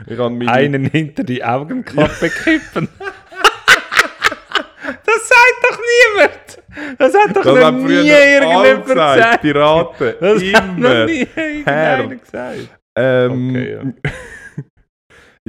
ich 0.07 0.19
habe 0.19 0.35
meine, 0.35 0.51
einen 0.51 0.85
hinter 0.87 1.23
die 1.23 1.45
Augenklappe 1.45 2.31
kippen. 2.31 2.89
Das 5.91 6.23
sagt 6.23 6.65
doch 6.67 6.75
niemand! 6.75 6.99
Das 6.99 7.15
hat 7.15 7.37
doch 7.37 7.43
das 7.43 7.55
noch 7.55 7.65
hat 7.65 7.75
nie 7.75 8.09
irgendjemand 8.09 8.87
gesagt. 8.87 9.17
gesagt. 9.17 9.41
Piraten. 9.43 10.15
Das 10.21 10.43
hat 10.55 10.79
noch 10.79 10.91
immer. 10.91 11.07
nie 11.07 11.21
irgendeiner 11.37 12.17
gesagt. 12.17 12.81
Ähm, 12.99 13.51
Okay, 13.51 13.73
ja. 13.73 13.83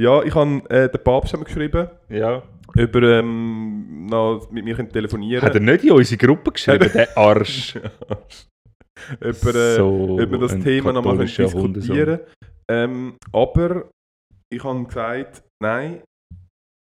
ja, 0.00 0.22
ich 0.22 0.34
habe 0.34 0.70
äh, 0.70 0.88
den 0.88 1.02
Papst 1.04 1.44
geschrieben, 1.44 1.88
Ja. 2.08 2.42
über 2.76 3.02
ähm, 3.02 4.06
noch 4.06 4.50
mit 4.50 4.64
mir 4.64 4.74
können 4.74 4.90
telefonieren. 4.90 5.42
Hat 5.42 5.54
er 5.54 5.60
nicht 5.60 5.84
in 5.84 5.92
unsere 5.92 6.18
Gruppe 6.26 6.52
geschrieben, 6.52 6.90
der 6.92 7.16
Arsch? 7.16 7.76
über, 9.20 9.54
äh, 9.54 9.76
so 9.76 10.18
wir 10.18 10.38
das 10.38 10.58
Thema 10.60 10.92
noch 10.92 11.04
mal 11.04 11.18
diskutieren 11.18 12.20
ähm, 12.70 13.16
Aber 13.32 13.90
ich 14.52 14.62
habe 14.62 14.84
gesagt, 14.84 15.42
nein, 15.62 16.02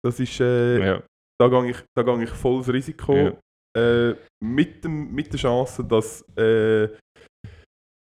das 0.04 0.18
ist, 0.20 0.40
äh, 0.40 0.78
Ja. 0.84 1.02
da 1.40 1.48
gehe 1.48 1.70
ich, 1.70 1.76
da 1.96 2.02
gehe 2.02 2.24
ich 2.24 2.30
volles 2.30 2.72
Risiko. 2.72 3.14
Ja. 3.16 3.32
Äh, 3.76 4.14
mit, 4.42 4.84
dem, 4.84 5.12
mit 5.14 5.32
der 5.32 5.38
Chance, 5.40 5.84
dass, 5.84 6.22
äh, 6.36 6.88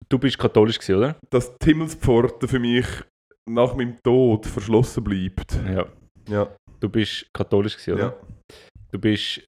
Du 0.08 0.18
bist 0.18 0.38
katholisch 0.38 0.78
gewesen, 0.78 0.96
oder? 0.98 1.16
dass 1.30 1.56
die 1.58 1.66
Himmelspforte 1.70 2.46
für 2.46 2.58
mich 2.58 2.86
nach 3.48 3.74
meinem 3.74 3.96
Tod 4.04 4.44
verschlossen 4.46 5.02
bleibt. 5.04 5.58
Ja. 5.66 5.86
Ja, 6.28 6.54
Du 6.80 6.88
bist 6.88 7.26
katholisch 7.34 7.76
gewesen, 7.76 7.94
oder? 7.94 8.02
ja, 8.02 8.56
Du 8.90 8.98
bist 8.98 9.42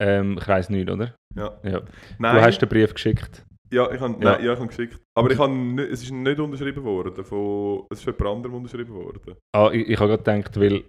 ähm, 0.00 0.36
Kreis 0.38 0.70
9, 0.70 0.88
oder? 0.88 1.14
ja. 1.36 1.58
Ja. 1.62 1.82
Nein, 2.18 2.36
Du 2.36 2.40
hast 2.42 2.58
den 2.58 2.68
Brief 2.68 2.94
geschickt. 2.94 3.44
ja, 3.72 3.90
ich 3.92 4.00
habe 4.00 4.14
Ja. 4.24 4.32
Nein, 4.36 4.44
ja, 4.44 4.52
ich 4.54 4.58
hab 4.60 4.68
geschickt. 4.68 4.98
Aber 5.16 5.30
ich 5.30 5.38
hab 5.38 5.50
nicht, 5.50 5.90
es 5.90 6.02
ist 6.02 6.10
nicht 6.10 6.40
unterschrieben 6.40 6.82
worden. 6.84 7.22
Von, 7.24 7.84
es 7.90 7.98
ist 7.98 8.04
von 8.04 8.14
jemand 8.14 8.36
anderem 8.36 8.54
unterschrieben 8.54 8.94
worden. 8.94 9.36
Ah, 9.54 9.70
ich, 9.72 9.88
ich 9.90 9.98
habe 10.00 10.16
gerade 10.16 10.22
gedacht, 10.42 10.58
weil 10.58 10.84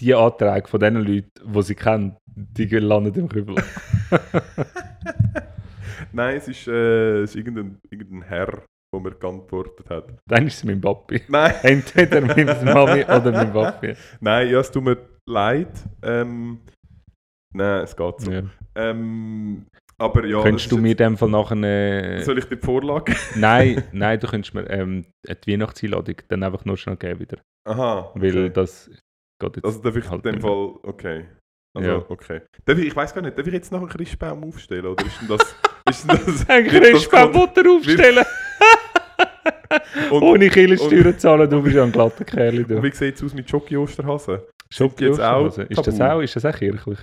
die 0.00 0.14
Anträge 0.14 0.68
von 0.68 0.80
den 0.80 0.96
Leuten, 0.96 1.30
die 1.44 1.62
sie 1.62 1.74
kennen, 1.74 2.16
die 2.26 2.66
landen 2.66 3.14
im 3.18 3.28
Kübel. 3.28 3.56
Nein, 6.12 6.36
es 6.36 6.48
ist, 6.48 6.66
äh, 6.68 7.20
es 7.22 7.30
ist 7.30 7.36
irgendein, 7.36 7.78
irgendein 7.90 8.22
Herr, 8.22 8.64
der 8.92 9.00
mir 9.00 9.12
geantwortet 9.12 9.88
hat. 9.88 10.14
Dann 10.28 10.46
ist 10.46 10.56
es 10.56 10.64
mein 10.64 10.80
Papi. 10.80 11.22
Nein, 11.28 11.54
Entweder 11.62 12.20
meine 12.20 12.54
Mami 12.64 13.04
oder 13.04 13.32
mein 13.32 13.52
Papi. 13.52 13.94
nein, 14.20 14.50
ja, 14.50 14.60
es 14.60 14.70
tut 14.70 14.84
mir 14.84 14.98
leid. 15.28 15.72
Ähm, 16.02 16.60
nein, 17.54 17.84
es 17.84 17.96
geht 17.96 18.20
so. 18.20 18.30
Ja. 18.30 18.42
Ähm, 18.74 19.66
aber 19.98 20.26
ja. 20.26 20.42
Könntest 20.42 20.66
es 20.66 20.70
du 20.70 20.78
mir 20.78 20.90
in 20.92 20.96
dem 20.96 21.16
Fall 21.16 21.30
nachher 21.30 21.52
eine... 21.52 22.14
jetzt- 22.16 22.26
Soll 22.26 22.38
ich 22.38 22.46
dir 22.46 22.56
die 22.56 22.64
Vorlage? 22.64 23.14
Nein, 23.36 23.84
nein, 23.92 24.18
du 24.18 24.26
könntest 24.26 24.52
mir 24.52 24.68
ähm, 24.68 25.06
die 25.24 25.52
Weihnachtseinladung 25.52 26.16
dann 26.28 26.42
einfach 26.42 26.64
nur 26.64 26.76
schnell 26.76 26.96
geben 26.96 27.20
wieder. 27.20 27.38
Aha. 27.68 28.10
Weil 28.14 28.46
okay. 28.46 28.50
das 28.52 28.90
geht 29.42 29.56
jetzt 29.56 29.64
Also 29.64 29.80
darf 29.82 29.96
ich 29.96 30.08
halt 30.10 30.24
in 30.26 30.32
dem. 30.32 30.40
Fall. 30.40 30.74
Okay. 30.82 31.24
Also, 31.74 31.88
Ja. 31.88 32.04
okay. 32.08 32.42
Darf 32.64 32.78
ich, 32.78 32.86
ich 32.86 32.96
weiß 32.96 33.14
gar 33.14 33.22
nicht, 33.22 33.36
darf 33.38 33.46
ich 33.46 33.52
jetzt 33.52 33.72
noch 33.72 33.80
einen 33.80 33.88
Christbaum 33.88 34.44
aufstellen? 34.44 34.86
Oder 34.86 35.04
ist 35.06 35.20
denn 35.20 35.28
das. 35.28 35.54
ist 35.90 36.10
denn 36.10 36.20
das 36.26 36.48
Ein 36.48 36.66
Christbaumbutter 36.66 37.70
aufstellen! 37.70 38.24
Und, 40.10 40.22
Ohne 40.22 40.50
Killersteuern 40.50 41.18
zahlen, 41.18 41.48
du 41.48 41.62
bist 41.62 41.74
ja 41.76 41.82
ein 41.84 41.92
glatter 41.92 42.24
Kerl. 42.24 42.58
und 42.58 42.70
Du. 42.70 42.82
wie 42.82 42.90
sieht 42.92 43.14
es 43.16 43.24
aus 43.24 43.32
mit 43.32 43.48
Schoki-Osterhasen? 43.48 44.40
Schoki 44.70 45.06
jetzt 45.06 45.18
auch 45.20 45.46
Osterhase. 45.46 45.62
Ist 45.62 45.86
das 45.86 46.00
auch, 46.00 46.20
ist 46.20 46.36
das 46.36 46.44
auch 46.44 46.54
kirchlich? 46.58 46.98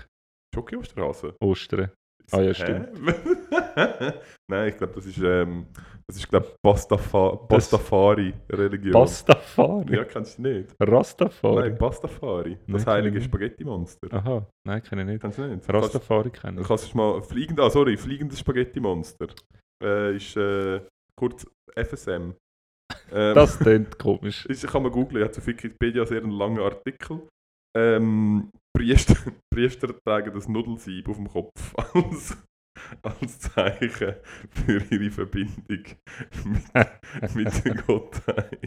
Schoki-Osterhasen? 0.53 1.31
Ostern. 1.41 1.91
Ah 2.31 2.41
ja, 2.41 2.53
stimmt. 2.53 2.89
Nein, 4.49 4.69
ich 4.69 4.77
glaube, 4.77 4.93
das 4.93 5.05
ist, 5.05 5.17
ähm, 5.19 5.67
das 6.07 6.17
ist 6.17 6.27
glaube 6.29 6.53
Pastafa 6.63 7.31
Das- 7.49 7.69
Pastafari-Religion. 7.69 8.91
Pastafari. 8.93 9.95
Ja, 9.95 10.03
kennst 10.05 10.37
du 10.37 10.41
nicht? 10.43 10.75
Rastafari. 10.79 11.69
Nein, 11.69 11.77
Pastafari. 11.77 12.49
Nein, 12.51 12.59
Das 12.67 12.83
kenn 12.85 12.93
heilige 12.93 13.17
ich. 13.19 13.23
Spaghetti-Monster. 13.25 14.07
Aha, 14.13 14.47
nein, 14.67 14.83
kenne 14.83 15.01
ich 15.03 15.07
nicht. 15.07 15.21
Kennst 15.21 15.37
du 15.37 15.43
nicht? 15.47 15.67
Du 15.67 15.71
Rastafari 15.73 16.29
kenne 16.31 16.55
du 16.57 16.61
ich. 16.61 16.67
kannst 16.67 16.95
mal 16.95 17.21
fliegend, 17.21 17.59
ah 17.59 17.69
sorry, 17.69 17.95
fliegendes 17.97 18.39
Spaghetti-Monster. 18.39 19.27
Äh, 19.83 20.15
ist 20.15 20.35
äh, 20.35 20.81
kurz 21.15 21.45
FSM. 21.75 22.33
Ähm, 23.11 23.35
Das 23.35 23.57
klingt 23.59 23.97
komisch. 23.99 24.45
ist, 24.47 24.67
kann 24.67 24.83
man 24.83 24.91
googlen, 24.91 25.23
hat 25.23 25.37
auf 25.37 25.45
Wikipedia 25.47 26.05
sehr 26.05 26.21
einen 26.23 26.31
langen 26.31 26.59
Artikel. 26.59 27.21
Ähm, 27.77 28.49
Priester, 28.75 29.15
Priester 29.53 29.89
tragen 30.05 30.33
das 30.33 30.47
Nudelsieb 30.47 31.07
auf 31.07 31.17
dem 31.17 31.27
Kopf 31.29 31.75
als, 31.93 32.35
als 33.01 33.39
Zeichen 33.39 34.15
für 34.51 34.81
ihre 34.91 35.11
Verbindung 35.11 35.85
mit, 36.45 36.65
mit 37.35 37.65
der 37.65 37.75
Gottheit. 37.75 38.59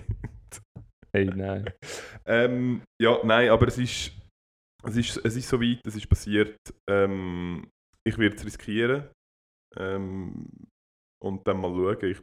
Hey, 1.14 1.26
nein. 1.26 1.64
Ähm, 2.26 2.82
ja, 3.00 3.18
nein, 3.24 3.50
aber 3.50 3.68
es 3.68 3.78
ist, 3.78 4.12
es 4.84 4.96
ist, 4.96 5.16
es 5.24 5.36
ist 5.36 5.48
soweit, 5.48 5.80
es 5.86 5.94
ist 5.96 6.08
passiert. 6.08 6.56
Ähm, 6.88 7.68
ich 8.06 8.16
werde 8.18 8.36
es 8.36 8.44
riskieren. 8.44 9.08
Ähm, 9.76 10.46
und 11.22 11.46
dann 11.46 11.60
mal 11.60 11.70
schauen. 11.70 12.10
Ich 12.10 12.18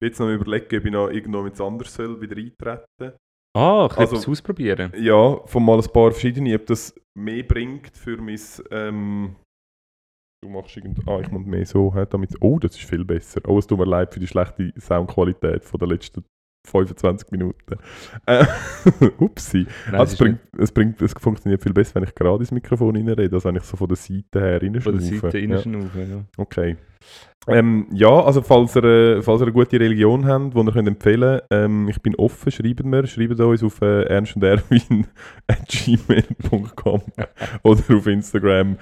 bin 0.00 0.08
jetzt 0.10 0.20
noch 0.20 0.28
überlegen, 0.30 0.78
ob 0.78 0.84
ich 0.84 0.92
noch 0.92 1.08
irgendwo 1.08 1.42
mit 1.42 1.60
anderes 1.60 1.94
soll 1.94 2.20
wieder 2.20 2.36
eintreten 2.36 3.16
Ah, 3.56 3.88
ich 3.90 3.96
Also- 3.96 4.16
es 4.16 4.28
ausprobieren. 4.28 4.92
Ja, 4.96 5.40
von 5.46 5.64
mal 5.64 5.78
ein 5.80 5.92
paar 5.92 6.12
verschiedene, 6.12 6.54
ob 6.54 6.66
das 6.66 6.94
mehr 7.18 7.42
bringt 7.42 7.96
für 7.96 8.16
mein. 8.18 8.38
Ähm, 8.70 9.36
du 10.42 10.48
machst 10.48 10.76
irgend. 10.76 11.06
Ah, 11.08 11.20
ich 11.20 11.30
muss 11.30 11.46
mehr 11.46 11.66
so, 11.66 11.94
damit. 12.10 12.30
Oh, 12.40 12.58
das 12.58 12.72
ist 12.72 12.84
viel 12.84 13.04
besser. 13.04 13.40
Oh, 13.46 13.58
es 13.58 13.66
tut 13.66 13.78
mir 13.78 13.86
leid 13.86 14.12
für 14.12 14.20
die 14.20 14.26
schlechte 14.26 14.72
Soundqualität 14.78 15.64
von 15.64 15.78
der 15.78 15.88
letzten 15.88 16.24
25 16.66 17.30
Minuten. 17.30 17.76
Äh, 18.26 18.44
Upsi. 19.18 19.66
Nein, 19.86 19.94
Also 19.94 20.12
es, 20.12 20.18
bringt, 20.18 20.40
es, 20.58 20.72
bringt, 20.72 21.00
es 21.00 21.14
funktioniert 21.14 21.62
viel 21.62 21.72
besser, 21.72 21.94
wenn 21.96 22.04
ich 22.04 22.14
gerade 22.14 22.40
ins 22.40 22.50
Mikrofon 22.50 22.96
reinrede, 22.96 23.34
als 23.34 23.44
wenn 23.44 23.56
ich 23.56 23.62
so 23.62 23.76
von 23.76 23.88
der 23.88 23.96
Seite 23.96 24.40
her 24.40 24.62
nicht 24.62 24.82
von 24.82 24.92
der 24.92 25.00
reinschnaufe. 25.02 25.30
Seite 25.30 25.38
ja. 25.38 25.54
reinschnaufen. 25.54 26.10
Ja. 26.10 26.24
Okay. 26.36 26.76
Ähm, 27.46 27.86
ja, 27.92 28.10
also 28.10 28.42
falls 28.42 28.76
ihr, 28.76 28.84
äh, 28.84 29.22
falls 29.22 29.40
ihr 29.40 29.44
eine 29.46 29.52
gute 29.54 29.80
Religion 29.80 30.26
habt, 30.26 30.52
die 30.54 30.58
ihr 30.58 30.72
könnt 30.72 30.88
empfehlen 30.88 31.38
könnt, 31.38 31.44
ähm, 31.50 31.88
ich 31.88 32.02
bin 32.02 32.14
offen, 32.16 32.52
schreibt 32.52 32.84
mir, 32.84 33.06
schreibt 33.06 33.40
uns 33.40 33.62
auf 33.62 33.80
äh, 33.80 34.02
ernstanderwin.gmail.com 34.02 37.02
oder 37.62 37.96
auf 37.96 38.06
Instagram 38.06 38.76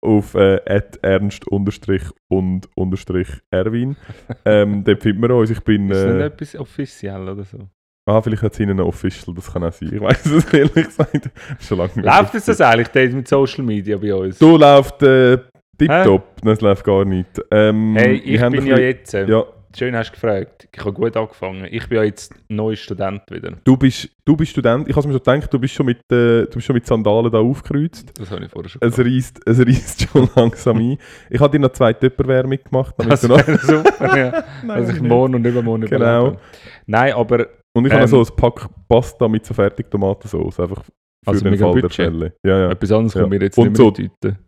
auf 0.00 0.34
äh, 0.34 0.60
ernst 1.02 1.46
unterstrich 1.48 2.02
und 2.28 2.68
unterstrich 2.76 3.28
erwin. 3.50 3.96
Ähm, 4.44 4.84
dort 4.84 5.02
findet 5.02 5.20
man 5.20 5.30
uns. 5.32 5.50
Ich 5.50 5.60
bin... 5.60 5.90
Ist 5.90 5.98
das 6.04 6.12
nicht 6.12 6.20
Äh, 6.22 6.26
etwas 6.26 6.56
offiziell 6.56 7.28
oder 7.28 7.44
so? 7.44 7.58
ah, 8.06 8.22
vielleicht 8.22 8.42
hat 8.42 8.52
es 8.54 8.60
ihnen 8.60 8.78
ein 8.78 8.86
Official, 8.86 9.34
das 9.34 9.52
kann 9.52 9.64
auch 9.64 9.72
sein. 9.72 9.90
Ich 9.92 10.00
weiß 10.00 10.26
es 10.26 10.44
ehrlich 10.54 10.72
gesagt. 10.86 11.30
Schon 11.60 11.78
lange 11.78 11.90
nicht 11.96 12.04
Läuft 12.06 12.34
es 12.36 12.44
das 12.46 12.60
eigentlich 12.60 12.88
dort 12.88 13.12
mit 13.12 13.28
Social 13.28 13.64
Media 13.64 13.96
bei 13.98 14.14
uns? 14.14 14.38
Du 14.38 14.56
läuft 14.56 15.02
äh, 15.02 15.36
tipptopp, 15.76 16.42
Nein, 16.42 16.54
es 16.54 16.60
läuft 16.60 16.84
gar 16.84 17.04
nicht. 17.04 17.28
Ähm, 17.50 17.94
hey, 17.98 18.14
ich 18.16 18.40
bin 18.40 18.40
ja 18.40 18.48
bisschen- 18.50 18.78
jetzt... 18.78 19.14
äh, 19.14 19.26
Ja, 19.28 19.44
Schön 19.76 19.94
hast 19.94 20.08
du 20.10 20.12
gefragt. 20.14 20.66
Ich 20.72 20.80
habe 20.80 20.92
gut 20.92 21.16
angefangen. 21.16 21.66
Ich 21.70 21.86
bin 21.88 21.98
ja 21.98 22.04
jetzt 22.04 22.34
neuer 22.48 22.74
Student 22.76 23.22
wieder. 23.30 23.52
du 23.64 23.76
bist, 23.76 24.08
du 24.24 24.36
bist 24.36 24.52
Student. 24.52 24.88
Ich 24.88 24.96
habe 24.96 25.06
mir 25.06 25.14
schon 25.14 25.22
gedacht, 25.22 25.52
du 25.52 25.58
bist 25.58 25.74
schon 25.74 25.86
mit, 25.86 25.98
äh, 26.10 26.44
du 26.46 26.50
bist 26.54 26.66
schon 26.66 26.74
mit 26.74 26.86
Sandalen 26.86 27.30
da 27.30 27.38
aufgekreuzt. 27.38 28.12
Das 28.18 28.30
habe 28.30 28.44
ich 28.44 28.50
vorher 28.50 28.70
schon 28.70 28.80
Es 28.82 28.98
es 28.98 29.58
reisst 29.66 30.02
schon 30.10 30.28
langsam 30.34 30.78
ein. 30.78 30.98
Ich 31.30 31.38
habe 31.40 31.52
dir 31.52 31.60
noch 31.62 31.72
zwei 31.72 31.92
Tupperware 31.92 32.46
mitgemacht. 32.48 32.94
Damit 32.96 33.12
Das 33.12 33.28
wäre 33.28 33.58
super, 33.58 34.16
ja. 34.18 34.44
Nein, 34.62 34.70
Also 34.70 34.92
ich 34.92 35.00
nicht. 35.00 35.08
morgen 35.08 35.34
und 35.34 35.46
übermorgen 35.46 35.84
Genau. 35.86 36.20
überlebe. 36.28 36.40
Nein, 36.86 37.12
aber 37.12 37.46
Und 37.74 37.86
ich 37.86 37.92
habe 37.92 38.04
ähm, 38.04 38.10
noch 38.10 38.24
so 38.24 38.32
ein 38.32 38.36
Pack 38.36 38.68
Pasta 38.88 39.28
mit 39.28 39.44
so 39.44 39.52
fertig 39.54 39.90
Tomatensauce. 39.90 40.60
Einfach 40.60 40.82
für 40.84 40.92
Also 41.26 41.44
den 41.44 41.58
Fall 41.58 41.74
der 41.74 41.80
Budget. 41.82 41.94
Fälle. 42.06 42.32
Ja, 42.44 42.58
ja. 42.58 42.70
etwas 42.70 42.90
anderes 42.92 43.14
Ja. 43.14 43.20
kommt 43.20 43.30
mir 43.34 43.42
jetzt 43.42 43.58
Und 43.58 43.68
nicht 43.68 43.78
mehr 43.78 43.84
so- 43.86 43.88
in 43.88 43.94
die 43.94 44.08
Tüte. 44.08 44.38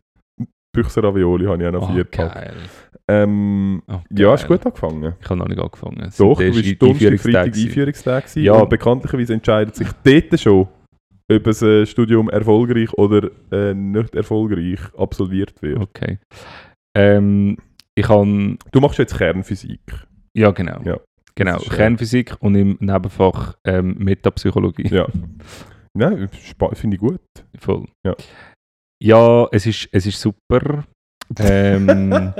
Büchse 0.73 1.03
Ravioli 1.03 1.47
habe 1.47 1.61
ich 1.63 1.69
auch 1.69 1.73
noch 1.73 1.91
Oh, 1.91 1.93
vier 1.93 2.05
Pack. 2.05 2.53
Ähm, 3.11 3.83
Oh, 3.89 3.99
ja, 4.11 4.35
ist 4.35 4.47
geil. 4.47 4.59
gut 4.59 4.67
angefangen. 4.67 5.15
Ich 5.21 5.29
habe 5.29 5.39
noch 5.41 5.49
nicht 5.49 5.61
angefangen. 5.61 6.01
Es 6.01 6.17
Doch, 6.17 6.39
du 6.39 6.53
bist 6.53 6.81
Donnerstag, 6.83 7.21
Freitag. 7.21 7.57
Einführungstag 7.57 8.25
gewesen. 8.27 8.45
Ja. 8.45 8.65
Bekanntlicherweise 8.65 9.35
entscheidet 9.35 9.75
sich 9.75 9.89
dort 10.05 10.41
schon, 10.41 10.69
ob 11.33 11.47
ein 11.47 11.69
äh, 11.69 11.87
Studium 11.87 12.29
erfolgreich 12.31 12.93
oder 12.95 13.31
äh, 13.51 13.75
nicht 13.75 14.15
erfolgreich 14.15 14.81
absolviert 14.97 15.61
wird. 15.63 15.79
Okay. 15.81 16.19
Ähm, 16.97 17.57
ich 17.95 18.09
habe... 18.09 18.57
Du 18.71 18.81
machst 18.81 18.99
jetzt 18.99 19.17
Kernphysik. 19.17 19.81
Ja, 20.37 20.51
genau. 20.53 20.81
Ja. 20.85 20.99
Genau, 21.35 21.57
äh, 21.57 21.69
Kernphysik 21.69 22.37
und 22.41 22.55
im 22.55 22.77
Nebenfach 22.81 23.55
ähm, 23.65 23.97
Metapsychologie. 23.99 24.89
Ja. 24.89 25.07
Nein, 25.97 26.29
finde 26.75 26.95
ich 26.97 27.01
gut. 27.01 27.21
Voll. 27.59 27.87
Ja. 28.07 28.15
Ja, 29.03 29.49
es 29.51 29.67
ist, 29.67 29.89
es 29.91 30.07
ist 30.07 30.21
super. 30.21 30.85
Ähm, 31.39 32.33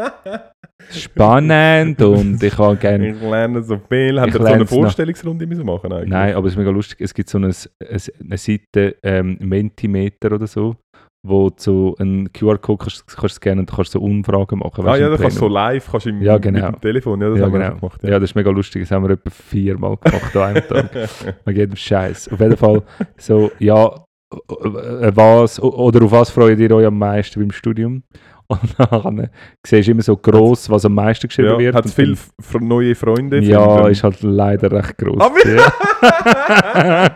spannend 0.91 2.01
und 2.03 2.43
ich 2.43 2.57
habe 2.59 2.77
gerne... 2.77 3.11
Ich 3.11 3.21
lerne 3.21 3.63
so 3.63 3.81
viel. 3.89 4.21
Habt 4.21 4.35
ihr 4.35 4.41
so 4.41 4.47
eine. 4.47 4.67
Vorstellungsrunde 4.67 5.47
müssen 5.47 5.67
machen 5.67 5.93
eigentlich? 5.93 6.09
Nein, 6.09 6.35
aber 6.35 6.47
es 6.47 6.55
ist 6.55 6.59
mega 6.59 6.71
lustig. 6.71 7.01
Es 7.01 7.15
gibt 7.15 7.29
so 7.29 7.39
eine, 7.39 7.53
eine, 7.81 8.39
Seite, 8.39 8.97
ähm, 9.03 9.37
Mentimeter 9.41 10.33
oder 10.33 10.47
so, 10.47 10.77
wo 11.23 11.51
du 11.51 11.57
so 11.59 11.95
einen 11.99 12.33
QR-Code 12.33 12.79
kannst, 12.79 13.07
kannst 13.07 13.35
scannen 13.37 13.61
und 13.61 13.71
du 13.71 13.77
kannst 13.77 13.93
so 13.93 14.01
Umfragen 14.01 14.59
machen. 14.59 14.87
Ah 14.87 14.97
ja, 14.97 15.09
da 15.09 15.17
kannst 15.17 15.37
du 15.37 15.41
so 15.41 15.49
live 15.49 15.91
kannst 15.91 16.07
du 16.07 16.11
im, 16.11 16.23
Ja, 16.23 16.35
mit 16.35 16.43
genau. 16.43 16.71
dem 16.71 16.81
Telefon. 16.81 17.21
Ja, 17.21 17.29
das 17.29 17.39
Ja, 17.39 17.45
haben 17.45 17.53
wir 17.53 17.61
genau. 17.61 17.73
auch 17.73 17.81
gemacht. 17.81 18.03
Ja, 18.03 18.19
das 18.19 18.31
ist 18.31 18.35
mega 18.35 18.51
lustig. 18.51 18.83
Das 18.83 18.91
haben 18.91 19.05
wir 19.05 19.11
etwa 19.11 19.31
viermal 19.31 19.97
gemacht 19.97 20.37
an 20.37 20.43
einem 20.43 20.69
Tag. 20.69 20.91
Wegen 21.45 21.59
jedem 21.59 21.77
Scheiß. 21.77 22.33
Auf 22.33 22.41
jeden 22.41 22.57
Fall 22.57 22.83
so, 23.17 23.51
ja, 23.59 23.87
äh, 24.33 25.13
was, 25.15 25.61
oder 25.61 26.05
auf 26.05 26.13
was 26.13 26.31
freut 26.31 26.59
ihr 26.59 26.71
euch 26.71 26.87
am 26.87 26.99
meisten 26.99 27.41
beim 27.41 27.51
Studium? 27.51 28.03
Und 28.51 28.75
dann 28.79 29.29
siehst 29.65 29.87
du 29.87 29.93
immer 29.93 30.03
so 30.03 30.17
gross, 30.17 30.69
was 30.69 30.85
am 30.85 30.95
meisten 30.95 31.29
geschrieben 31.29 31.51
ja, 31.51 31.59
wird. 31.59 31.75
Hat 31.77 31.85
es 31.87 31.95
viele 31.95 32.17
neue 32.61 32.95
Freunde? 32.97 33.39
Ja, 33.39 33.87
ist 33.87 34.03
halt 34.03 34.21
leider 34.23 34.73
recht 34.73 34.99
gross. 34.99 35.21
Ah, 35.21 35.31
wie- 35.33 35.51
ja. 35.55 37.11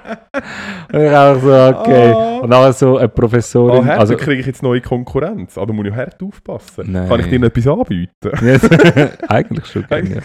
und 0.92 1.00
ich 1.02 1.10
auch 1.10 1.40
so, 1.40 1.80
okay. 1.80 2.12
Ah. 2.12 2.34
Und 2.44 2.50
dann 2.50 2.72
so 2.72 2.96
eine 2.98 3.04
Ah, 3.04 3.08
Professorin. 3.08 3.86
hart, 3.86 4.00
also, 4.00 4.16
kriege 4.16 4.40
ich 4.40 4.46
jetzt 4.46 4.62
neue 4.62 4.80
Konkurrenz. 4.80 5.56
Ah, 5.58 5.64
da 5.66 5.72
muss 5.72 5.86
ich 5.86 5.94
hart 5.94 6.22
aufpassen. 6.22 6.92
Nein. 6.92 7.08
Kann 7.08 7.20
ich 7.20 7.26
dir 7.26 7.42
etwas 7.42 7.66
anbieten? 7.66 8.10
eigentlich 9.28 9.66
schon 9.66 9.86
gerne. 9.86 10.10
ja. 10.10 10.20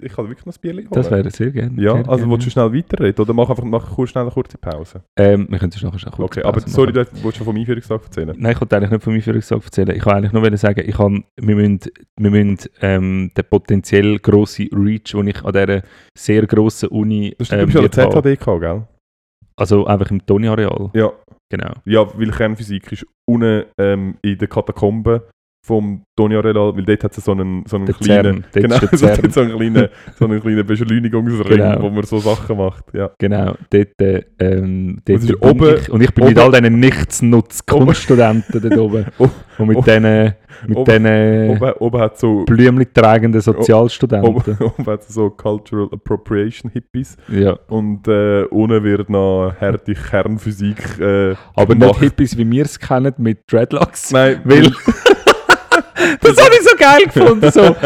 Ich 0.00 0.12
kann 0.12 0.28
wirklich 0.28 0.44
noch 0.46 0.54
ein 0.54 0.60
Bier 0.60 0.72
holen. 0.74 0.88
Das 0.90 1.10
wäre 1.10 1.30
sehr 1.30 1.50
gerne. 1.52 1.80
Ja, 1.80 1.92
sehr 1.92 2.08
also 2.08 2.16
gerne. 2.16 2.32
willst 2.32 2.46
du 2.46 2.50
schnell 2.50 2.72
weiterreden? 2.74 3.22
Oder 3.22 3.32
mach 3.32 3.48
einfach 3.48 3.64
mach 3.64 3.90
kurz, 3.94 4.10
schnell 4.10 4.22
eine 4.24 4.30
kurze 4.32 4.58
Pause? 4.58 5.02
Ähm, 5.16 5.46
wir 5.48 5.58
können 5.58 5.72
es 5.74 5.82
nachher 5.82 5.98
schon 5.98 6.12
kurz 6.12 6.24
Okay, 6.32 6.42
aber 6.42 6.60
Pause 6.60 6.68
sorry, 6.70 6.92
machen. 6.92 7.06
du 7.14 7.22
wolltest 7.22 7.38
schon 7.38 7.44
vom 7.46 7.56
Einführungstag 7.56 8.02
erzählen? 8.02 8.34
Nein, 8.36 8.52
ich 8.52 8.60
wollte 8.60 8.76
eigentlich 8.76 8.90
nicht 8.90 9.02
von 9.04 9.12
meinem 9.12 9.22
Führungstag 9.22 9.64
erzählen. 9.64 9.90
Ich 9.90 10.04
wollte 10.04 10.16
eigentlich 10.18 10.32
wollen 10.42 10.56
sagen, 10.56 10.82
ich 10.86 10.96
kann, 10.96 11.24
wir 11.40 11.56
müssen, 11.56 11.80
wir 12.18 12.30
müssen 12.30 12.58
ähm, 12.80 13.30
den 13.36 13.44
potenziell 13.48 14.18
grossen 14.18 14.68
Reach, 14.72 15.12
den 15.12 15.28
ich 15.28 15.44
an 15.44 15.52
dieser 15.52 15.82
sehr 16.16 16.46
grossen 16.46 16.88
Uni 16.90 17.34
Das 17.38 17.50
ähm, 17.52 17.60
ähm, 17.60 17.70
schon 17.70 17.82
wird 17.82 17.98
haben, 17.98 18.12
ZHDK, 18.12 18.60
gell? 18.60 18.88
also 19.56 19.86
einfach 19.86 20.10
im 20.10 20.24
Toni-Areal, 20.26 20.90
Ja. 20.94 21.12
genau. 21.50 21.74
Ja, 21.84 22.06
weil 22.18 22.30
Kernphysik 22.30 22.92
ist 22.92 23.06
unten 23.26 23.64
ähm, 23.78 24.16
in 24.22 24.38
den 24.38 24.48
Katakomben 24.48 25.20
vom 25.66 26.04
Toni 26.14 26.36
Areal, 26.36 26.76
weil 26.76 26.84
dort 26.84 27.04
hat 27.04 27.16
es 27.16 27.24
so 27.24 27.32
einen, 27.32 27.64
so 27.66 27.76
einen 27.76 27.86
Der 27.86 27.94
kleinen... 27.94 28.44
Dort 28.52 28.62
genau, 28.64 28.76
so, 28.92 29.08
so 29.30 29.40
einen 29.40 29.56
kleinen, 29.56 29.88
so 30.18 30.26
einen 30.26 30.40
kleinen 30.42 30.66
Beschleunigungsring, 30.66 31.56
Genau. 31.56 31.80
wo 31.82 31.88
man 31.88 32.02
so 32.04 32.18
Sachen 32.18 32.58
macht. 32.58 32.84
Ja. 32.92 33.10
Genau, 33.18 33.54
dort, 33.70 34.00
äh, 34.02 34.22
ähm, 34.38 34.98
dort 35.06 35.22
Und 35.22 35.42
oben- 35.42 35.76
ich, 35.78 35.90
und 35.90 36.00
ich 36.02 36.12
bin 36.12 36.26
mit 36.26 36.38
oben- 36.38 36.54
all 36.54 36.60
diesen 36.60 36.80
Nichtsnutz-Kunststudenten 36.80 38.60
dort 38.60 38.78
oben. 38.78 39.06
Und 39.56 39.68
mit 39.68 39.86
diesen 39.86 40.34
mit 40.66 40.76
oben- 40.76 40.84
diesen 40.84 41.50
Oben, 41.56 41.72
oben 41.78 42.00
hat 42.00 42.18
so... 42.18 42.44
Blümchen 42.44 42.92
tragenden 42.92 43.40
Sozialstudenten. 43.40 44.28
Oben, 44.34 44.56
oben 44.60 44.86
hat 44.86 45.04
so 45.04 45.30
Cultural 45.30 45.88
Appropriation 45.92 46.70
Hippies 46.72 47.16
Ja. 47.28 47.58
und 47.68 48.06
äh, 48.08 48.42
unten 48.50 48.82
wird 48.84 49.08
noch 49.08 49.54
harte 49.60 49.94
Kernphysik 49.94 50.98
äh, 51.00 51.34
Aber 51.54 51.74
nicht 51.74 51.80
gemacht. 51.80 52.00
Hippies, 52.00 52.36
wie 52.36 52.50
wir 52.50 52.64
es 52.64 52.78
kennen, 52.78 53.14
mit 53.18 53.50
Dreadlocks. 53.50 54.12
Nein, 54.12 54.40
Weil. 54.44 54.72
das 56.20 56.36
habe 56.36 56.54
ich 56.54 56.62
so 56.62 56.76
geil 56.76 57.04
gefunden. 57.04 57.50
So, 57.50 57.76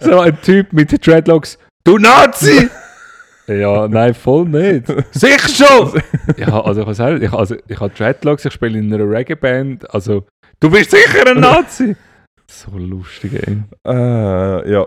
so 0.00 0.20
ein 0.20 0.40
Typ 0.42 0.72
mit 0.72 1.06
Dreadlocks. 1.06 1.58
Du 1.84 1.98
Nazi! 1.98 2.68
ja, 3.46 3.88
nein, 3.88 4.14
voll 4.14 4.46
nicht. 4.46 4.86
Sicher 5.12 5.48
schon! 5.48 6.02
ja, 6.36 6.60
also 6.60 6.88
ich, 6.88 6.96
sagen, 6.96 7.22
ich, 7.22 7.32
also, 7.32 7.56
ich 7.68 7.80
habe 7.80 7.92
Dreadlocks, 7.94 8.44
ich 8.44 8.52
spiele 8.52 8.78
in 8.78 8.92
einer 8.92 9.08
Reggae-Band. 9.08 9.92
Also, 9.94 10.26
du 10.60 10.70
bist 10.70 10.90
sicher 10.90 11.26
ein 11.26 11.40
Nazi! 11.40 11.96
so 12.46 12.76
lustig, 12.76 13.32
ey. 13.34 13.62
Äh, 13.86 14.70
ja. 14.70 14.86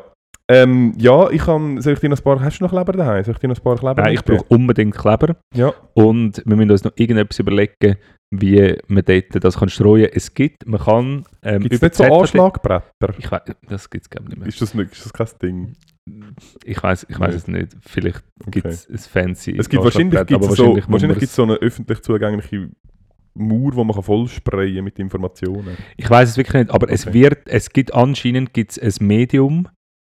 Ähm, 0.50 0.94
ja, 0.98 1.30
ich 1.30 1.42
kann... 1.42 1.82
Soll 1.82 1.94
ich 1.94 2.00
dir 2.00 2.10
noch 2.10 2.18
ein 2.18 2.24
paar... 2.24 2.40
Hast 2.42 2.60
du 2.60 2.64
noch 2.64 2.72
Kleber 2.72 2.94
daheim? 2.94 3.24
Soll 3.24 3.34
ich 3.34 3.40
dir 3.40 3.48
noch 3.50 3.58
ein 3.58 3.64
paar 3.64 3.76
Kleber 3.78 4.02
Nein, 4.02 4.14
ich 4.14 4.20
mitgeben? 4.20 4.38
brauche 4.40 4.54
unbedingt 4.56 4.96
Kleber. 4.96 5.36
Ja. 5.54 5.74
Und 5.94 6.42
wir 6.46 6.56
müssen 6.56 6.72
uns 6.72 6.84
noch 6.84 6.94
irgendetwas 6.96 7.40
überlegen, 7.40 7.98
wie 8.32 8.76
man 8.88 9.04
dort 9.06 9.44
das 9.44 9.58
kann 9.58 9.70
streuen 9.70 10.10
Es 10.14 10.34
gibt, 10.34 10.66
man 10.66 10.80
kann... 10.80 11.24
Ähm, 11.44 11.62
Gibt 11.64 11.74
es 11.76 11.82
nicht 11.82 11.96
so 11.96 12.04
Anschlagbretter? 12.04 12.84
Ich 13.18 13.30
weiß, 13.32 13.42
das 13.68 13.90
gibt 13.90 14.06
es 14.06 14.10
glaube 14.10 14.26
ich 14.26 14.30
nicht 14.30 14.40
mehr. 14.40 14.48
Ist 14.48 14.62
das, 14.62 14.74
nicht, 14.74 14.92
ist 14.94 15.06
das 15.06 15.14
kein 15.14 15.28
Ding? 15.42 15.74
Ich 16.64 16.82
weiß 16.82 17.06
ich 17.10 17.20
weiß 17.20 17.36
es 17.36 17.48
nicht. 17.50 17.76
Vielleicht 17.82 18.24
gibt 18.46 18.66
Okay. 18.66 18.74
es 18.74 18.90
ein 18.90 18.98
fancy 18.98 19.58
Es 19.58 19.68
gibt 19.68 19.84
wahrscheinlich, 19.84 20.26
gibt's 20.26 20.56
so, 20.56 20.78
wahrscheinlich 20.88 21.20
gibt's 21.20 21.36
so 21.36 21.44
eine 21.44 21.56
öffentlich 21.56 22.02
zugängliche 22.02 22.70
Mauer, 23.34 23.76
wo 23.76 23.84
man 23.84 23.94
kann 23.94 24.04
voll 24.04 24.28
sprayen 24.30 24.84
mit 24.86 24.98
Informationen. 25.00 25.68
es- 25.70 25.78
Ich 25.98 26.10
weiß 26.10 26.30
es 26.30 26.38
wirklich 26.38 26.54
nicht, 26.64 26.72
aber 26.72 26.90
es 26.90 27.06
Okay. 27.06 27.14
wird, 27.24 27.48
es 27.48 27.70
gibt 27.72 27.94
anscheinend 27.94 28.54
gibt's 28.54 28.80
ein 28.80 28.94
Medium, 29.06 29.68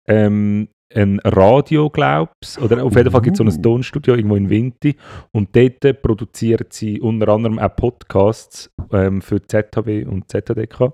ähm, 0.06 0.68
ein 0.94 1.20
Radio, 1.24 1.88
glaub's, 1.90 2.58
oder 2.58 2.84
auf 2.84 2.94
jeden 2.96 3.10
Fall 3.10 3.22
gibt 3.22 3.34
es 3.34 3.38
so 3.38 3.44
Uh. 3.44 3.48
ein 3.48 3.62
Tonstudio 3.62 4.14
irgendwo 4.14 4.36
in 4.36 4.50
Winti 4.50 4.96
und 5.32 5.56
dort 5.56 6.02
produziert 6.02 6.72
sie 6.72 7.00
unter 7.00 7.28
anderem 7.28 7.58
auch 7.58 7.74
Podcasts 7.74 8.70
ähm, 8.92 9.22
für 9.22 9.40
ZHW 9.40 10.04
und 10.04 10.30
ZHDK 10.30 10.92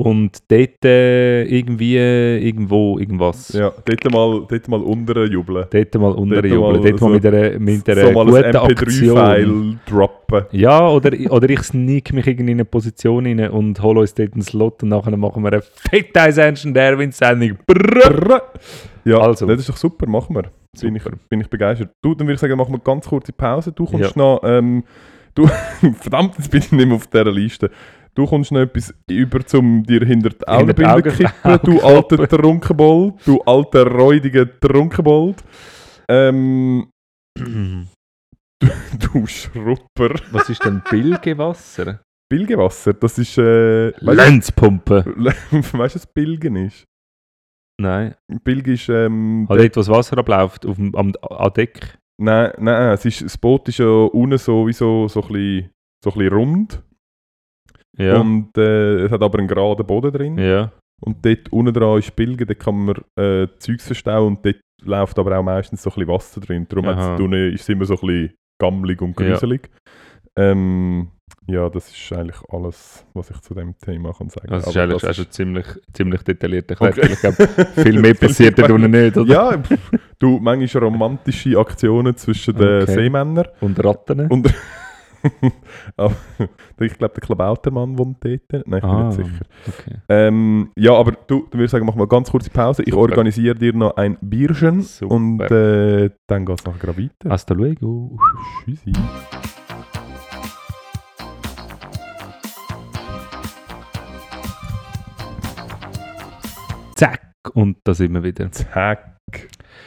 und 0.00 0.38
dort 0.50 0.84
äh, 0.84 1.42
irgendwie 1.44 1.96
irgendwo 1.96 2.98
irgendwas. 2.98 3.52
Ja, 3.52 3.72
dort 3.84 4.04
mal, 4.12 4.46
dort 4.48 4.68
mal 4.68 4.80
unterjubeln. 4.80 5.66
Dort 5.70 5.94
mal 5.96 6.12
unterjubeln, 6.12 6.60
mal 6.60 6.80
dort 6.80 6.92
mal 6.92 6.98
so- 6.98 7.08
mit 7.08 7.26
einer, 7.26 7.58
mit 7.58 7.88
einer 7.88 8.06
so 8.06 8.12
guten 8.12 8.34
ein 8.44 8.56
Aktion. 8.56 9.16
MP3-File 9.18 9.78
droppen. 9.86 10.44
Ja, 10.52 10.88
oder, 10.88 11.10
oder 11.30 11.50
ich 11.50 11.62
sneak 11.62 12.12
mich 12.12 12.26
irgendwie 12.26 12.52
in 12.52 12.56
eine 12.58 12.64
Position 12.64 13.26
rein 13.26 13.50
und 13.50 13.82
hole 13.82 14.00
uns 14.00 14.14
dort 14.14 14.32
einen 14.32 14.42
Slot 14.42 14.82
und 14.82 14.88
nachher 14.90 15.16
machen 15.16 15.42
wir 15.42 15.52
eine 15.52 15.62
fett 15.62 16.16
Eisenschen 16.16 16.72
Derwin-Sendung. 16.74 17.58
Brrr. 17.66 18.42
Ja, 19.04 19.18
Also. 19.18 19.46
das 19.46 19.60
ist 19.60 19.68
doch 19.68 19.76
super, 19.76 20.06
machen 20.06 20.34
wir. 20.36 20.44
Bin 20.80 20.94
ich, 20.96 21.02
bin 21.28 21.40
ich 21.40 21.48
begeistert. 21.48 21.90
Du, 22.02 22.14
dann 22.14 22.26
würde 22.26 22.34
ich 22.34 22.40
sagen, 22.40 22.56
machen 22.56 22.70
wir 22.70 22.74
eine 22.76 22.84
ganz 22.84 23.08
kurze 23.08 23.32
Pause. 23.32 23.72
Du 23.72 23.84
kommst 23.86 24.16
noch, 24.16 24.40
ähm, 24.44 24.84
du, 25.34 25.46
verdammt, 26.00 26.36
jetzt 26.38 26.50
bin 26.50 26.60
ich 26.60 26.70
nicht 26.70 26.86
mehr 26.86 26.94
auf 26.96 27.06
dieser 27.08 27.30
Liste. 27.32 27.70
Du 28.20 28.26
kommst 28.26 28.52
noch 28.52 28.60
etwas 28.60 28.92
über, 29.08 29.46
zum 29.46 29.82
dir 29.82 30.04
hinter 30.04 30.28
die 30.28 30.46
Augenbinde 30.46 30.92
Augen- 30.92 31.10
kippen, 31.10 31.58
du 31.64 31.80
alter 31.80 32.28
Trunkenbold, 32.28 33.14
du 33.26 33.40
alter 33.46 33.86
räudiger 33.90 34.60
Trunkenbold. 34.60 35.42
Ähm, 36.06 36.90
du 37.38 37.88
Schrupper. 39.26 40.16
Was 40.32 40.50
ist 40.50 40.62
denn 40.62 40.82
Bilgewasser? 40.90 42.02
Bilgewasser, 42.30 42.92
das 42.92 43.16
ist, 43.16 43.38
äh, 43.38 43.88
Lenzpumpe. 44.04 45.02
du, 45.02 45.24
weißt 45.78 45.94
du, 45.94 45.98
was 45.98 46.06
Bilgen 46.06 46.56
ist? 46.56 46.84
Nein. 47.80 48.16
Bilgen 48.44 48.74
ist, 48.74 48.90
ähm, 48.90 49.46
Halt 49.48 49.62
dort, 49.62 49.76
wo 49.76 49.80
das 49.80 49.88
Wasser 49.88 50.18
abläuft, 50.18 50.66
auf 50.66 50.76
dem, 50.76 50.94
am, 50.94 51.14
an 51.22 51.52
Deck. 51.54 51.96
Nein, 52.20 52.52
nein, 52.58 52.92
es 52.92 53.06
ist, 53.06 53.22
das 53.22 53.38
Boot 53.38 53.66
ist 53.70 53.78
ja 53.78 53.86
unten 53.86 54.36
so 54.36 54.66
wie 54.66 54.74
so, 54.74 55.08
so, 55.08 55.22
ein, 55.22 55.28
bisschen, 55.28 55.70
so 56.04 56.10
ein 56.10 56.18
bisschen 56.18 56.34
rund. 56.34 56.82
Ja. 57.98 58.18
Und 58.20 58.56
äh, 58.56 59.04
es 59.04 59.10
hat 59.12 59.22
aber 59.22 59.38
einen 59.38 59.48
geraden 59.48 59.86
Boden 59.86 60.12
drin. 60.12 60.38
ja. 60.38 60.70
Und 61.02 61.24
dort 61.24 61.50
unten 61.50 61.72
dran 61.72 61.98
ist 61.98 62.14
Bilgen, 62.14 62.46
da 62.46 62.52
kann 62.52 62.76
man 62.84 62.94
äh, 63.18 63.48
Zeugs 63.58 63.86
verstauen 63.86 64.26
und 64.36 64.44
dort 64.44 64.60
läuft 64.82 65.18
aber 65.18 65.38
auch 65.38 65.42
meistens 65.42 65.82
so 65.82 65.88
ein 65.88 65.94
bisschen 65.94 66.08
Wasser 66.08 66.40
drin. 66.42 66.66
Darum 66.68 66.84
da 66.84 67.16
unten 67.16 67.54
ist 67.54 67.62
es 67.62 67.68
immer 67.70 67.86
so 67.86 67.94
ein 67.94 68.00
bisschen 68.06 68.34
gammelig 68.60 69.00
und 69.00 69.18
Ja. 69.18 69.30
gruselig. 69.30 69.70
Ähm, 70.36 71.08
ja, 71.46 71.68
das 71.70 71.88
ist 71.90 72.12
eigentlich 72.12 72.36
alles, 72.50 73.04
was 73.14 73.30
ich 73.30 73.40
zu 73.40 73.54
dem 73.54 73.76
Thema 73.78 74.12
kann 74.12 74.28
sagen 74.28 74.48
Das 74.50 74.66
ist 74.66 74.76
eigentlich 74.76 75.00
das 75.00 75.10
auch 75.10 75.14
schon 75.14 75.30
ziemlich, 75.30 75.66
ziemlich 75.94 76.22
detailliert 76.22 76.70
erklärt. 76.70 76.98
Okay. 76.98 77.12
Ich 77.14 77.20
glaube, 77.20 77.48
viel 77.82 77.98
mehr 78.00 78.14
passiert 78.20 78.58
dort 78.58 78.70
unten 78.70 78.90
nicht, 78.90 79.16
oder? 79.16 79.32
Ja, 79.52 79.58
pff, 79.58 79.78
du, 80.18 80.38
manchmal 80.38 80.84
romantische 80.84 81.58
Aktionen 81.58 82.14
zwischen 82.16 82.54
den 82.56 82.82
Okay. 82.82 82.92
Seemännern. 82.92 83.48
Und 83.60 83.82
Ratten. 83.82 84.26
Und 84.28 84.52
aber, 85.96 86.14
ich 86.80 86.96
glaube, 86.96 87.14
der 87.14 87.20
Klabautermann 87.22 87.98
wohnt 87.98 88.18
dort. 88.24 88.42
Nein, 88.52 88.62
ich 88.64 88.80
bin 88.80 88.82
Ah. 88.84 89.06
nicht 89.08 89.16
sicher. 89.16 89.44
Okay. 89.68 89.96
Ähm, 90.08 90.70
ja, 90.78 90.92
aber 90.94 91.12
du, 91.12 91.40
dann 91.42 91.52
würde 91.54 91.64
ich 91.64 91.70
sagen, 91.70 91.84
machen 91.86 91.98
wir 91.98 92.02
eine 92.04 92.08
ganz 92.08 92.30
kurze 92.30 92.50
Pause. 92.50 92.82
Ich 92.82 92.90
Super. 92.92 93.02
organisiere 93.02 93.54
dir 93.54 93.72
noch 93.74 93.96
ein 93.96 94.16
Bierchen 94.20 94.82
Super. 94.82 95.14
und 95.14 95.40
äh, 95.42 96.10
dann 96.28 96.46
geht 96.46 96.58
es 96.60 96.64
nachher 96.64 96.78
gerade 96.78 97.02
weiter. 97.02 97.30
Hasta 97.30 97.54
luego. 97.54 98.18
Tschüssi. 98.64 98.92
Zack. 106.96 107.20
Und 107.54 107.78
da 107.84 107.94
sind 107.94 108.12
wir 108.12 108.22
wieder. 108.22 108.50
Zack. 108.52 109.16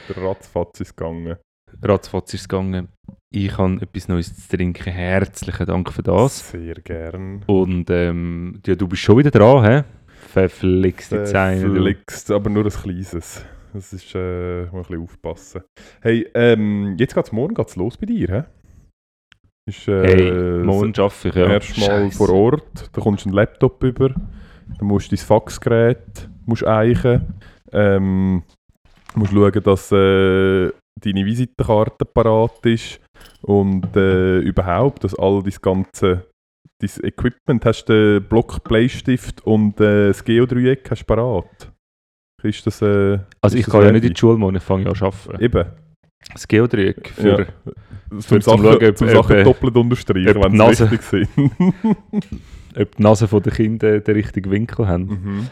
Der 0.08 0.16
Ratzfatz 0.22 0.80
ist 0.80 0.96
gegangen. 0.96 1.36
Ratzfatz 1.82 2.34
ist 2.34 2.48
gegangen. 2.48 2.88
Ich 3.36 3.58
habe 3.58 3.82
etwas 3.82 4.06
Neues 4.06 4.32
zu 4.32 4.56
trinken. 4.56 4.92
Herzlichen 4.92 5.66
Dank 5.66 5.92
für 5.92 6.04
das. 6.04 6.50
Sehr 6.50 6.76
gern. 6.76 7.42
Und 7.48 7.90
ähm, 7.90 8.60
ja, 8.64 8.76
du 8.76 8.86
bist 8.86 9.02
schon 9.02 9.18
wieder 9.18 9.32
dran, 9.32 9.64
hä? 9.64 9.82
Verflixte 10.06 11.24
Zeine. 11.24 11.62
Verflixt, 11.62 12.30
aber 12.30 12.48
nur 12.48 12.64
ein 12.64 12.70
kleines. 12.70 13.44
Das 13.72 13.92
ist, 13.92 14.14
äh, 14.14 14.66
muss 14.66 14.72
ein 14.72 14.82
bisschen 14.82 15.02
aufpassen. 15.02 15.62
Hey, 16.00 16.30
ähm, 16.34 16.94
jetzt 16.96 17.16
geht's 17.16 17.32
morgen 17.32 17.54
geht's 17.54 17.74
los 17.74 17.96
bei 17.96 18.06
dir, 18.06 18.28
hä? 18.28 18.44
Ist, 19.68 19.88
äh, 19.88 20.06
Hey, 20.06 20.64
morgen 20.64 20.92
arbeite 20.96 21.28
ich, 21.28 21.34
ja. 21.34 21.48
Erstmal 21.48 22.10
vor 22.12 22.30
Ort, 22.30 22.88
da 22.92 23.00
kommst 23.00 23.24
du 23.24 23.30
einen 23.30 23.34
Laptop 23.34 23.82
über, 23.82 24.10
dann 24.10 24.86
musst 24.86 25.10
du 25.10 25.16
dein 25.16 25.24
Faxgerät 25.26 26.28
musst 26.46 26.64
eichen, 26.64 27.34
ähm, 27.72 28.44
musst 29.16 29.32
schauen, 29.32 29.62
dass 29.64 29.90
äh, 29.90 30.70
deine 31.00 31.26
Visitenkarte 31.26 32.04
parat 32.04 32.64
ist 32.66 33.00
und 33.42 33.96
äh, 33.96 34.38
überhaupt, 34.38 35.04
dass 35.04 35.14
all 35.18 35.42
dein 35.42 35.54
ganze 35.60 36.26
dein 36.80 36.90
Equipment, 37.04 37.64
hast 37.64 37.86
du 37.86 38.20
den 38.20 38.28
Block 38.28 38.64
Bleistift 38.64 39.46
und 39.46 39.80
äh, 39.80 40.08
das 40.08 40.24
Geodreieck 40.24 40.90
hast 40.90 41.02
du 41.02 41.06
parat. 41.06 41.70
Ist 42.42 42.66
das, 42.66 42.82
äh, 42.82 43.18
Also 43.40 43.56
ich 43.56 43.64
das 43.64 43.72
gehe 43.72 43.84
ja 43.84 43.92
nicht 43.92 44.04
in 44.04 44.12
die 44.12 44.18
Schule 44.20 44.36
morgen, 44.36 44.56
ich 44.56 44.62
fange 44.62 44.84
ja 44.84 44.90
an 44.90 44.96
arbeiten. 45.02 45.42
Eben. 45.42 45.64
Das 46.32 46.46
Geodreieck 46.48 47.08
für... 47.08 47.40
Ja. 47.40 47.46
Für 48.20 48.38
Zum, 48.38 48.42
Sachen, 48.42 48.62
schauen, 48.62 48.84
ob- 48.84 48.98
zum 48.98 49.08
ob, 49.08 49.14
Sachen 49.14 49.36
äh, 49.36 49.44
doppelt 49.44 49.76
unterstreichen, 49.76 50.36
ob 50.36 50.44
wenn 50.44 50.74
sie 50.74 50.90
wichtig 50.90 51.02
sind. 51.02 51.28
ob 52.76 52.96
die 52.96 53.02
Nase 53.02 53.26
der 53.26 53.52
Kinder 53.52 53.98
den 54.00 54.14
richtigen 54.14 54.50
Winkel 54.50 54.86
haben. 54.86 55.04
mhm. 55.06 55.48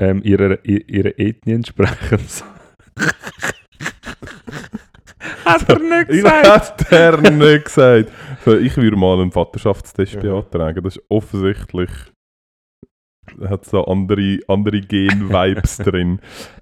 ähm, 0.00 0.22
ihrer, 0.22 0.64
ihrer 0.64 1.18
Ethnie 1.18 1.52
entsprechen. 1.52 2.20
Hat 5.46 5.68
er 5.68 5.78
nicht 5.78 6.10
Ich 6.10 6.22
gesagt? 6.22 6.90
hat 6.90 6.92
er 6.92 7.30
nicht 7.30 7.64
gesagt. 7.66 8.10
So, 8.44 8.56
ich 8.56 8.76
würde 8.76 8.96
mal 8.96 9.20
einen 9.20 9.32
Vaterschaftstest 9.32 10.20
beantragen. 10.20 10.82
Das 10.84 10.96
ist 10.96 11.04
offensichtlich. 11.08 11.90
Hat 13.48 13.64
so 13.64 13.84
andere, 13.84 14.38
andere 14.48 14.80
Gen-Vibes 14.80 15.76
drin. 15.84 16.20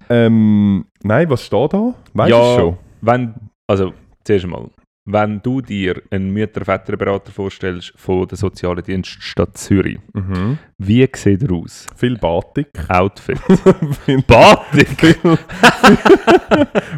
Ähm, 0.09 0.85
nein, 1.03 1.29
was 1.29 1.43
steht 1.45 1.73
da? 1.73 1.93
Weißt 2.13 2.31
du 2.31 2.35
Ja. 2.35 2.51
es 2.55 2.59
schon? 2.61 2.77
Wenn, 3.01 3.35
also, 3.67 3.93
zuerst 4.23 4.45
einmal, 4.45 4.69
wenn 5.07 5.39
du 5.41 5.61
dir 5.61 6.01
einen 6.09 6.31
Mütter-Väterberater 6.31 7.31
vorstellst 7.31 7.93
von 7.95 8.27
der 8.27 8.37
sozialen 8.37 8.83
Dienststadt 8.83 9.55
Zürich, 9.57 9.99
Mhm. 10.13 10.57
wie 10.79 11.07
sieht 11.15 11.43
er 11.43 11.51
aus? 11.51 11.85
Viel 11.95 12.17
Batik. 12.17 12.69
Outfit. 12.89 13.39
Viel 14.05 14.21
Batik? 14.23 14.97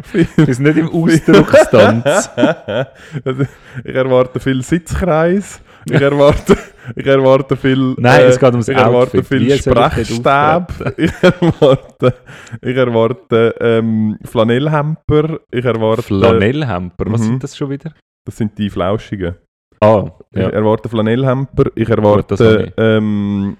viel, 0.04 0.26
Wir 0.36 0.54
sind 0.54 0.64
nicht 0.64 0.78
im 0.78 0.88
Ausdruckstanz. 0.88 2.30
Also, 3.24 3.42
ich 3.84 3.94
erwarte 3.94 4.40
viel 4.40 4.62
Sitzkreis. 4.62 5.60
Ich 5.86 6.00
erwarte, 6.00 6.56
ich 6.96 7.06
erwarte 7.06 7.56
viel. 7.56 7.94
Nein, 7.98 8.20
äh, 8.20 8.24
es 8.24 8.38
geht 8.38 8.50
ums 8.50 8.68
Ich 8.68 8.76
erwarte 8.76 9.18
Outfit. 9.18 9.26
viel 9.26 9.58
soll 9.58 9.74
ich? 9.96 10.08
Ich 10.98 11.12
erwarte, 11.22 12.14
ich 12.62 12.76
erwarte 12.76 13.54
ähm, 13.60 14.18
Flanellhemper. 14.24 15.38
Ich 15.50 15.64
erwarte. 15.64 16.02
Flanellhemper, 16.02 17.04
was 17.10 17.20
Mhm. 17.22 17.24
sind 17.24 17.44
das 17.44 17.56
schon 17.56 17.70
wieder? 17.70 17.92
Das 18.26 18.36
sind 18.36 18.56
die 18.58 18.68
Flauschigen. 18.70 19.36
Ah, 19.80 20.10
Ich 20.32 20.40
ja. 20.40 20.48
erwarte 20.50 20.88
Flanellhemper. 20.88 21.64
Ich 21.74 21.88
erwarte 21.88 22.64
ich. 22.66 22.72
ähm, 22.76 23.56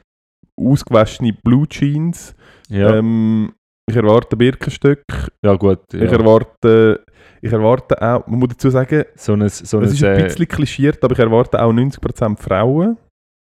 ausgewaschene 0.56 1.32
Blue 1.44 1.66
Jeans. 1.68 2.34
Ja, 2.68 2.96
Ähm, 2.96 3.52
ich 3.88 3.96
erwarte 3.96 4.36
Birkenstück. 4.36 5.02
ja 5.44 5.54
gut. 5.54 5.80
Ja. 5.92 6.02
Ich 6.02 6.12
erwarte. 6.12 7.04
Ich 7.40 7.52
erwarte 7.52 8.00
auch, 8.02 8.26
man 8.26 8.40
muss 8.40 8.48
dazu 8.50 8.70
sagen, 8.70 9.04
so 9.16 9.32
ein, 9.34 9.48
so 9.48 9.80
Es 9.80 9.92
ist 9.92 10.02
ein 10.04 10.18
äh, 10.18 10.24
bisschen 10.24 10.48
klischiert, 10.48 11.02
aber 11.04 11.12
ich 11.12 11.18
erwarte 11.18 11.62
auch 11.62 11.72
90% 11.72 12.36
Frauen. 12.38 12.96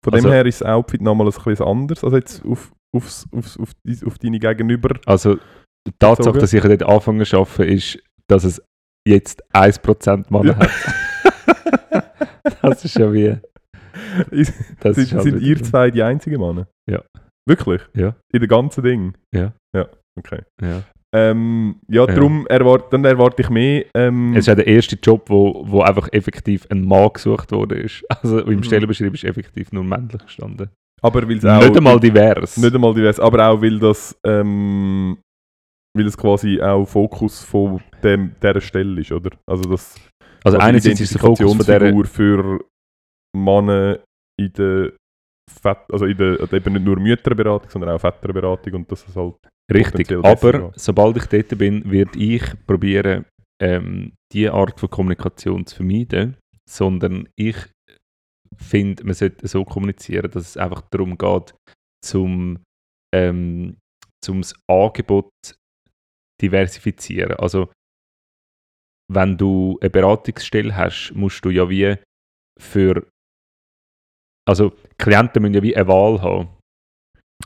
Von 0.04 0.14
Also- 0.14 0.28
dem 0.28 0.34
her 0.34 0.46
ist 0.46 0.62
das 0.62 0.68
Outfit 0.70 1.02
nochmal 1.02 1.28
ein 1.28 1.34
bisschen 1.34 1.66
anders 1.68 2.04
als 2.04 2.14
jetzt 2.14 2.46
auf, 2.46 2.72
aufs, 2.96 3.28
aufs, 3.36 3.58
auf, 3.58 3.70
auf 4.06 4.18
deine 4.20 4.40
Gegenüber. 4.40 4.96
Also, 5.06 5.36
die 5.88 5.92
Tatsache, 5.98 6.34
Bezogen. 6.34 6.40
dass 6.40 6.54
ich 6.54 6.62
dort 6.62 6.84
anfangen 6.84 7.26
zu 7.26 7.38
arbeiten, 7.38 7.64
ist, 7.64 8.00
dass 8.28 8.44
es 8.44 8.62
jetzt 9.08 9.44
1% 9.54 10.26
Männer 10.32 10.52
Ja. 10.52 10.60
hat. 10.60 12.04
das 12.62 12.86
ist 12.86 12.96
ja 12.98 13.12
wie. 13.12 13.38
Das 14.80 14.96
sind 14.96 15.14
halt 15.14 15.24
sind 15.24 15.42
ihr 15.42 15.62
zwei 15.64 15.92
die 15.92 16.04
einzigen 16.04 16.40
Männer? 16.40 16.68
Ja. 16.90 17.04
Wirklich? 17.48 17.82
Ja. 17.96 18.16
In 18.32 18.42
dem 18.42 18.48
ganzen 18.48 18.84
Ding? 18.84 19.14
Ja. 19.34 19.54
Ja, 19.76 19.88
okay. 20.18 20.44
Ja. 20.62 20.84
Ähm, 21.16 21.76
ja, 21.88 22.06
Ja. 22.06 22.14
darum 22.14 22.46
erwart, 22.48 22.94
dann 22.94 23.04
erwarte 23.04 23.42
ich 23.42 23.50
mehr. 23.50 23.86
Ähm, 23.96 24.34
Es 24.34 24.40
ist 24.42 24.48
ja 24.48 24.56
der 24.56 24.68
erste 24.68 24.96
Job, 24.96 25.24
wo, 25.28 25.64
wo 25.66 25.82
einfach 25.82 26.08
effektiv 26.12 26.68
ein 26.70 26.84
Mann 26.84 27.12
gesucht 27.14 27.52
wurde. 27.52 27.76
Ist. 27.80 28.04
Also 28.22 28.40
im 28.42 28.58
Mhm. 28.58 28.64
Stellenbeschrieb 28.64 29.14
ist 29.14 29.24
effektiv 29.24 29.72
nur 29.72 29.84
männlich 29.84 30.22
gestanden. 30.24 30.70
aber 31.02 31.28
weil 31.28 31.38
es 31.38 31.46
auch. 31.46 31.62
Nicht 31.62 31.78
einmal 31.78 32.00
divers. 32.00 32.58
Nicht 32.58 32.76
einmal 32.76 32.94
divers, 32.94 33.20
aber 33.20 33.48
auch 33.50 33.62
weil 33.62 33.80
das. 33.80 34.16
Ähm, 34.26 35.18
weil 35.98 36.06
es 36.06 36.16
quasi 36.18 36.62
auch 36.62 36.86
Fokus 36.86 37.44
von 37.44 37.82
dem, 38.04 38.36
dieser 38.42 38.62
Stelle 38.62 39.02
ist, 39.02 39.12
oder? 39.12 39.32
Also 39.50 39.64
das. 39.70 39.96
also 40.44 40.58
einerseits 40.60 41.02
ist 41.02 41.14
der 41.16 41.22
Fokus 41.22 41.40
von 41.40 41.66
der 41.66 41.78
Identifikationsfigur 41.82 42.06
für 42.06 42.60
Männer 43.36 44.00
in 44.40 44.54
der 44.54 44.92
Fett, 45.50 45.78
also 45.92 46.06
in 46.06 46.16
der, 46.18 46.40
eben 46.54 46.74
nicht 46.74 46.86
nur 46.86 47.00
Mütterberatung, 47.00 47.70
sondern 47.72 47.90
auch 47.90 48.00
Väterberatung 48.00 48.74
und 48.76 48.92
das 48.92 49.04
ist 49.08 49.16
halt 49.16 49.34
Richtig, 49.72 50.12
aber 50.12 50.72
sobald 50.76 51.18
ich 51.18 51.26
dort 51.26 51.58
bin, 51.58 51.90
werde 51.90 52.18
ich 52.18 52.44
probieren, 52.66 53.26
ähm, 53.62 54.14
diese 54.34 54.54
Art 54.54 54.80
von 54.80 54.90
Kommunikation 54.90 55.66
zu 55.66 55.76
vermeiden, 55.76 56.38
sondern 56.68 57.30
ich 57.36 57.56
finde, 58.58 59.04
man 59.04 59.14
sollte 59.14 59.48
so 59.48 59.64
kommunizieren, 59.64 60.32
dass 60.32 60.50
es 60.50 60.58
einfach 60.58 60.82
darum 60.90 61.18
geht, 61.18 61.56
zum, 62.04 62.64
ähm, 63.14 63.78
zum 64.24 64.42
das 64.42 64.54
Angebot 64.68 65.32
diversifizieren. 66.42 67.34
Also 67.34 67.72
wenn 69.12 69.38
du 69.38 69.78
eine 69.82 69.90
Beratungsstelle 69.90 70.76
hast, 70.76 71.12
musst 71.14 71.44
du 71.44 71.50
ja 71.50 71.70
wie 71.70 71.96
für 72.60 73.08
also 74.48 74.74
Klienten 74.98 75.44
müssen 75.44 75.54
ja 75.54 75.62
wie 75.62 75.76
eine 75.76 75.88
Wahl 75.88 76.22
haben. 76.22 76.50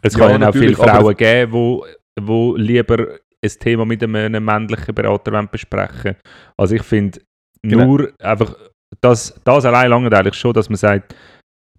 Es 0.02 0.14
Ja, 0.16 0.28
kann 0.28 0.42
ja 0.42 0.50
auch 0.50 0.54
viele 0.54 0.76
Frauen 0.76 1.16
geben, 1.16 1.52
wo, 1.52 1.86
wo 2.22 2.56
lieber 2.56 3.08
ein 3.44 3.50
Thema 3.60 3.86
mit 3.86 4.04
einem 4.04 4.44
männlichen 4.46 4.96
Berater 4.96 5.32
wollen 5.34 5.50
besprechen 5.52 6.16
Also 6.58 6.76
ich 6.76 6.84
finde 6.84 7.20
Genau. 7.66 7.86
nur 7.86 8.12
einfach, 8.20 8.56
das, 9.02 9.40
das 9.46 9.66
allein 9.66 9.90
lange 9.90 10.12
eigentlich 10.16 10.36
schon, 10.36 10.54
dass 10.54 10.70
man 10.70 10.76
sagt, 10.76 11.16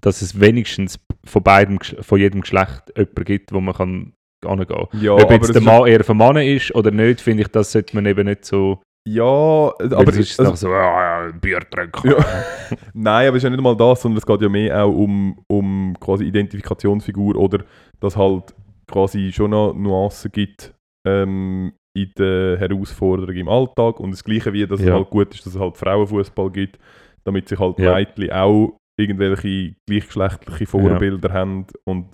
dass 0.01 0.23
es 0.23 0.39
wenigstens 0.41 0.99
von 1.27 1.43
beidem, 1.43 1.79
von 1.79 2.19
jedem 2.19 2.41
Geschlecht 2.41 2.93
jemanden 2.97 3.25
gibt, 3.25 3.53
wo 3.53 3.61
man 3.61 3.75
kann 3.75 4.13
angehen 4.47 4.69
kann. 4.69 5.01
ja, 5.01 5.13
Ob 5.13 5.31
jetzt 5.31 5.55
der 5.55 5.63
Mann 5.63 5.87
eher 5.87 6.05
für 6.05 6.15
Mann 6.15 6.37
ist 6.37 6.75
oder 6.75 6.91
nicht, 6.91 7.21
finde 7.21 7.43
ich, 7.43 7.49
das 7.49 7.73
sollte 7.73 7.95
man 7.95 8.07
eben 8.07 8.27
nicht 8.27 8.45
so. 8.45 8.83
ja, 9.07 9.23
Aber 9.23 10.09
es 10.09 10.17
ist 10.17 10.41
also, 10.41 10.55
so, 10.55 10.69
ah, 10.73 11.31
Bier 11.41 11.61
trinken. 11.71 12.11
Ja. 12.11 12.17
Nein, 12.95 13.29
aber 13.29 13.37
es 13.37 13.43
ist 13.43 13.45
ja 13.45 13.51
nicht 13.51 13.63
mal 13.63 13.77
das, 13.77 14.03
sondern 14.03 14.19
es 14.19 14.27
geht 14.27 14.41
ja 14.43 14.49
mehr 14.49 14.85
auch 14.85 14.93
um, 14.93 15.39
um 15.49 15.97
quasi 16.01 16.25
Identifikationsfigur 16.25 17.37
oder 17.37 17.65
dass 18.01 18.17
halt 18.17 18.55
quasi 18.87 19.33
schon 19.33 19.51
noch 19.51 19.73
Nuancen 19.75 20.31
gibt 20.33 20.75
ähm, 21.07 21.73
in 21.97 22.11
der 22.19 22.59
Herausforderung 22.59 23.35
im 23.35 23.49
Alltag 23.49 24.01
und 24.01 24.11
das 24.13 24.25
Gleiche 24.25 24.53
wie, 24.53 24.67
dass 24.67 24.81
es 24.81 24.87
Ja. 24.87 24.95
halt 24.95 25.11
gut 25.11 25.35
ist, 25.35 25.47
dass 25.47 25.55
es 25.55 25.61
halt 25.61 25.77
Frauenfußball 25.77 26.51
gibt, 26.51 26.79
damit 27.25 27.49
sich 27.49 27.59
halt 27.59 27.79
Ja. 27.79 27.95
Mädchen 27.95 28.31
auch 28.33 28.77
irgendwelche 28.99 29.75
gleichgeschlechtliche 29.89 30.67
Vorbilder 30.67 31.33
haben 31.33 31.67
und 31.85 32.07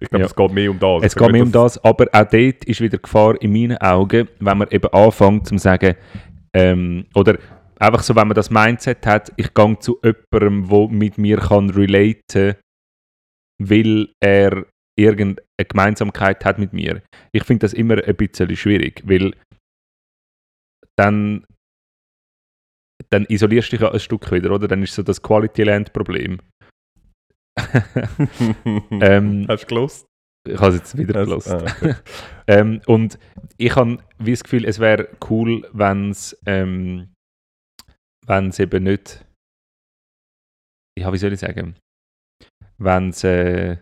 ich 0.00 0.08
glaube, 0.10 0.22
Ja. 0.22 0.26
es 0.26 0.36
geht 0.36 0.52
mehr 0.52 0.70
um 0.70 0.78
das. 0.78 1.02
Es 1.04 1.12
Ich 1.14 1.18
geht 1.18 1.32
mehr 1.32 1.42
um 1.42 1.52
das, 1.52 1.82
aber 1.82 2.04
auch 2.12 2.24
dort 2.28 2.64
ist 2.64 2.80
wieder 2.82 2.98
Gefahr 2.98 3.40
in 3.40 3.52
meinen 3.52 3.78
Augen, 3.78 4.28
wenn 4.40 4.58
man 4.58 4.68
eben 4.70 4.92
anfängt 4.92 5.46
zu 5.46 5.56
sagen, 5.56 5.94
ähm, 6.54 7.06
oder 7.14 7.38
einfach 7.78 8.02
so, 8.02 8.14
wenn 8.14 8.28
man 8.28 8.34
das 8.34 8.50
Mindset 8.50 9.06
hat, 9.06 9.32
ich 9.36 9.52
gehe 9.54 9.78
zu 9.78 9.98
jemandem, 10.02 10.68
der 10.68 10.88
mit 10.88 11.18
mir 11.18 11.38
kann 11.38 11.70
relaten 11.70 12.54
weil 13.58 14.08
er 14.20 14.66
irgendeine 15.58 15.68
Gemeinsamkeit 15.68 16.44
hat 16.44 16.58
mit 16.58 16.72
mir. 16.72 17.02
Ich 17.32 17.44
finde 17.44 17.60
das 17.60 17.72
immer 17.72 18.02
ein 18.02 18.16
bisschen 18.16 18.54
schwierig, 18.56 19.02
weil 19.06 19.34
dann, 20.98 21.46
dann 23.10 23.24
isolierst 23.28 23.68
du 23.72 23.76
dich 23.76 23.80
ja 23.82 23.92
ein 23.92 24.00
Stück 24.00 24.30
wieder, 24.32 24.50
oder? 24.50 24.68
Dann 24.68 24.82
ist 24.82 24.94
so 24.94 25.02
das 25.02 25.22
Quality-Land-Problem. 25.22 26.40
ähm, 29.00 29.46
Hast 29.48 29.62
du 29.64 29.66
gelost? 29.66 30.06
ich 30.46 30.60
habe 30.60 30.68
es 30.68 30.76
jetzt 30.76 30.96
wieder 30.98 31.16
Also, 31.16 31.30
gelost. 31.30 31.48
ah, 31.50 31.62
okay. 31.64 31.94
Ähm, 32.48 32.80
und 32.86 33.18
ich 33.56 33.74
habe 33.74 33.98
wie 34.18 34.30
das 34.30 34.44
Gefühl, 34.44 34.64
es 34.64 34.78
wäre 34.78 35.08
cool, 35.28 35.68
wenn 35.72 36.10
es 36.10 36.38
ähm, 36.46 37.12
wenn's 38.24 38.58
eben 38.60 38.84
nicht. 38.84 39.24
Ja, 40.98 41.12
wie 41.12 41.18
soll 41.18 41.32
ich 41.32 41.40
sagen? 41.40 41.76
Wenn 42.78 43.08
es 43.08 43.24
äh, 43.24 43.78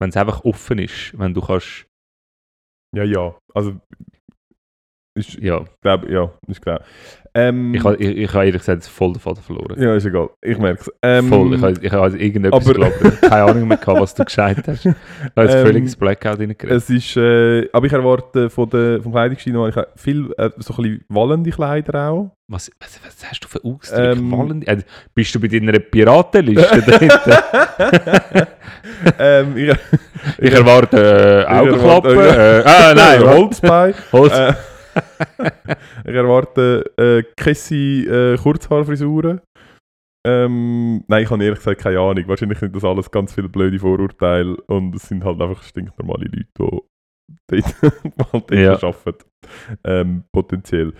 wenn's 0.00 0.16
einfach 0.16 0.44
offen 0.44 0.78
ist, 0.78 1.16
wenn 1.18 1.34
du 1.34 1.40
kannst. 1.40 1.86
ja, 2.94 3.04
ja. 3.04 3.38
Also, 3.54 3.80
ist, 5.14 5.34
Ja, 5.40 5.60
glaub, 5.82 6.08
ja, 6.08 6.30
ist 6.48 6.60
klar. 6.62 6.80
Ähm, 7.36 7.74
ich 7.74 7.82
habe 7.82 7.96
ich, 7.96 8.16
ich 8.16 8.32
ha 8.32 8.44
ehrlich 8.44 8.60
gesagt 8.60 8.84
voll 8.86 9.12
den 9.12 9.18
Faden 9.18 9.42
verloren. 9.42 9.74
ja, 9.82 9.96
ist 9.96 10.06
egal. 10.06 10.30
Ich 10.40 10.56
merke 10.56 10.82
es. 10.82 10.92
Ähm, 11.02 11.26
voll. 11.28 11.52
Ich 11.54 11.62
habe 11.62 11.74
ich 11.82 11.90
ha 11.92 12.00
also 12.02 12.16
irgendetwas 12.16 12.64
aber- 12.64 12.74
geglaubt. 12.74 13.20
Keine 13.22 13.42
Ahnung 13.42 13.66
mehr, 13.66 13.76
gehabt, 13.76 14.00
was 14.00 14.14
du 14.14 14.24
gesagt 14.24 14.68
hast. 14.68 14.86
Ich 14.86 14.92
habe 15.34 15.42
jetzt 15.48 15.54
Ähm, 15.56 15.66
völliges 15.66 15.96
Blackout 15.96 16.38
reingeredet. 16.38 16.70
Es 16.70 16.88
ist, 16.90 17.16
äh, 17.16 17.68
aber 17.72 17.86
ich 17.86 17.92
erwarte 17.92 18.48
von 18.50 18.70
der, 18.70 19.02
vom 19.02 19.10
Kleidungsstil 19.10 19.52
noch 19.52 19.66
ich 19.66 19.74
habe 19.74 19.88
viel 19.96 20.32
äh, 20.38 20.50
so 20.58 20.74
ein 20.74 20.82
bisschen 20.82 21.04
wallende 21.08 21.50
Kleider 21.50 22.08
auch. 22.10 22.30
Was, 22.46 22.70
was, 22.78 23.00
was 23.04 23.28
hast 23.28 23.40
du 23.40 23.48
für 23.48 23.64
Ausdrücke? 23.64 24.12
Ähm, 24.12 24.62
äh, 24.66 24.76
bist 25.12 25.34
du 25.34 25.40
bei 25.40 25.48
deiner 25.48 25.72
Piratenliste 25.80 26.82
drin? 26.86 27.10
ähm, 29.18 29.56
ich, 29.56 29.76
Ich 30.38 30.52
erwarte 30.52 31.46
äh, 31.48 31.52
Augenklappen. 31.52 32.16
Äh, 32.16 32.62
ah, 32.64 32.94
nein? 32.94 33.24
Holzbein. 33.24 33.94
Holz. 34.12 34.32
ich 36.06 36.14
erwarte 36.14 36.92
äh, 36.96 37.22
Kessi 37.36 38.06
äh, 38.08 38.36
Kurzhaarfrisuren. 38.36 39.40
Ähm, 40.26 41.04
nein, 41.06 41.24
ich 41.24 41.30
habe 41.30 41.44
ehrlich 41.44 41.58
gesagt 41.58 41.82
keine 41.82 42.00
Ahnung. 42.00 42.24
Wahrscheinlich 42.26 42.58
sind 42.58 42.74
das 42.74 42.84
alles 42.84 43.10
ganz 43.10 43.34
viele 43.34 43.48
blöde 43.48 43.78
Vorurteile 43.78 44.56
und 44.68 44.94
es 44.94 45.02
sind 45.08 45.24
halt 45.24 45.40
einfach 45.40 45.62
stinknormale 45.62 46.24
Leute, 46.24 46.36
die 46.36 46.46
dort, 47.50 48.50
Ja. 48.52 48.74
arbeiten. 48.74 49.24
Ähm, 49.84 50.24
potenziell. 50.32 50.94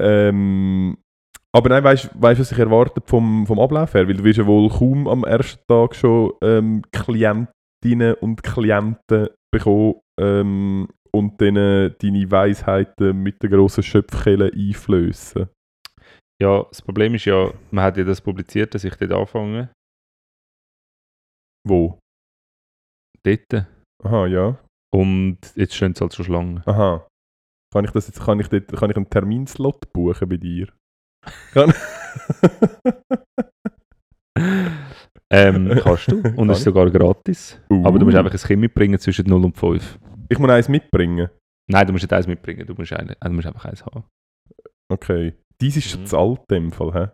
Ähm, 0.00 0.98
aber 1.54 1.68
nein, 1.68 1.84
weißt 1.84 2.04
du, 2.04 2.08
was 2.14 2.52
ich 2.52 2.58
erwarte 2.58 3.02
vom, 3.06 3.46
vom 3.46 3.58
Ablauf 3.60 3.94
her? 3.94 4.06
Weil 4.06 4.14
du 4.14 4.24
wirst 4.24 4.38
ja 4.38 4.46
wohl 4.46 4.68
kaum 4.68 5.06
am 5.06 5.24
ersten 5.24 5.62
Tag 5.68 5.94
schon 5.94 6.32
ähm, 6.42 6.82
Klientinnen 6.92 8.14
und 8.20 8.42
Klienten 8.42 9.28
bekommen 9.50 9.94
ähm, 10.20 10.88
und 11.14 11.40
denen 11.40 11.94
deine 12.00 12.30
Weisheiten 12.30 13.22
mit 13.22 13.42
der 13.42 13.50
grossen 13.50 13.82
Schöpfkelle 13.82 14.50
einflößen. 14.52 15.48
Ja, 16.42 16.64
das 16.64 16.82
Problem 16.82 17.14
ist 17.14 17.24
ja, 17.26 17.52
man 17.70 17.84
hat 17.84 17.96
ja 17.96 18.04
das 18.04 18.20
publiziert, 18.20 18.74
dass 18.74 18.84
ich 18.84 18.94
dort 18.96 19.12
anfange. 19.12 19.70
Wo? 21.68 21.98
Dort. 23.24 23.66
Aha, 24.02 24.26
ja. 24.26 24.58
Und 24.92 25.38
jetzt 25.54 25.74
stehen 25.76 25.94
sie 25.94 26.00
halt 26.00 26.14
schon 26.14 26.24
Schlangen. 26.24 26.62
Aha. 26.66 27.06
Kann 27.72 27.84
ich, 27.84 27.90
das 27.92 28.08
jetzt, 28.08 28.20
kann 28.20 28.40
ich, 28.40 28.48
dort, 28.48 28.68
kann 28.72 28.90
ich 28.90 28.96
einen 28.96 29.08
Terminslot 29.08 29.92
buchen 29.92 30.28
bei 30.28 30.36
dir? 30.36 30.68
Kann- 31.52 31.72
Ähm, 35.34 35.80
kannst 35.82 36.12
du. 36.12 36.20
Und 36.36 36.50
es 36.50 36.58
ist 36.58 36.64
sogar 36.64 36.90
gratis. 36.90 37.58
Aber 37.70 37.98
du 37.98 38.04
musst 38.04 38.16
Uh. 38.16 38.18
einfach 38.20 38.32
ein 38.34 38.38
Kind 38.46 38.60
mitbringen 38.60 38.98
zwischen 38.98 39.26
0 39.26 39.46
und 39.46 39.56
5. 39.56 39.98
Ich 40.32 40.38
muss 40.38 40.50
eins 40.50 40.68
mitbringen. 40.68 41.28
Nein, 41.70 41.86
du 41.86 41.92
musst 41.92 42.02
nicht 42.04 42.12
eins 42.12 42.26
mitbringen. 42.26 42.66
Du 42.66 42.74
musst, 42.74 42.92
eine, 42.92 43.12
äh, 43.12 43.16
du 43.24 43.30
musst 43.30 43.46
einfach 43.46 43.64
eins 43.66 43.84
haben. 43.86 44.04
Okay. 44.90 45.34
Dies 45.60 45.76
ist 45.76 45.88
schon 45.90 46.00
Mhm. 46.02 46.06
zu 46.06 46.18
alt 46.18 46.40
dem 46.50 46.72
Fall, 46.72 46.92
hä? 46.94 47.08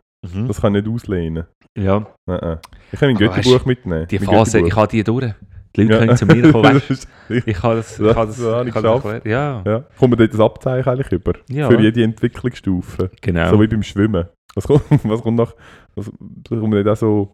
Das 0.46 0.60
kann 0.60 0.74
ich 0.74 0.84
nicht 0.84 0.92
auslehnen. 0.92 1.44
Ja, 1.78 2.06
Nein. 2.26 2.58
Ich 2.92 2.98
kann 2.98 3.08
mein 3.10 3.16
Götterbuch 3.18 3.64
mitnehmen. 3.66 4.08
die 4.08 4.18
Mein 4.18 4.26
Phase, 4.26 4.52
Götterbuch. 4.58 4.68
ich 4.68 4.76
habe 4.76 4.88
die 4.88 5.04
durch. 5.04 5.34
Die 5.76 5.82
Leute 5.82 5.92
Ja. 5.92 5.98
können 6.00 6.16
zu 6.16 6.26
mir 6.26 6.50
kommen, 6.52 6.64
weißt 6.88 7.08
du? 7.28 7.34
Ich 7.46 7.62
habe 7.62 7.76
das, 7.76 8.00
ich 8.00 8.06
habe 8.06 8.26
das, 8.26 8.36
das 8.38 8.66
ich 8.66 8.74
habe 8.74 9.00
das. 9.02 9.24
Ja, 9.24 9.62
ja. 9.64 9.84
Kommt 9.98 10.18
dort 10.18 10.32
das 10.32 10.40
Abzeichen 10.40 10.88
eigentlich 10.88 11.12
über? 11.12 11.34
ja. 11.50 11.68
Für 11.70 11.78
jede 11.80 12.02
Entwicklungsstufe. 12.02 13.10
genau. 13.20 13.50
So 13.50 13.60
wie 13.60 13.66
beim 13.68 13.82
Schwimmen. 13.82 14.26
Was 14.54 14.66
kommt, 14.66 14.82
was 15.04 15.22
kommt 15.22 15.36
nach. 15.38 15.54
Was, 15.94 16.10
kommt 16.48 16.70
nicht 16.70 16.88
auch 16.88 16.96
so. 16.96 17.32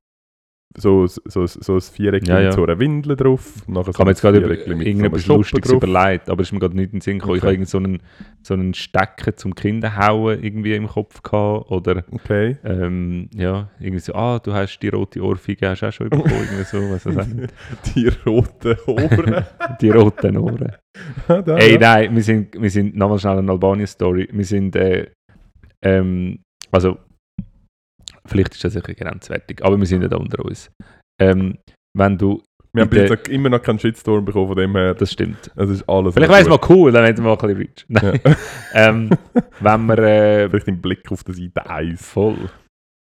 So, 0.77 1.07
so, 1.07 1.21
so, 1.25 1.47
so 1.47 1.75
ein 1.75 1.81
Viereck 1.81 2.27
Ja, 2.27 2.35
mit 2.35 2.45
ja. 2.47 2.53
so 2.53 2.65
einer 2.65 2.77
Windel 2.81 3.15
drauf. 3.15 3.63
und 3.69 3.75
nachher 3.75 3.91
Ich 3.91 3.95
habe 3.97 4.05
mir 4.07 4.11
jetzt 4.11 4.23
gerade 4.23 4.39
über 4.39 4.55
irgendetwas 4.55 5.25
Lustiges 5.29 5.71
drauf. 5.71 5.83
überlegt, 5.85 6.29
aber 6.29 6.43
es 6.43 6.49
ist 6.49 6.53
mir 6.53 6.59
gerade 6.59 6.75
nicht 6.75 6.87
in 6.93 6.99
den 6.99 7.01
Sinn 7.01 7.19
gekommen. 7.21 7.37
Ich 7.37 7.43
Okay. 7.43 7.47
habe 7.47 7.55
irgend 7.55 7.69
so 7.69 7.79
einen, 7.79 8.01
so 8.43 8.55
einen 8.55 8.75
Stecker 8.75 9.37
zum 9.37 9.55
Kinderhauen 9.55 10.43
irgendwie 10.43 10.75
im 10.75 10.89
Kopf 10.89 11.23
gehabt. 11.23 11.71
Oder 11.71 12.03
Okay. 12.11 12.57
ähm, 12.65 13.29
ja, 13.37 13.69
irgendwie 13.79 14.01
so, 14.01 14.15
ah, 14.15 14.41
du 14.41 14.53
hast 14.53 14.81
die 14.81 14.89
rote 14.89 15.21
Ohrfeige 15.23 15.69
hast 15.69 15.83
du 15.83 15.87
auch 15.87 15.93
schon 15.93 16.09
bekommen. 16.11 16.33
irgendwie 16.35 16.65
so, 16.65 16.79
was 16.91 17.05
nicht. 17.07 17.55
Die 17.95 18.09
roten 18.27 18.77
Ohren. 18.87 19.45
Die 19.81 19.91
roten 19.91 20.37
Ohren. 20.39 20.73
da, 21.29 21.57
Ey, 21.57 21.79
nein, 21.79 22.15
wir 22.17 22.23
sind, 22.23 22.61
wir 22.61 22.71
sind 22.71 22.97
nochmal 22.97 23.21
schnell 23.21 23.39
eine 23.39 23.53
Albanien-Story. 23.53 24.29
Wir 24.33 24.45
sind, 24.45 24.75
äh, 24.75 25.07
ähm, 25.83 26.41
also, 26.73 26.99
vielleicht 28.27 28.55
ist 28.55 28.65
das 28.65 28.75
bisschen 28.75 28.95
grenzwertig, 28.97 29.65
aber 29.65 29.79
wir 29.79 29.87
sind 29.87 30.03
ja 30.03 30.09
da 30.09 30.17
unter 30.17 30.45
uns. 30.45 30.71
Ähm, 31.21 31.59
wenn 31.97 32.19
du, 32.19 32.43
Wir 32.73 32.83
haben 32.83 32.91
bis 32.91 33.09
jetzt 33.11 33.29
immer 33.29 33.49
noch 33.51 33.63
keinen 33.63 33.79
Shitstorm 33.79 34.25
bekommen 34.25 34.49
von 34.49 34.57
dem 34.57 34.75
her. 34.75 34.95
das 34.95 35.13
stimmt. 35.13 35.51
Das 35.55 35.71
ist 35.71 35.89
alles. 35.89 36.15
Vielleicht 36.15 36.33
wäre 36.33 36.43
es 36.43 36.49
mal 36.49 36.59
cool, 36.69 36.91
dann 36.93 37.05
hätten 37.05 37.23
wir 37.23 37.31
mal 37.37 37.39
ein 37.49 37.55
bisschen 37.55 37.57
Reach. 37.57 37.85
Nein. 37.89 38.37
ähm, 38.75 39.11
wenn 39.61 39.87
wir, 39.87 39.99
äh, 39.99 40.49
Vielleicht 40.51 40.69
im 40.69 40.81
Blick 40.81 41.11
auf 41.13 41.23
der 41.25 41.35
Seite 41.35 41.69
1. 41.71 42.05
voll, 42.05 42.51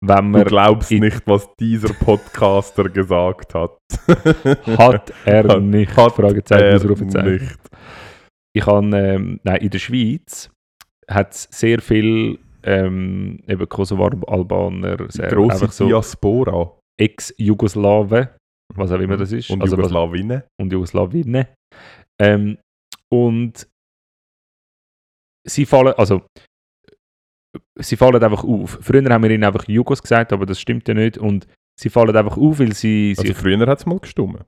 wenn 0.06 0.34
Du 0.34 0.44
glaubst 0.44 0.92
nicht, 0.92 1.22
was 1.26 1.50
dieser 1.60 1.94
Podcaster 1.94 2.84
gesagt 2.90 3.56
hat. 3.56 3.78
hat 4.78 5.14
er 5.26 5.48
Hat- 5.48 5.62
nicht, 5.64 5.96
hat 5.96 6.14
Fragezeichen, 6.14 6.64
er 6.64 6.76
Ausrufezeichen. 6.76 7.32
nicht. 7.32 7.60
Ich 8.56 8.66
habe, 8.68 8.96
ähm, 8.96 9.40
nein, 9.44 9.62
in 9.62 9.70
der 9.72 9.80
Schweiz 9.80 10.52
hat 11.10 11.32
es 11.34 11.48
sehr 11.52 11.82
viel 11.82 12.38
ähm, 12.64 13.44
eben 13.48 13.68
Kosovo-Albaner, 13.68 14.98
einfach 15.02 15.72
so 15.72 15.88
Diaspora. 15.88 16.78
Ex-Jugoslawen, 17.00 18.30
was 18.76 18.92
auch 18.92 19.00
immer 19.00 19.18
das 19.18 19.32
ist. 19.32 19.50
Und 19.50 19.62
also 19.62 19.76
Jugoslawinnen. 19.76 20.44
und 20.60 20.72
Jugoslawinnen. 20.72 21.48
Ähm, 22.22 22.58
und 23.12 23.68
sie 25.48 25.66
fallen, 25.66 25.94
also 25.98 26.24
sie 27.80 27.98
fallen 27.98 28.24
einfach 28.24 28.44
auf. 28.44 28.78
Früher 28.82 29.04
haben 29.10 29.24
wir 29.24 29.32
ihnen 29.32 29.44
einfach 29.44 29.68
Jugos 29.68 30.02
gesagt, 30.02 30.32
aber 30.34 30.46
das 30.46 30.60
stimmt 30.60 30.88
ja 30.88 30.94
nicht. 30.94 31.18
Und 31.18 31.48
sie 31.80 31.90
fallen 31.90 32.16
einfach 32.16 32.38
auf, 32.38 32.60
weil 32.60 32.74
sie 32.74 33.16
Also 33.18 33.34
früher 33.34 33.60
hat 33.68 33.80
es 33.80 33.86
mal 33.86 34.00
gestummen. 34.00 34.44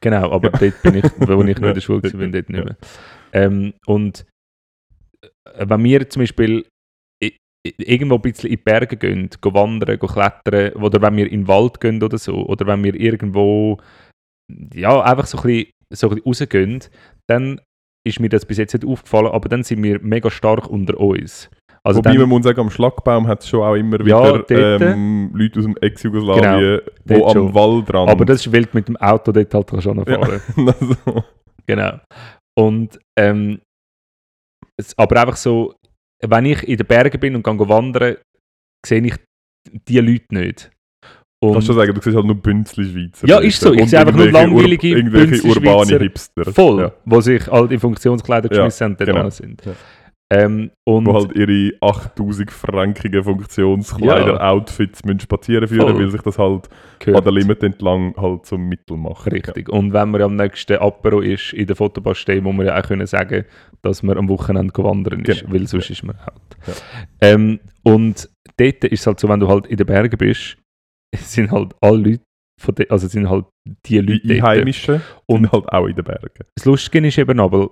Genau, 0.00 0.30
aber 0.30 0.52
Ja. 0.52 0.58
dort 0.58 0.82
bin 0.82 0.94
ich, 0.96 1.04
wo 1.18 1.42
ich 1.42 1.58
noch 1.58 1.68
in 1.68 1.74
der 1.74 1.80
Schule 1.80 2.02
war, 2.02 2.10
bin, 2.12 2.32
dort 2.32 2.48
nicht 2.48 2.64
mehr. 2.64 2.76
Ähm, 3.32 3.74
und 3.86 4.24
äh, 5.22 5.66
wenn 5.68 5.84
wir 5.84 6.08
zum 6.08 6.22
Beispiel 6.22 6.66
irgendwo 7.64 8.16
ein 8.16 8.20
bisschen 8.22 8.50
in 8.50 8.56
die 8.56 8.62
Berge 8.62 8.96
gehen, 8.96 9.30
gehen 9.40 9.54
wandern, 9.54 9.98
gehen 9.98 10.08
klettern, 10.08 10.72
oder 10.82 11.00
wenn 11.02 11.16
wir 11.16 11.30
in 11.30 11.42
den 11.42 11.48
Wald 11.48 11.80
gehen 11.80 12.02
oder 12.02 12.18
so, 12.18 12.44
oder 12.46 12.66
wenn 12.66 12.82
wir 12.82 12.94
irgendwo 12.94 13.78
ja, 14.74 15.00
einfach 15.02 15.26
so 15.26 15.38
ein 15.38 15.42
bisschen, 15.44 15.72
so 15.92 16.08
ein 16.10 16.16
bisschen 16.16 16.26
rausgehen, 16.48 16.80
dann 17.28 17.60
ist 18.06 18.18
mir 18.20 18.28
das 18.28 18.44
bis 18.44 18.58
jetzt 18.58 18.74
nicht 18.74 18.84
aufgefallen, 18.86 19.28
aber 19.28 19.48
dann 19.48 19.62
sind 19.62 19.82
wir 19.82 20.00
mega 20.00 20.30
stark 20.30 20.68
unter 20.68 20.98
uns. 20.98 21.48
Also 21.84 21.98
Wobei 21.98 22.10
dann, 22.10 22.20
man 22.20 22.28
muss 22.28 22.44
sagen, 22.44 22.60
am 22.60 22.70
Schlagbaum 22.70 23.26
hat 23.26 23.40
es 23.42 23.48
schon 23.48 23.62
auch 23.62 23.74
immer 23.74 24.00
Ja, 24.06 24.22
wieder 24.44 24.78
dort. 24.78 24.82
ähm, 24.82 25.30
Leute 25.34 25.58
aus 25.58 25.64
dem 25.64 25.76
Ex-Jugoslawien, 25.80 26.80
die 27.04 27.14
dort 27.14 27.36
am 27.36 27.42
schon. 27.46 27.54
Waldrand... 27.54 28.10
aber 28.10 28.24
das 28.24 28.46
ist 28.46 28.52
wild 28.52 28.72
mit 28.74 28.86
dem 28.88 28.96
Auto 28.98 29.32
dort 29.32 29.52
halt 29.54 29.82
schon 29.82 29.96
noch 29.96 30.06
Ja. 30.06 30.18
fahren. 30.24 30.40
also, 30.56 31.24
Genau. 31.66 31.98
Und 32.58 32.98
ähm, 33.18 33.60
aber 34.96 35.20
einfach 35.20 35.36
so, 35.36 35.74
wenn 36.26 36.44
ich 36.46 36.62
in 36.68 36.76
den 36.76 36.86
Bergen 36.86 37.20
bin 37.20 37.36
und 37.36 37.42
gehe 37.44 37.68
wandern, 37.68 38.16
sehe 38.86 39.04
ich 39.04 39.14
die 39.88 39.98
Leute 39.98 40.26
nicht. 40.30 40.70
Und 41.42 41.54
kannst 41.54 41.68
du 41.68 41.72
sagen, 41.72 41.92
du 41.92 42.00
siehst 42.00 42.14
halt 42.14 42.24
nur 42.26 42.36
Bünzli 42.36 42.84
Schweizer. 42.84 43.26
Ja, 43.26 43.40
ist 43.40 43.60
so. 43.60 43.72
Ich 43.72 43.90
sehe 43.90 43.98
einfach 43.98 44.14
nur 44.14 44.30
langweilige 44.30 44.90
Ur 44.90 44.96
Irgendwelche 44.96 45.26
Bünzli-Schweizer. 45.42 45.70
urbane 45.76 45.98
Hipster. 45.98 46.52
voll, 46.52 46.80
Ja. 46.82 46.92
wo 47.04 47.20
sich 47.20 47.46
halt 47.48 47.72
in 47.72 47.80
Funktionskleider 47.80 48.48
Ja, 48.52 48.58
geschmissen 48.58 48.84
haben, 48.84 48.96
dort 48.96 49.08
genau. 49.10 49.30
sind. 49.30 49.64
Ja. 49.64 49.72
Ähm, 50.34 50.70
und 50.84 51.06
Wo 51.06 51.14
halt 51.14 51.36
ihre 51.36 51.72
8000 51.80 52.50
frankigen 52.50 53.22
Funktionskleider-Outfits 53.22 55.04
müssen 55.04 55.20
spazieren 55.20 55.68
führen, 55.68 55.88
Voll. 55.90 55.98
weil 56.00 56.10
sich 56.10 56.22
das 56.22 56.38
halt 56.38 56.68
gehört. 56.98 57.18
an 57.18 57.24
der 57.24 57.32
Limit 57.32 57.62
entlang 57.62 58.14
halt 58.16 58.46
zum 58.46 58.68
Mittel 58.68 58.96
macht. 58.96 59.30
Richtig. 59.30 59.68
Und 59.68 59.92
wenn 59.92 60.10
man 60.10 60.22
am 60.22 60.36
nächsten 60.36 60.76
Apero 60.78 61.20
ist, 61.20 61.52
in 61.52 61.66
der 61.66 61.76
Fotobus 61.76 62.18
stehen, 62.18 62.44
muss 62.44 62.54
man 62.54 62.66
ja 62.66 62.78
auch 62.78 62.82
können 62.82 63.06
sagen, 63.06 63.44
dass 63.82 64.02
man 64.02 64.16
am 64.16 64.28
Wochenende 64.28 64.72
wandern 64.82 65.20
ist, 65.24 65.40
Genau. 65.42 65.52
weil 65.54 65.66
sonst 65.66 65.90
ist 65.90 66.02
man 66.02 66.16
halt. 66.18 66.56
Ja. 66.66 66.74
Ähm, 67.20 67.60
und 67.82 68.28
dort 68.56 68.84
ist 68.84 69.00
es 69.00 69.06
halt 69.06 69.20
so, 69.20 69.28
wenn 69.28 69.40
du 69.40 69.48
halt 69.48 69.66
in 69.66 69.76
den 69.76 69.86
Bergen 69.86 70.16
bist, 70.16 70.56
sind 71.16 71.50
halt 71.50 71.74
alle 71.80 71.98
Leute, 71.98 72.22
von 72.60 72.74
de, 72.74 72.88
also 72.88 73.08
sind 73.08 73.28
halt 73.28 73.44
die 73.86 73.96
Ja. 73.96 74.02
Die 74.02 74.12
Leute 74.12 74.28
dort. 74.28 74.38
Einheimischen 74.38 75.02
Und- 75.26 75.40
sind 75.42 75.52
halt 75.52 75.68
auch 75.72 75.86
in 75.86 75.94
den 75.96 76.04
Bergen. 76.04 76.44
Das 76.56 76.64
Lustige 76.64 77.06
ist 77.06 77.18
eben 77.18 77.40
aber, 77.40 77.70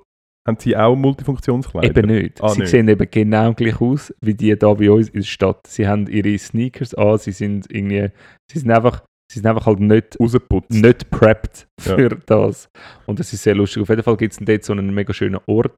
Haben 0.49 0.57
sie 0.59 0.77
auch 0.77 0.97
Multifunktionskleider? 0.97 1.89
eben 1.99 2.07
nicht. 2.11 2.43
Ah, 2.43 2.49
sie 2.51 2.61
nicht. 2.61 2.71
sehen 2.71 2.89
eben 2.89 3.07
genau 3.11 3.53
gleich 3.53 3.81
aus, 3.81 4.13
wie 4.23 4.35
die 4.35 4.57
da 4.59 4.73
bei 4.75 4.91
uns 4.91 5.09
in 5.09 5.21
der 5.21 5.27
Stadt. 5.27 5.67
Sie 5.67 5.87
haben 5.87 6.07
ihre 6.07 6.37
Sneakers 6.39 6.95
an, 6.95 7.19
sie 7.19 7.33
sind 7.33 7.67
irgendwie, 7.71 8.09
sie 8.51 8.59
sind 8.59 8.71
einfach, 8.71 9.05
sie 9.31 9.39
sind 9.41 9.47
einfach 9.47 9.67
halt 9.67 9.81
nicht 9.81 10.19
Rausgeputzt. 10.19 10.71
nicht 10.71 11.11
prepped 11.11 11.67
Ja. 11.85 11.95
für 11.97 12.09
das. 12.27 12.69
Und 13.07 13.19
das 13.21 13.33
ist 13.33 13.43
sehr 13.43 13.55
lustig. 13.55 13.83
Auf 13.83 13.89
jeden 13.91 14.03
Fall 14.03 14.17
gibt 14.17 14.33
es 14.33 14.39
dort 14.39 14.65
so 14.65 14.73
einen 14.73 14.95
mega 14.95 15.13
schönen 15.13 15.41
Ort, 15.47 15.77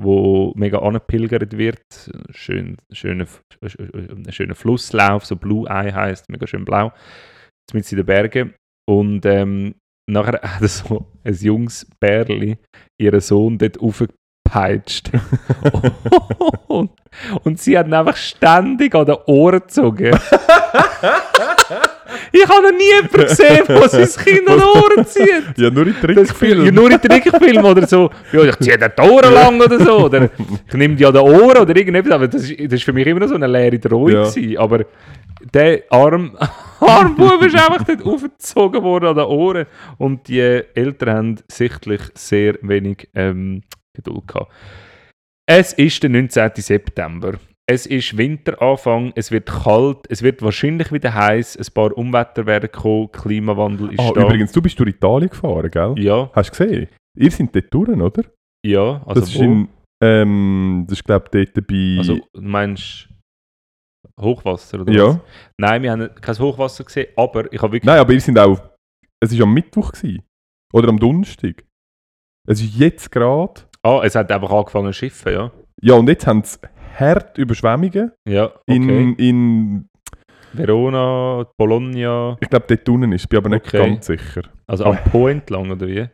wo 0.00 0.52
mega 0.56 0.78
angepilgert 0.80 1.56
wird. 1.56 1.80
Schön, 2.30 2.76
schöner, 2.92 3.26
ein 3.62 4.26
schöner 4.32 4.54
Flusslauf, 4.54 5.24
so 5.24 5.34
Blue 5.36 5.66
Eye 5.68 5.92
heißt, 5.94 6.28
mega 6.28 6.46
schön 6.46 6.64
blau. 6.66 6.92
Mit 7.72 7.90
in 7.90 7.96
den 7.96 8.06
Bergen. 8.06 8.54
Und 8.86 9.24
ähm, 9.24 9.76
nachher 10.06 10.40
hat 10.42 10.68
so 10.68 11.06
ein 11.24 11.34
junges 11.34 11.86
Bärli 12.00 12.58
ihren 12.98 13.20
Sohn 13.20 13.58
dort 13.58 13.78
aufgepeitscht. 13.80 15.10
und, 16.68 16.90
und 17.42 17.60
sie 17.60 17.78
hat 17.78 17.86
ihn 17.86 17.94
einfach 17.94 18.16
ständig 18.16 18.94
an 18.94 19.06
den 19.06 19.16
Ohren 19.26 19.60
gezogen. 19.60 20.18
ich 22.32 22.48
habe 22.48 22.62
noch 22.62 22.72
nie 22.72 22.94
jemanden 22.94 23.26
gesehen, 23.26 23.64
der 23.66 23.88
sein 23.88 24.24
Kind 24.24 24.48
an 24.48 24.58
den 24.58 24.66
Ohren 24.66 25.06
zieht. 25.06 25.56
Ja, 25.56 25.70
nur 25.70 25.86
in 25.86 25.94
Film, 25.94 26.16
ja, 26.16 26.24
Trickfilmen. 26.24 26.74
nur 26.74 26.90
in 26.90 27.00
Trickfilmen 27.00 27.64
oder 27.64 27.86
so. 27.86 28.10
Ja, 28.32 28.42
ich 28.44 28.56
ziehe 28.56 28.78
den 28.78 28.92
die 28.96 29.02
Ohren 29.02 29.32
lang 29.32 29.60
oder 29.60 29.80
so. 29.80 30.04
Oder 30.04 30.28
ich 30.68 30.74
nehme 30.74 30.96
die 30.96 31.06
an 31.06 31.14
den 31.14 31.22
Ohren 31.22 31.58
oder 31.58 31.76
irgendetwas. 31.76 32.12
Aber 32.12 32.28
das 32.28 32.50
ist 32.50 32.84
für 32.84 32.92
mich 32.92 33.06
immer 33.06 33.20
noch 33.20 33.28
so 33.28 33.34
eine 33.36 33.46
leere 33.46 33.78
Drohung. 33.78 34.10
Ja. 34.10 34.24
gewesen. 34.24 34.58
Aber 34.58 34.84
der 35.52 35.82
Arm, 35.90 36.36
Armbub 36.80 37.42
ist 37.42 37.54
einfach 37.54 37.84
dort 37.84 38.04
aufgezogen 38.04 38.82
worden 38.82 39.06
an 39.10 39.16
den 39.16 39.24
Ohren. 39.26 39.66
Und 39.98 40.28
die 40.28 40.40
Eltern 40.40 41.16
haben 41.16 41.36
sichtlich 41.50 42.00
sehr 42.14 42.56
wenig 42.62 43.08
ähm, 43.14 43.62
Geduld 43.94 44.26
gehabt. 44.28 44.52
Es 45.46 45.72
ist 45.74 46.02
der 46.02 46.10
19. 46.10 46.50
September. 46.56 47.34
Es 47.66 47.86
ist 47.86 48.16
Winteranfang, 48.18 49.12
es 49.16 49.30
wird 49.30 49.46
kalt, 49.46 50.00
es 50.10 50.22
wird 50.22 50.42
wahrscheinlich 50.42 50.92
wieder 50.92 51.14
heiß, 51.14 51.56
ein 51.56 51.72
paar 51.72 51.96
Umwetter 51.96 52.44
werden 52.44 52.70
kommen, 52.70 53.10
Klimawandel 53.10 53.92
ist 53.94 54.00
Ah, 54.00 54.12
da. 54.14 54.20
übrigens, 54.22 54.52
du 54.52 54.60
bist 54.60 54.78
durch 54.78 54.90
Italien 54.90 55.30
gefahren, 55.30 55.70
gell? 55.70 55.94
Ja, 55.96 56.30
Hast 56.34 56.50
du 56.58 56.64
gesehen? 56.64 56.88
Ihr 57.16 57.30
seid 57.30 57.54
dort 57.54 57.72
durch, 57.72 57.88
oder? 57.88 58.22
ja. 58.66 59.02
Also 59.06 59.20
das 59.22 59.30
ist 59.30 59.40
in, 59.40 59.68
ähm, 60.02 60.84
das 60.88 60.98
ist 60.98 61.04
glaube 61.04 61.24
ich 61.40 61.52
dort 61.54 61.66
bei... 61.66 61.96
Also, 61.98 62.16
du 62.34 62.42
meinst 62.42 63.08
Hochwasser 64.20 64.80
oder 64.80 64.92
ja. 64.92 65.06
was? 65.08 65.18
Nein, 65.58 65.82
wir 65.82 65.92
haben 65.92 66.14
kein 66.20 66.38
Hochwasser 66.38 66.84
gesehen, 66.84 67.08
aber 67.16 67.52
ich 67.52 67.60
habe 67.60 67.72
wirklich. 67.72 67.86
Nein, 67.86 67.98
aber 67.98 68.12
ihr 68.12 68.20
sind 68.20 68.38
auch... 68.38 68.60
Es 69.20 69.36
war 69.38 69.46
am 69.46 69.54
Mittwoch. 69.54 69.92
Gewesen. 69.92 70.22
Oder 70.72 70.88
am 70.88 70.98
Donnerstag. 70.98 71.64
Es 72.46 72.60
ist 72.60 72.74
jetzt 72.76 73.10
gerade... 73.10 73.62
Ah, 73.82 74.00
es 74.04 74.14
hat 74.14 74.30
einfach 74.32 74.50
angefangen 74.50 74.92
zu 74.92 74.98
schiffen, 74.98 75.32
ja. 75.32 75.50
Ja, 75.82 75.94
und 75.94 76.08
jetzt 76.08 76.26
haben 76.26 76.42
sie 76.42 76.58
hart 76.98 77.36
Überschwemmungen 77.38 78.12
Ja, 78.28 78.46
okay. 78.46 78.62
in, 78.76 79.16
in... 79.16 79.88
Verona, 80.52 81.46
Bologna, 81.58 82.36
Ich 82.40 82.48
glaube, 82.48 82.66
dort 82.68 82.88
unten 82.88 83.12
ist 83.12 83.22
es, 83.22 83.26
bin 83.26 83.38
aber 83.38 83.48
nicht 83.48 83.66
Okay. 83.66 83.78
ganz 83.78 84.06
sicher. 84.06 84.42
also 84.68 84.84
am 84.84 84.96
Po 85.10 85.26
entlang, 85.28 85.70
oder 85.70 85.86
wie? 85.88 86.08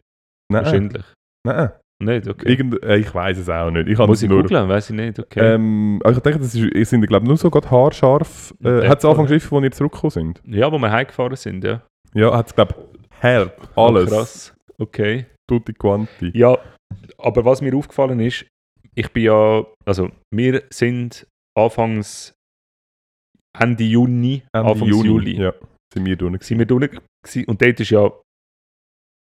Nein, 0.51 0.65
Wahrscheinlich. 0.65 1.05
nein. 1.47 1.71
Nicht, 2.03 2.27
okay. 2.29 2.49
Irgend, 2.51 2.83
äh, 2.83 2.97
ich 2.97 3.15
weiß 3.15 3.37
es 3.39 3.49
auch 3.51 3.71
nicht. 3.71 3.89
Ich 3.89 3.99
Muss 3.99 4.23
ich 4.23 4.29
nur, 4.29 4.43
googeln? 4.43 4.69
Weiß 4.69 4.89
ich 4.91 4.97
nicht, 4.97 5.19
okay. 5.19 5.55
ähm, 5.55 6.01
also 6.03 6.19
ich 6.19 6.23
denke, 6.23 6.39
das 6.39 6.55
ist, 6.55 6.91
sind 6.91 7.07
glaube 7.07 7.27
nur 7.27 7.37
so 7.37 7.51
gerade 7.51 7.71
haarscharf. 7.71 8.55
Äh, 8.65 8.89
hat 8.89 8.99
es 9.01 9.05
Anfang 9.05 9.27
geschrieben, 9.27 9.51
wo 9.51 9.61
ihr 9.61 9.71
zurückgekommen 9.71 10.11
sind? 10.11 10.43
ja, 10.47 10.73
wo 10.73 10.79
wir 10.79 10.91
heimgefahren 10.91 11.37
sind, 11.37 11.63
ja. 11.63 11.83
Ja, 12.15 12.35
hat 12.37 12.47
es 12.49 12.55
glaube 12.55 12.75
her 13.21 13.53
Oh, 13.77 13.87
alles. 13.89 14.09
krass. 14.11 14.55
Okay. 14.79 15.27
Tutti 15.47 15.73
quanti. 15.75 16.31
Ja, 16.35 16.57
aber 17.19 17.45
was 17.45 17.61
mir 17.61 17.75
aufgefallen 17.77 18.19
ist, 18.21 18.47
ich 18.95 19.13
bin 19.13 19.25
ja, 19.25 19.65
also 19.85 20.11
wir 20.35 20.63
sind 20.73 21.27
anfangs 21.57 22.33
Ende 23.59 23.85
Juni, 23.85 24.43
Ende 24.55 24.71
Anfangs 24.71 24.91
Juni. 24.91 25.07
Juli, 25.09 25.43
Ja, 25.43 25.53
sind 25.93 26.07
wir 26.07 26.17
drinnen. 26.17 26.41
sind 26.41 26.59
wir 26.59 26.67
drinnen 26.67 26.99
und 27.47 27.61
dort 27.63 27.81
ist 27.81 27.91
ja 27.91 28.11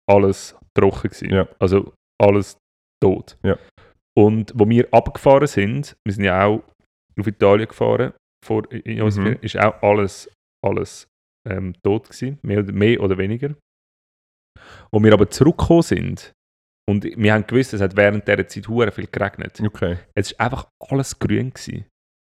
alles 0.09 0.57
trocken 0.77 1.09
gewesen. 1.11 1.31
Ja. 1.31 1.49
Also 1.59 1.93
alles 2.21 2.57
tot. 3.03 3.37
Ja. 3.43 3.59
Und 4.19 4.53
wo 4.55 4.69
wir 4.69 4.89
abgefahren 4.93 5.47
sind, 5.47 5.97
wir 6.07 6.13
sind 6.13 6.25
ja 6.25 6.45
auch 6.45 6.63
auf 7.19 7.27
Italien 7.27 7.69
gefahren, 7.69 8.13
vor, 8.45 8.71
in 8.73 8.99
Mhm. 9.05 9.11
Ferien, 9.11 9.39
ist 9.43 9.59
auch 9.59 9.83
alles, 9.83 10.31
alles 10.65 11.07
ähm, 11.49 11.75
tot 11.83 12.05
gewesen, 12.09 12.39
mehr 12.43 12.61
oder, 12.61 12.73
mehr 12.73 13.01
oder 13.01 13.19
weniger. 13.19 13.55
Wo 14.93 15.03
wir 15.03 15.13
aber 15.13 15.31
zurückgekommen 15.31 15.83
sind 15.83 16.33
und 16.89 17.05
wir 17.05 17.33
haben 17.33 17.47
gewusst, 17.47 17.73
es 17.73 17.81
hat 17.81 17.97
während 17.97 18.27
dieser 18.27 18.47
Zeit 18.49 18.69
hure 18.69 18.91
viel 18.91 19.07
geregnet. 19.07 19.61
Okay. 19.61 19.97
Es 20.15 20.33
ist 20.33 20.41
einfach 20.41 20.69
alles 20.91 21.19
grün 21.19 21.51
gewesen. 21.51 21.87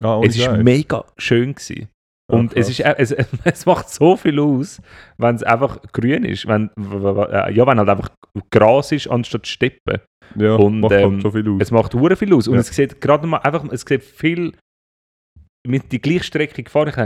Ah, 0.05 0.20
Es 0.24 0.37
ist 0.37 0.45
Scheiß. 0.45 0.62
mega 0.62 1.05
schön 1.18 1.55
gewesen. 1.55 1.89
Und 2.31 2.57
es, 2.57 2.66
krass. 2.66 2.68
ist, 2.70 2.87
auch- 2.87 2.95
es, 2.99 3.11
es 3.45 3.66
macht 3.66 3.91
so 3.91 4.16
viel 4.16 4.39
aus, 4.41 4.81
wenn 5.18 5.35
es 5.37 5.43
einfach 5.43 5.81
grün 5.93 6.25
ist. 6.25 6.47
Wenn, 6.47 6.70
äh, 6.79 7.53
ja, 7.53 7.66
wenn 7.66 7.79
halt 7.79 7.89
einfach 7.89 8.11
Gras 8.51 8.93
ist 8.93 9.09
anstatt 9.09 9.47
Steppen. 9.47 10.01
ja, 10.37 10.55
und, 10.55 10.81
macht 10.81 10.93
ähm, 10.93 11.12
halt 11.12 11.22
schon 11.22 11.33
viel 11.33 11.49
aus. 11.51 11.57
Es 11.61 11.70
macht 11.70 11.95
hure 11.95 12.16
viel 12.16 12.33
aus. 12.35 12.49
Und 12.49 12.55
Ja. 12.55 12.61
es 12.61 12.68
sieht 12.68 13.01
gerade 13.01 13.27
mal 13.27 13.39
einfach, 13.39 13.64
es 13.70 13.83
sieht 13.83 14.03
viel 14.03 14.53
mit 15.66 15.91
die 15.93 16.01
gleiche 16.01 16.25
Strecke 16.25 16.62
gefahren. 16.62 16.89
Ich 16.89 16.97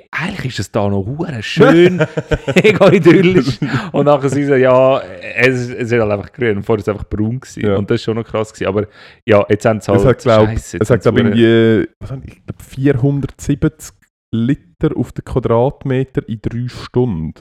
hey, 0.00 0.08
eigentlich 0.10 0.46
ist 0.54 0.58
es 0.60 0.72
da 0.72 0.88
noch 0.88 1.04
hure 1.06 1.42
schön, 1.44 1.96
mega 2.62 2.88
idyllisch. 2.90 3.58
Und 3.92 4.06
nachher 4.06 4.28
sie 4.30 4.44
so, 4.44 4.54
ja, 4.54 5.00
es, 5.00 5.68
es 5.68 5.92
ist 5.92 5.92
halt 5.92 6.10
einfach 6.10 6.32
grün. 6.32 6.56
Und 6.58 6.62
vorher 6.64 6.84
war 6.86 6.92
es 6.94 6.98
einfach 7.00 7.08
braun. 7.08 7.38
Gewesen. 7.38 7.64
Ja. 7.66 7.76
Und 7.76 7.88
das 7.90 8.00
war 8.00 8.04
schon 8.04 8.16
noch 8.16 8.24
krass. 8.24 8.52
Gewesen. 8.52 8.66
Aber 8.68 8.86
ja, 9.26 9.44
jetzt 9.48 9.64
haben 9.64 9.80
sie 9.80 9.92
halt, 9.92 10.00
es 10.00 10.06
hat, 10.06 10.18
glaub, 10.22 10.48
jetzt 10.48 10.74
es 10.74 10.90
hat, 10.90 11.06
haben 11.06 11.14
glaub, 11.14 11.16
sie 11.16 11.22
hure- 11.22 11.28
irgendwie 11.36 11.88
was 12.00 12.10
haben, 12.10 12.22
ich 12.26 12.44
glaub, 12.44 12.62
470 12.62 13.94
Liter 14.32 14.96
auf 14.96 15.12
den 15.12 15.24
Quadratmeter 15.24 16.28
in 16.28 16.40
drei 16.40 16.68
Stunden. 16.68 17.34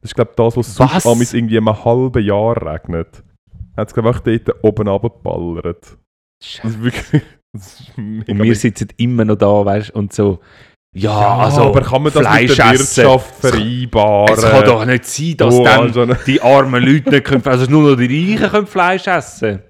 Das 0.00 0.10
ist, 0.10 0.14
glaube 0.14 0.32
das, 0.36 0.56
was 0.56 0.78
Was? 0.78 1.02
sonst 1.02 1.06
amigs 1.06 1.34
irgendwie 1.34 1.58
einem 1.58 1.84
halben 1.84 2.24
Jahr 2.24 2.56
regnet. 2.64 3.24
Hat 3.76 3.88
es, 3.88 3.94
glaube 3.94 4.10
ich, 4.10 4.42
dort 4.44 4.64
oben 4.64 4.88
runtergeballert. 4.88 5.98
Das 6.40 6.64
ist 6.64 6.82
wirklich... 6.82 7.22
Das 7.54 7.80
ist 7.80 7.96
mega 7.96 8.30
Und 8.30 8.42
wir 8.42 8.54
sitzen 8.54 8.88
immer 8.98 9.24
noch 9.24 9.36
da, 9.36 9.64
weißt 9.64 9.92
und 9.92 10.12
so, 10.12 10.38
ja, 10.94 11.36
also, 11.38 11.62
aber 11.64 11.82
kann 11.82 12.02
man 12.02 12.12
das 12.12 12.22
mit 12.22 12.50
Fleisch 12.50 12.56
der 12.56 12.72
essen. 12.72 13.04
Wirtschaft 13.04 13.34
vereinbaren? 13.40 14.34
es 14.34 14.42
kann 14.42 14.64
doch 14.64 14.84
nicht 14.84 15.04
sein, 15.04 15.36
dass 15.36 15.54
Oh, 15.54 15.64
dann 15.64 15.80
also, 15.80 16.06
die 16.26 16.40
armen 16.40 16.82
Leute 16.82 17.10
nicht 17.10 17.24
können, 17.24 17.44
also 17.46 17.70
nur 17.70 17.90
noch 17.90 17.96
die 17.96 18.32
Reichen 18.32 18.50
können 18.50 18.66
Fleisch 18.66 19.06
essen. 19.06 19.62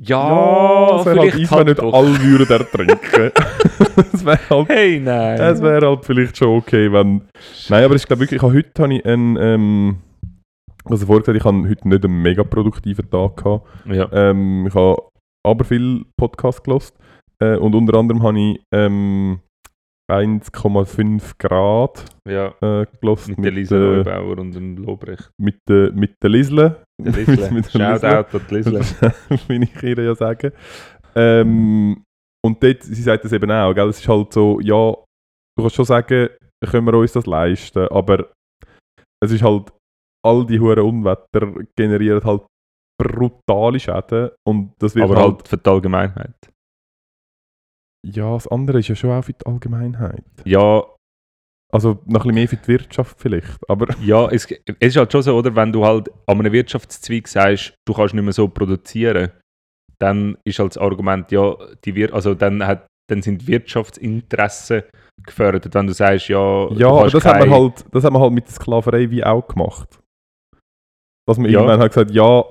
Ja, 0.00 0.28
ja, 0.28 1.04
halt 1.04 1.08
vielleicht 1.08 1.38
wenn 1.38 1.50
halt 1.50 1.66
nicht 1.68 1.78
doch. 1.78 1.94
alle 1.94 2.20
würden 2.20 2.50
ertrinken. 2.50 3.30
das 4.12 4.24
wäre 4.24 4.50
halt 4.50 4.68
Hey, 4.68 4.98
nein. 4.98 5.40
Es 5.40 5.62
wäre 5.62 5.86
halt 5.86 6.04
vielleicht 6.04 6.36
schon 6.36 6.48
okay, 6.48 6.92
wenn. 6.92 7.22
Nein, 7.68 7.84
aber 7.84 7.94
ich 7.94 8.04
glaube 8.04 8.20
wirklich, 8.22 8.38
ich 8.38 8.42
habe 8.42 8.54
heute 8.54 8.82
habe 8.82 8.94
ich 8.94 9.06
einen. 9.06 9.36
Ähm, 9.36 9.96
also 10.84 11.06
vorher 11.06 11.20
gesagt, 11.20 11.38
ich 11.38 11.44
habe 11.44 11.68
heute 11.68 11.88
nicht 11.88 12.04
einen 12.04 12.22
mega 12.22 12.42
produktiven 12.42 13.08
Tag 13.08 13.36
gehabt. 13.36 13.66
ja. 13.86 14.08
Ähm, 14.12 14.66
ich 14.66 14.74
habe 14.74 15.02
aber 15.46 15.64
viel 15.64 16.04
Podcast 16.18 16.64
gelost 16.64 16.96
äh, 17.40 17.56
und 17.56 17.74
unter 17.74 17.98
anderem 17.98 18.22
habe 18.22 18.38
ich 18.38 18.60
ähm, 18.72 19.40
1,5 20.10 21.32
Grad 21.38 22.04
ja, 22.28 22.48
äh, 22.60 22.86
gelost 23.00 23.28
mit, 23.28 23.38
mit, 23.38 23.44
der 23.46 23.52
Lisa 23.52 23.76
äh, 23.76 23.78
Neubauer 23.78 24.38
und 24.38 24.54
dem 24.54 24.76
Lobrecht. 24.76 25.30
mit, 25.38 25.56
der 25.68 25.92
mit 25.92 26.14
der 26.22 26.30
Lisle. 26.30 26.83
Lisle. 27.02 27.62
Shoutout 27.64 28.36
an 28.36 28.46
die 28.48 28.54
Lisle. 28.54 28.80
will 29.48 29.62
ich 29.62 29.82
ihr 29.82 30.02
ja 30.04 30.14
sagen. 30.14 30.52
Ähm, 31.14 32.02
und 32.44 32.62
dort, 32.62 32.82
sie 32.82 33.02
sagt 33.02 33.24
das 33.24 33.32
eben 33.32 33.50
auch, 33.50 33.72
gell? 33.74 33.88
es 33.88 34.00
ist 34.00 34.08
halt 34.08 34.32
so, 34.32 34.60
ja, 34.60 34.92
du 35.56 35.62
kannst 35.62 35.76
schon 35.76 35.84
sagen, 35.84 36.28
können 36.64 36.86
wir 36.86 36.94
uns 36.94 37.12
das 37.12 37.26
leisten, 37.26 37.88
aber 37.88 38.30
es 39.22 39.30
ist 39.32 39.42
halt, 39.42 39.72
all 40.24 40.46
die 40.46 40.58
hohen 40.60 40.78
Unwetter 40.78 41.52
generieren 41.76 42.22
halt 42.24 42.42
brutale 43.00 43.78
Schäden 43.80 44.30
und 44.46 44.72
das 44.78 44.94
wird 44.94 45.04
Aber 45.04 45.16
halt, 45.16 45.34
halt 45.36 45.48
für 45.48 45.56
die 45.58 45.70
Allgemeinheit. 45.70 46.50
ja, 48.06 48.32
das 48.34 48.46
andere 48.48 48.78
ist 48.80 48.88
ja 48.88 48.94
schon 48.94 49.10
auch 49.10 49.22
für 49.24 49.32
die 49.32 49.46
Allgemeinheit. 49.46 50.24
Ja, 50.44 50.84
Also 51.74 51.98
noch 52.06 52.24
ein 52.24 52.28
bisschen 52.28 52.34
mehr 52.34 52.48
für 52.48 52.56
die 52.56 52.68
Wirtschaft 52.68 53.16
vielleicht, 53.20 53.58
aber 53.68 53.88
ja 54.00 54.28
es, 54.30 54.46
es 54.46 54.58
ist 54.78 54.96
halt 54.96 55.10
schon 55.10 55.22
so, 55.22 55.36
oder? 55.36 55.54
Wenn 55.56 55.72
du 55.72 55.84
halt 55.84 56.08
an 56.26 56.38
einem 56.38 56.52
Wirtschaftszweig 56.52 57.26
sagst, 57.26 57.74
du 57.84 57.92
kannst 57.92 58.14
nicht 58.14 58.22
mehr 58.22 58.32
so 58.32 58.46
produzieren, 58.46 59.32
dann 59.98 60.38
ist 60.44 60.58
halt 60.60 60.70
das 60.76 60.78
Argument, 60.78 61.30
ja, 61.32 61.56
die 61.84 61.94
Wir 61.96 62.14
also 62.14 62.34
dann, 62.34 62.64
hat, 62.64 62.86
dann 63.10 63.22
sind 63.22 63.46
Wirtschaftsinteressen 63.48 64.82
gefördert. 65.26 65.74
Wenn 65.74 65.86
du 65.88 65.92
sagst, 65.94 66.28
ja, 66.28 66.68
ja, 66.72 66.88
aber 66.88 67.10
das 67.10 67.24
hat, 67.24 67.40
man 67.40 67.50
halt, 67.50 67.84
das 67.92 68.04
hat 68.04 68.12
man 68.12 68.22
halt 68.22 68.32
mit 68.32 68.46
der 68.46 68.52
Sklaverei 68.54 69.10
wie 69.10 69.24
auch 69.24 69.46
gemacht. 69.46 69.98
Dass 71.26 71.38
man 71.38 71.50
Ja. 71.50 71.58
irgendwann 71.60 71.80
hat 71.80 71.90
gesagt, 71.92 72.10
ja, 72.12 72.44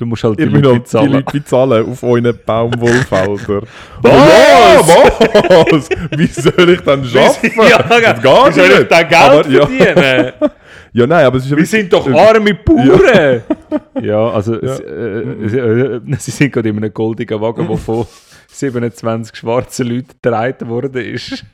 du 0.00 0.06
musst 0.06 0.24
halt 0.24 0.38
die 0.38 0.46
müsst 0.46 0.64
Leute 0.64 0.68
halt 0.70 0.86
die 0.86 0.88
zahlen. 0.90 1.12
Leute 1.12 1.32
bezahlen 1.32 1.86
auf 1.92 2.02
euren 2.02 2.38
Baumwollfeldern. 2.44 3.62
Was? 4.02 4.12
Ja, 4.12 5.64
was? 5.70 5.88
Wie 6.16 6.26
soll 6.26 6.70
ich 6.70 6.80
dann 6.80 7.00
arbeiten? 7.04 7.60
ja, 7.68 7.82
das 7.82 8.22
geht 8.22 8.24
wie 8.24 8.52
soll 8.52 8.70
ich 8.70 8.78
nicht. 8.78 8.90
da 8.90 9.02
Geld 9.02 9.12
Aber 9.22 9.48
ja. 9.48 9.66
verdienen? 9.66 10.32
Ja, 10.92 11.06
nein, 11.06 11.24
aber 11.24 11.36
es 11.36 11.44
ist 11.44 11.56
Wir 11.56 11.66
sind 11.66 11.92
doch 11.92 12.04
äh, 12.08 12.18
arme 12.18 12.52
Bauern! 12.52 13.42
ja, 14.02 14.28
also 14.30 14.60
Ja. 14.60 14.74
Sie, 14.74 14.82
äh, 14.82 15.48
sie, 15.48 15.58
äh, 15.58 16.00
sie 16.18 16.30
sind 16.32 16.52
gerade 16.52 16.68
in 16.68 16.78
einem 16.78 16.92
goldigen 16.92 17.40
Wagen, 17.40 17.68
der 17.68 17.76
von 17.76 18.06
27 18.48 19.36
schwarzen 19.36 19.86
Leuten 19.86 20.08
getragen 20.20 20.68
worden 20.68 21.00
ist. 21.14 21.44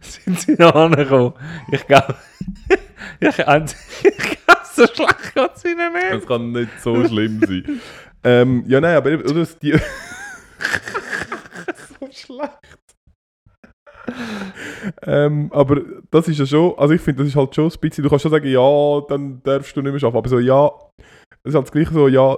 sind 0.00 0.40
sie 0.40 0.56
noch 0.58 0.74
angekommen. 0.74 1.34
Ich 1.70 1.86
glaube, 1.86 2.16
ich 3.20 3.36
glaube, 3.36 3.66
so 4.74 4.86
schlecht 4.86 5.64
ihnen 5.64 5.92
nicht. 5.92 6.12
Das 6.12 6.26
kann 6.26 6.52
nicht 6.52 6.80
so 6.80 7.04
schlimm 7.06 7.40
sein. 7.40 7.80
ähm, 8.24 8.64
ja, 8.66 8.80
nein, 8.80 8.96
aber 8.96 9.10
oder? 9.14 9.34
das- 9.34 9.58
Die 9.58 9.72
so 12.00 12.08
schlecht. 12.12 12.58
ähm, 15.02 15.50
aber 15.52 15.82
das 16.10 16.28
ist 16.28 16.38
ja 16.38 16.46
schon, 16.46 16.74
also 16.78 16.94
ich 16.94 17.00
finde, 17.00 17.22
das 17.22 17.28
ist 17.28 17.36
halt 17.36 17.54
schon 17.54 17.70
ein 17.70 17.80
bisschen, 17.80 18.02
du 18.04 18.08
kannst 18.10 18.22
schon 18.22 18.30
sagen, 18.30 18.48
ja, 18.48 19.00
dann 19.08 19.42
darfst 19.42 19.76
du 19.76 19.82
nicht 19.82 19.92
mehr 19.92 20.02
arbeiten, 20.04 20.16
aber 20.18 20.28
so, 20.28 20.38
ja, 20.38 20.70
es 21.44 21.50
ist 21.50 21.54
halt 21.54 21.66
das 21.66 21.72
gleiche 21.72 21.92
so, 21.92 22.08
ja, 22.08 22.36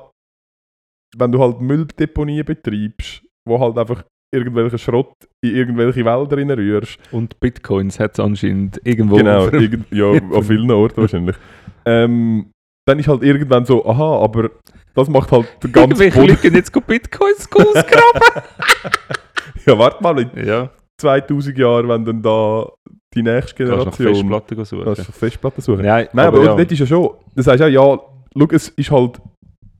wenn 1.16 1.32
du 1.32 1.40
halt 1.40 1.60
Mülldeponien 1.60 2.44
betreibst, 2.44 3.22
wo 3.46 3.58
halt 3.60 3.78
einfach 3.78 4.04
irgendwelchen 4.32 4.78
Schrott 4.78 5.12
in 5.42 5.54
irgendwelche 5.56 6.04
Wälder 6.04 6.36
reinrührst, 6.36 6.98
Und 7.10 7.38
Bitcoins 7.40 7.98
hat 7.98 8.12
es 8.14 8.20
anscheinend 8.20 8.80
irgendwo. 8.84 9.16
Genau, 9.16 9.46
irgend, 9.48 9.86
ja, 9.90 10.10
an 10.12 10.42
vielen 10.42 10.70
Orten 10.70 11.00
wahrscheinlich. 11.02 11.36
Ähm, 11.84 12.50
dann 12.86 12.98
ist 12.98 13.08
halt 13.08 13.22
irgendwann 13.22 13.64
so, 13.64 13.84
aha, 13.84 14.22
aber 14.22 14.50
das 14.94 15.08
macht 15.08 15.30
halt 15.32 15.46
den 15.62 15.72
ganzen. 15.72 16.12
Leute 16.14 16.36
gehen 16.36 16.54
jetzt 16.54 16.72
Bitcoins 16.86 17.48
ausgraben. 17.52 18.42
Ja, 19.66 19.78
warte 19.78 20.02
mal, 20.02 20.18
in 20.18 20.46
ja, 20.46 20.70
2000 20.98 21.58
Jahren, 21.58 21.88
wenn 21.88 22.04
dann 22.04 22.22
da 22.22 22.66
die 23.14 23.22
nächste 23.22 23.64
du 23.64 23.70
kannst 23.76 23.98
Generation. 23.98 24.14
Festplatten 24.14 24.64
suchen. 24.64 24.84
Kannst 24.84 25.08
du 25.08 25.12
Festplatten 25.12 25.60
suchen. 25.60 25.82
Nein, 25.82 26.08
Nein, 26.12 26.26
aber, 26.26 26.44
ja. 26.44 26.56
dort 26.56 26.72
ist 26.72 26.78
ja 26.78 26.86
schon, 26.86 27.10
das 27.34 27.46
heißt 27.46 27.60
ja, 27.60 27.66
ja, 27.66 27.98
schau, 28.36 28.48
es 28.52 28.68
ist 28.70 28.90
halt 28.90 29.20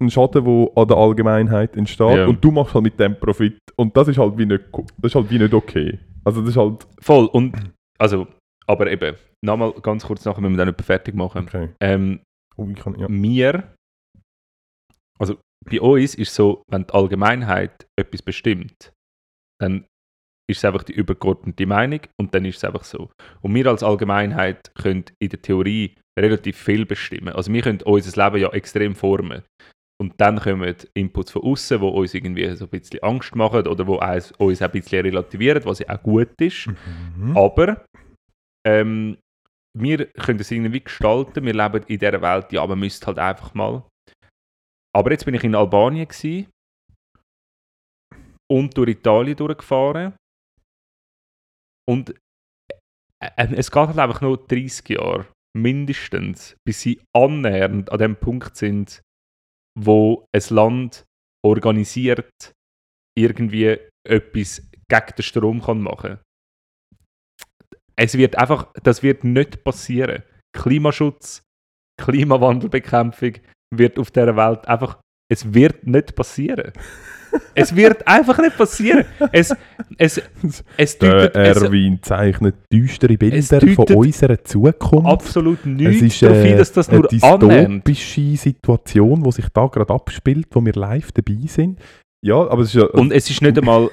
ein 0.00 0.10
Schaden, 0.10 0.44
der 0.44 0.68
an 0.82 0.88
der 0.88 0.96
Allgemeinheit 0.96 1.76
entsteht 1.76 2.16
Ja. 2.16 2.26
und 2.26 2.42
du 2.44 2.50
machst 2.50 2.74
halt 2.74 2.84
mit 2.84 2.98
dem 2.98 3.18
Profit 3.18 3.58
und 3.76 3.96
das 3.96 4.08
ist 4.08 4.18
halt 4.18 4.36
wie 4.38 4.46
nicht, 4.46 4.64
das 4.98 5.10
ist 5.10 5.14
halt 5.14 5.30
wie 5.30 5.38
nicht 5.38 5.54
okay. 5.54 5.98
Also 6.24 6.40
das 6.40 6.50
ist 6.50 6.56
halt, 6.56 6.86
Voll. 7.00 7.26
Und, 7.26 7.54
also, 7.98 8.26
aber 8.66 8.90
eben, 8.90 9.16
nochmal 9.44 9.72
ganz 9.82 10.04
kurz 10.04 10.24
nachher 10.24 10.40
müssen 10.40 10.54
wir 10.54 10.58
dann 10.64 10.68
etwas 10.74 10.86
fertig 10.86 11.14
machen. 11.14 11.46
okay. 11.46 11.68
Ähm, 11.80 12.20
Oh, 12.56 12.66
kann, 12.74 12.98
ja. 12.98 13.06
Wir, 13.08 13.72
also 15.18 15.36
bei 15.68 15.80
uns 15.80 16.14
ist 16.14 16.34
so, 16.34 16.62
wenn 16.70 16.86
die 16.86 16.92
Allgemeinheit 16.92 17.86
etwas 17.98 18.20
bestimmt, 18.22 18.92
dann 19.60 19.84
ist 20.50 20.58
es 20.58 20.64
einfach 20.64 20.82
die 20.82 20.92
übergeordnete 20.92 21.64
Meinung 21.64 22.00
und 22.20 22.34
dann 22.34 22.44
ist 22.44 22.56
es 22.58 22.64
einfach 22.64 22.84
so. 22.84 23.10
Und 23.40 23.54
wir 23.54 23.66
als 23.66 23.82
Allgemeinheit 23.82 24.74
können 24.74 25.04
in 25.22 25.28
der 25.30 25.40
Theorie 25.40 25.94
relativ 26.18 26.56
viel 26.58 26.84
bestimmen. 26.86 27.28
Also 27.34 27.52
wir 27.52 27.62
können 27.62 27.80
unser 27.82 28.24
Leben 28.24 28.42
ja 28.42 28.50
extrem 28.52 28.94
formen. 28.94 29.42
Und 30.00 30.18
dann 30.18 30.40
kommen 30.40 30.74
Inputs 30.94 31.30
von 31.30 31.42
außen, 31.42 31.78
die 31.78 31.84
uns 31.84 32.14
irgendwie 32.14 32.56
so 32.56 32.64
ein 32.64 32.70
bisschen 32.70 33.02
Angst 33.02 33.36
machen 33.36 33.66
oder 33.66 33.86
wo 33.86 33.96
uns, 33.96 34.32
auch 34.40 34.48
ein 34.48 34.70
bisschen 34.70 35.04
relativieren, 35.04 35.62
was 35.66 35.80
ja 35.80 35.90
auch 35.90 36.02
gut 36.02 36.40
ist. 36.40 36.68
Mhm. 36.68 37.36
Aber 37.36 37.84
ähm, 38.66 39.18
wir 39.78 40.06
können 40.06 40.40
es 40.40 40.50
irgendwie 40.50 40.82
gestalten. 40.82 41.44
Wir 41.44 41.52
leben 41.52 41.84
in 41.86 41.98
dieser 41.98 42.22
Welt, 42.22 42.50
ja, 42.50 42.66
man 42.66 42.78
müsste 42.78 43.08
halt 43.08 43.18
einfach 43.18 43.52
mal. 43.52 43.86
aber 44.96 45.10
jetzt 45.10 45.26
bin 45.26 45.34
ich 45.34 45.44
in 45.44 45.54
Albanien 45.54 46.08
gsi 46.08 46.48
und 48.50 48.74
durch 48.76 48.88
Italien 48.88 49.36
durchgefahren. 49.36 50.14
Und 51.86 52.14
äh, 53.22 53.30
äh, 53.36 53.54
es 53.54 53.70
geht 53.70 53.86
halt 53.86 53.98
einfach 53.98 54.22
nur 54.22 54.38
30 54.38 54.88
Jahre, 54.88 55.26
mindestens, 55.54 56.56
bis 56.66 56.80
sie 56.80 57.00
annähernd 57.14 57.92
an 57.92 57.98
dem 57.98 58.16
Punkt 58.16 58.56
sind, 58.56 59.02
wo 59.78 60.26
ein 60.32 60.42
Land 60.50 61.04
organisiert 61.44 62.52
irgendwie 63.16 63.78
etwas 64.06 64.68
gegen 64.88 65.16
den 65.16 65.22
Strom 65.22 65.62
kann 65.62 65.80
machen 65.80 66.18
Es 67.96 68.16
wird 68.16 68.36
einfach, 68.36 68.72
das 68.82 69.02
wird 69.02 69.24
nicht 69.24 69.62
passieren. 69.64 70.22
Klimaschutz, 70.56 71.42
Klimawandelbekämpfung 72.00 73.34
wird 73.74 73.98
auf 73.98 74.10
dieser 74.10 74.36
Welt 74.36 74.66
einfach, 74.66 75.00
es 75.30 75.54
wird 75.54 75.86
nicht 75.86 76.14
passieren. 76.14 76.72
es 77.54 77.74
wird 77.74 78.06
einfach 78.06 78.38
nicht 78.38 78.56
passieren. 78.56 79.04
Es, 79.32 79.54
es, 79.96 80.20
es 80.76 80.98
Der 80.98 81.28
deutet, 81.28 81.36
es, 81.36 81.62
Erwin 81.62 82.02
zeichnet 82.02 82.56
düstere 82.72 83.16
Bilder 83.16 83.36
Es 83.36 83.74
von 83.74 83.86
unserer 83.94 84.42
Zukunft. 84.42 85.06
absolut 85.06 85.60
Es 85.60 85.66
nichts 85.66 86.02
ist 86.02 86.22
darauf 86.22 86.38
äh, 86.38 86.56
dass 86.56 86.72
das 86.72 86.88
eine 86.88 87.00
nur 87.00 87.12
annähernd 87.22 87.86
dystopische 87.86 88.36
Situation, 88.36 89.22
die 89.22 89.32
sich 89.32 89.48
da 89.50 89.66
gerade 89.66 89.92
abspielt, 89.92 90.48
wo 90.50 90.64
wir 90.64 90.72
live 90.72 91.12
dabei 91.12 91.38
sind. 91.46 91.80
Ja, 92.24 92.36
aber 92.48 92.62
es 92.62 92.74
ist 92.74 92.82
ja... 92.82 92.86
Und 92.88 93.12
es 93.12 93.30
ist 93.30 93.40
nicht 93.40 93.56
einmal, 93.56 93.90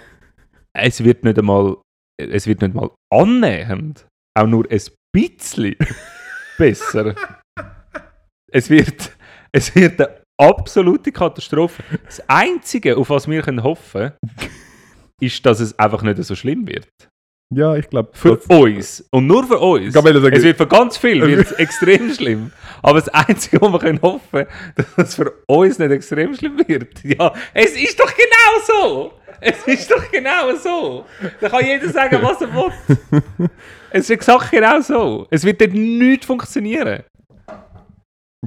es 0.74 1.04
wird 1.04 1.24
nicht 1.24 1.38
einmal, 1.38 1.78
es 2.20 2.48
wird 2.48 2.62
nicht 2.62 2.74
mal 2.74 2.90
annähernd, 3.14 4.08
auch 4.38 4.48
nur 4.48 4.66
ein 4.70 4.82
bisschen 5.14 5.76
besser. 6.58 7.14
Es 8.52 8.70
wird, 8.70 9.12
es 9.52 9.76
wird 9.76 10.02
eine 10.02 10.22
absolute 10.38 11.12
Katastrophe. 11.12 11.84
Das 12.06 12.22
Einzige, 12.28 12.98
auf 12.98 13.10
was 13.10 13.28
wir 13.28 13.42
können 13.42 13.64
hoffen 13.64 14.12
ist, 15.20 15.46
dass 15.46 15.60
es 15.60 15.78
einfach 15.78 16.02
nicht 16.04 16.24
so 16.24 16.36
schlimm 16.36 16.68
wird. 16.68 16.88
ja, 17.54 17.76
ich 17.76 17.90
glaube... 17.90 18.10
Für 18.14 18.38
uns. 18.50 19.04
Und 19.12 19.26
nur 19.28 19.46
für 19.46 19.58
uns. 19.58 19.88
Ich 19.88 19.94
sagen, 19.94 20.34
Es 20.34 20.44
wird 20.44 20.58
für 20.58 20.68
ganz 20.68 20.98
viel 20.98 21.22
wird's 21.26 21.52
extrem 21.54 22.14
schlimm. 22.14 22.52
Aber 22.84 23.00
das 23.00 23.10
Einzige, 23.10 23.60
was 23.62 23.72
wir 23.72 23.80
können 23.80 24.02
hoffen 24.02 24.46
dass 24.76 24.86
es 24.98 25.16
für 25.16 25.34
uns 25.48 25.80
nicht 25.80 25.92
extrem 25.92 26.36
schlimm 26.36 26.60
wird. 26.68 27.04
Ja, 27.04 27.34
es 27.54 27.72
ist 27.72 28.00
doch 28.00 28.14
genau 28.14 28.66
so. 28.66 29.14
Es 29.40 29.68
ist 29.68 29.92
doch 29.92 30.12
genau 30.12 30.56
so. 30.56 31.06
Da 31.40 31.50
kann 31.50 31.66
jeder 31.66 31.90
sagen, 31.90 32.20
was 32.22 32.42
er 32.42 32.54
will. 32.54 33.50
Es 33.92 34.02
ist 34.02 34.10
exakt 34.10 34.52
genau 34.52 34.82
so. 34.82 35.28
Es 35.30 35.44
wird 35.44 35.62
dort 35.62 35.74
nicht 35.74 36.26
funktionieren. 36.26 37.04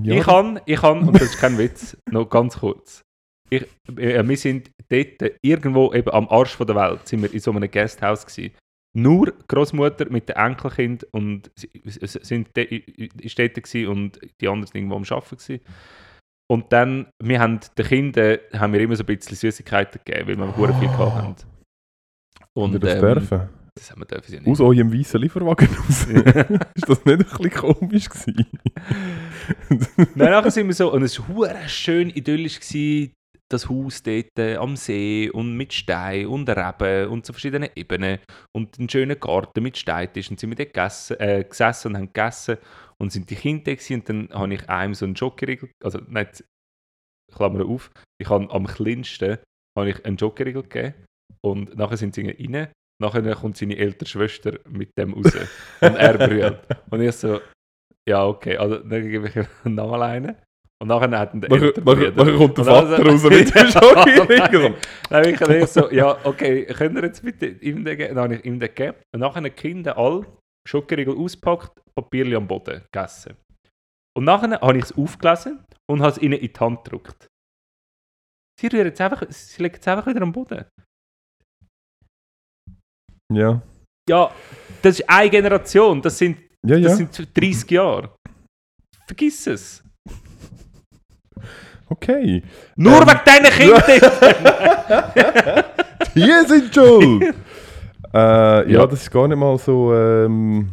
Ja, 0.05 0.17
Ich 0.17 0.25
kann, 0.25 0.61
ich 0.67 0.81
kann, 0.81 1.07
und 1.07 1.15
das 1.15 1.35
ist 1.35 1.39
kein 1.39 1.59
Witz, 1.59 1.97
noch 2.11 2.29
ganz 2.29 2.59
kurz. 2.59 3.03
Ich, 3.51 3.63
äh, 3.97 4.27
wir 4.27 4.37
sind 4.37 4.71
dort 4.89 5.23
äh, 5.23 5.35
irgendwo 5.43 5.93
eben 5.93 6.11
am 6.11 6.29
Arsch 6.29 6.55
von 6.55 6.67
der 6.67 6.77
Welt, 6.77 7.07
sind 7.09 7.23
wir 7.23 7.33
in 7.33 7.41
so 7.41 7.51
einem 7.51 7.71
Gasthaus 7.71 8.27
gewesen. 8.27 8.55
Nur 8.97 9.33
Großmutter 9.47 10.11
mit 10.11 10.29
den 10.29 10.37
Enkelkind 10.37 11.05
und 11.13 11.51
sind 11.55 12.49
ist 12.57 13.39
dort 13.39 13.55
gewesen 13.55 13.87
und 13.87 14.19
die 14.41 14.49
anderen 14.49 14.67
sind 14.67 14.77
irgendwo 14.77 14.97
am 14.97 15.05
Arbeiten 15.05 15.37
gewesen. 15.37 15.61
Und 16.51 16.73
dann, 16.73 17.07
wir 17.23 17.39
haben 17.39 17.61
den 17.79 17.87
Kindern 17.87 18.39
haben 18.53 18.73
wir 18.73 18.81
immer 18.81 18.97
so 18.97 19.05
ein 19.05 19.07
bisschen 19.07 19.37
Süßigkeiten 19.37 20.01
gegeben, 20.05 20.29
weil 20.29 20.37
wir 20.39 20.57
hure 20.57 20.75
viel 20.75 20.89
gehabt 20.89 21.15
haben. 21.15 21.37
Und 22.55 22.75
Und 22.75 22.83
das 22.83 22.95
ähm, 22.95 23.01
dürfen. 23.01 23.60
Das 23.81 23.91
haben 23.91 24.03
wir 24.03 24.07
dürfen 24.07 24.31
sie 24.31 24.39
nicht. 24.39 24.49
Aus 24.49 24.61
eurem 24.61 24.93
weißen 24.93 25.21
Lieferwagen 25.21 25.69
raus. 25.69 26.07
ist 26.75 26.89
das 26.89 27.05
nicht 27.05 27.07
ein 27.07 27.19
bisschen 27.19 27.51
komisch 27.51 28.09
gewesen? 28.11 28.47
Nein, 30.15 30.31
nachher 30.31 30.51
sind 30.51 30.67
wir 30.67 30.75
so, 30.75 30.93
und 30.93 31.03
es 31.03 31.19
war 31.19 31.69
schön 31.69 32.11
idyllisch, 32.11 32.61
gewesen, 32.61 33.13
das 33.51 33.69
Haus 33.69 34.03
dort 34.03 34.39
äh, 34.39 34.57
am 34.57 34.77
See 34.77 35.31
und 35.31 35.57
mit 35.57 35.73
Stein 35.73 36.27
und 36.27 36.49
Reben 36.49 37.09
und 37.09 37.27
so 37.27 37.33
verschiedenen 37.33 37.71
Ebenen 37.75 38.19
und 38.55 38.79
einen 38.79 38.89
schönen 38.89 39.19
Garten 39.19 39.63
mit 39.63 39.77
Steintisch 39.77 40.31
und 40.31 40.39
sind 40.39 40.51
wir 40.51 40.57
dort 40.57 40.75
gegessen, 40.75 41.19
äh, 41.19 41.45
gesessen 41.45 41.89
und 41.89 41.97
haben 41.97 42.13
gegessen 42.13 42.59
und 42.99 43.13
sind 43.13 43.31
die 43.31 43.35
Kinder 43.35 43.75
gewesen, 43.75 43.95
und 43.95 44.09
dann 44.09 44.29
habe 44.33 44.55
ich 44.55 44.69
einem 44.69 44.95
so 44.95 45.07
einen 45.07 45.15
Jockeyriegel, 45.15 45.71
also 45.83 46.01
nicht, 46.07 46.45
Klammer 47.35 47.65
auf, 47.65 47.91
ich 48.21 48.29
habe 48.29 48.51
am 48.51 48.67
kleinsten 48.67 49.39
habe 49.79 49.91
ich 49.91 50.05
einen 50.05 50.17
Jockeyriegel 50.17 50.65
gegeben 50.65 50.95
und 51.43 51.77
nachher 51.77 51.97
sind 51.97 52.15
sie 52.15 52.29
rein, 52.29 52.71
nachher 53.01 53.35
kommt 53.35 53.57
seine 53.57 53.77
ältere 53.77 54.09
Schwester 54.09 54.59
mit 54.69 54.91
dem 54.99 55.15
raus 55.15 55.35
und 55.81 55.97
er 55.97 56.19
brüllt 56.19 56.61
und 56.91 57.01
ich 57.03 57.13
so, 57.17 57.41
ja 58.09 58.27
okay, 58.27 58.57
also 58.57 58.77
dann 58.79 59.09
gebe 59.09 59.29
ich 59.29 59.37
ihm 59.37 59.75
nochmal 59.75 60.03
einen 60.03 60.37
und 60.83 60.89
nachher 60.89 61.11
hat 61.19 61.35
der 61.35 61.49
Bruder. 61.49 62.11
nachher 62.13 62.37
kommt 62.37 62.57
der 62.59 62.65
Vater 62.65 62.97
so- 62.97 63.03
raus 63.03 63.23
mit 63.25 63.55
dem 63.55 63.67
Schockriegel. 63.69 64.75
Dann 65.11 65.23
habe 65.23 65.31
ich 65.31 65.39
dann 65.39 65.67
so, 65.67 65.91
ja, 65.91 66.17
okay, 66.25 66.65
könnt 66.67 66.97
ihr 66.97 67.03
jetzt 67.05 67.23
bitte 67.23 67.47
ihm 67.49 67.85
den 67.85 67.99
geben? 67.99 68.15
Dann 68.15 68.25
habe 68.25 68.37
ich 68.37 68.45
ihm 68.47 68.59
den 68.59 68.69
gegeben. 68.75 68.97
Und 69.13 69.21
nachher 69.21 69.37
haben 69.37 69.45
die 69.45 69.51
Kinder 69.51 69.99
alle 69.99 70.25
Schokoriegel 70.67 71.15
auspackt, 71.19 71.73
Papierli 71.95 72.35
am 72.35 72.47
Boden 72.49 72.81
gegessen. 72.91 73.37
Und 74.17 74.25
nachher 74.25 74.59
habe 74.59 74.79
ich 74.79 74.85
es 74.85 74.97
aufgelesen 74.97 75.63
und 75.91 76.01
habe 76.01 76.13
es 76.13 76.19
ihnen 76.19 76.39
in 76.39 76.51
die 76.51 76.59
Hand 76.61 76.83
gedrückt. 76.85 77.27
Sie 78.59 78.69
rühren 78.69 78.87
jetzt 78.87 79.01
einfach, 79.03 79.23
sie 79.29 79.63
legen 79.63 79.77
es 79.79 79.87
einfach 79.87 80.07
wieder 80.07 80.23
am 80.23 80.33
Boden. 80.33 80.65
Ja, 83.31 83.63
Ja, 84.09 84.31
das 84.83 84.99
ist 85.01 85.09
eine 85.09 85.31
Generation, 85.31 86.03
das 86.03 86.19
sind, 86.19 86.39
ja, 86.67 86.79
das 86.79 86.99
ja. 86.99 87.07
sind 87.07 87.37
30 87.37 87.71
Jahre. 87.71 88.11
Vergiss 89.07 89.47
es. 89.47 89.83
Okay. 91.89 92.43
Nur 92.77 93.03
Ähm, 93.03 93.09
wegen 93.09 93.21
deinen 93.25 93.51
Kindern! 93.51 93.83
Die 96.15 96.33
sind 96.47 96.75
schuld! 96.75 97.23
äh, 98.15 98.19
ja. 98.19 98.63
Ja. 98.63 98.87
das 98.87 99.03
ist 99.03 99.11
gar 99.11 99.27
nicht 99.29 99.39
mal 99.39 99.59
so, 99.59 99.93
ähm, 99.95 100.69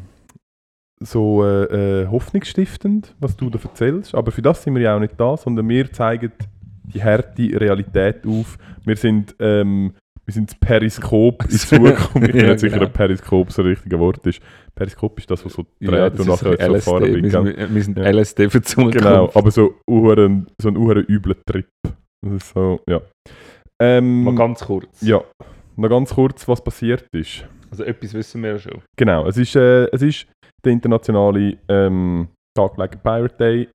so 0.99 1.43
äh, 1.43 2.03
äh, 2.03 2.07
hoffnungsstiftend, 2.07 3.15
was 3.19 3.35
du 3.35 3.49
da 3.49 3.59
erzählst. 3.59 4.15
Aber 4.15 4.31
für 4.31 4.41
das 4.41 4.63
sind 4.63 4.75
wir 4.75 4.81
ja 4.81 4.95
auch 4.95 4.99
nicht 4.99 5.19
da, 5.19 5.35
sondern 5.37 5.67
wir 5.67 5.91
zeigen 5.91 6.31
die 6.93 7.03
harte 7.03 7.59
Realität 7.59 8.25
auf. 8.25 8.57
Wir 8.85 8.95
sind, 8.95 9.35
ähm, 9.39 9.93
wir 10.27 10.33
sind 10.33 10.51
das 10.51 10.59
Periskop 10.59 11.43
in 11.45 11.49
Zukunft. 11.57 12.09
Ich 12.15 12.21
bin 12.31 12.35
Ja, 12.41 12.47
nicht 12.49 12.59
sicher, 12.59 12.75
genau. 12.75 12.87
ob 12.87 12.93
Periskop 12.93 13.51
so 13.51 13.63
das 13.63 13.71
richtige 13.71 13.97
Wort 13.99 14.25
ist. 14.27 14.41
Periskop 14.75 15.17
ist 15.19 15.31
das, 15.31 15.43
was 15.45 15.53
so 15.53 15.65
dreht 15.81 15.91
Ja, 15.91 16.05
und 16.07 16.19
nachher 16.27 16.35
so 16.35 16.51
LSD. 16.73 16.81
Farbe 16.91 17.23
Wir 17.23 17.31
sind, 17.31 17.75
wir 17.75 17.83
sind 17.83 17.97
Ja. 17.97 18.03
LSD 18.11 18.49
für 18.49 18.61
Zukunft. 18.61 18.97
Genau, 18.97 19.31
aber 19.33 19.49
so, 19.51 19.73
uhren, 19.89 20.47
so 20.61 20.67
ein 20.67 20.77
uhren 20.77 21.05
übler 21.05 21.35
Trip. 21.49 21.67
Das 22.21 22.33
ist 22.33 22.53
so, 22.53 22.79
ja. 22.89 23.01
Ähm, 23.81 24.23
Mal 24.23 24.35
ganz 24.35 24.59
kurz. 24.65 25.01
ja, 25.01 25.23
noch 25.75 25.89
ganz 25.89 26.13
kurz, 26.13 26.47
was 26.47 26.63
passiert 26.63 27.05
ist. 27.13 27.45
Also 27.71 27.83
etwas 27.83 28.13
wissen 28.13 28.41
wir 28.43 28.51
ja 28.51 28.59
schon. 28.59 28.81
Genau, 28.97 29.27
es 29.27 29.37
ist, 29.37 29.55
äh, 29.55 29.85
es 29.91 30.01
ist 30.01 30.27
der 30.65 30.73
internationale 30.73 31.57
ähm, 31.69 32.27
Tag 32.55 32.75
gegen 32.75 32.99
Pirate 33.03 33.35
Day. 33.37 33.69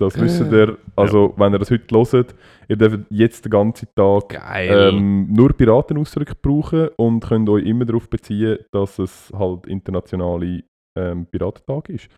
Das 0.00 0.14
Äh, 0.16 0.22
wisst 0.22 0.40
ihr. 0.40 0.78
Also, 0.94 1.34
wenn 1.36 1.52
ihr 1.52 1.58
das 1.58 1.70
heute 1.70 1.94
hört, 1.94 2.34
ihr 2.68 2.76
dürft 2.76 3.00
jetzt 3.10 3.44
den 3.44 3.50
ganzen 3.50 3.88
Tag 3.96 4.40
ähm, 4.54 5.32
nur 5.32 5.52
Piratenausdrücke 5.52 6.34
brauchen 6.40 6.90
und 6.96 7.20
könnt 7.20 7.48
euch 7.48 7.64
immer 7.64 7.84
darauf 7.84 8.08
beziehen, 8.08 8.58
dass 8.72 8.98
es 8.98 9.32
halt 9.36 9.66
internationale 9.66 10.62
ähm, 10.96 11.26
Piratentag 11.26 11.88
ist. 11.88 12.08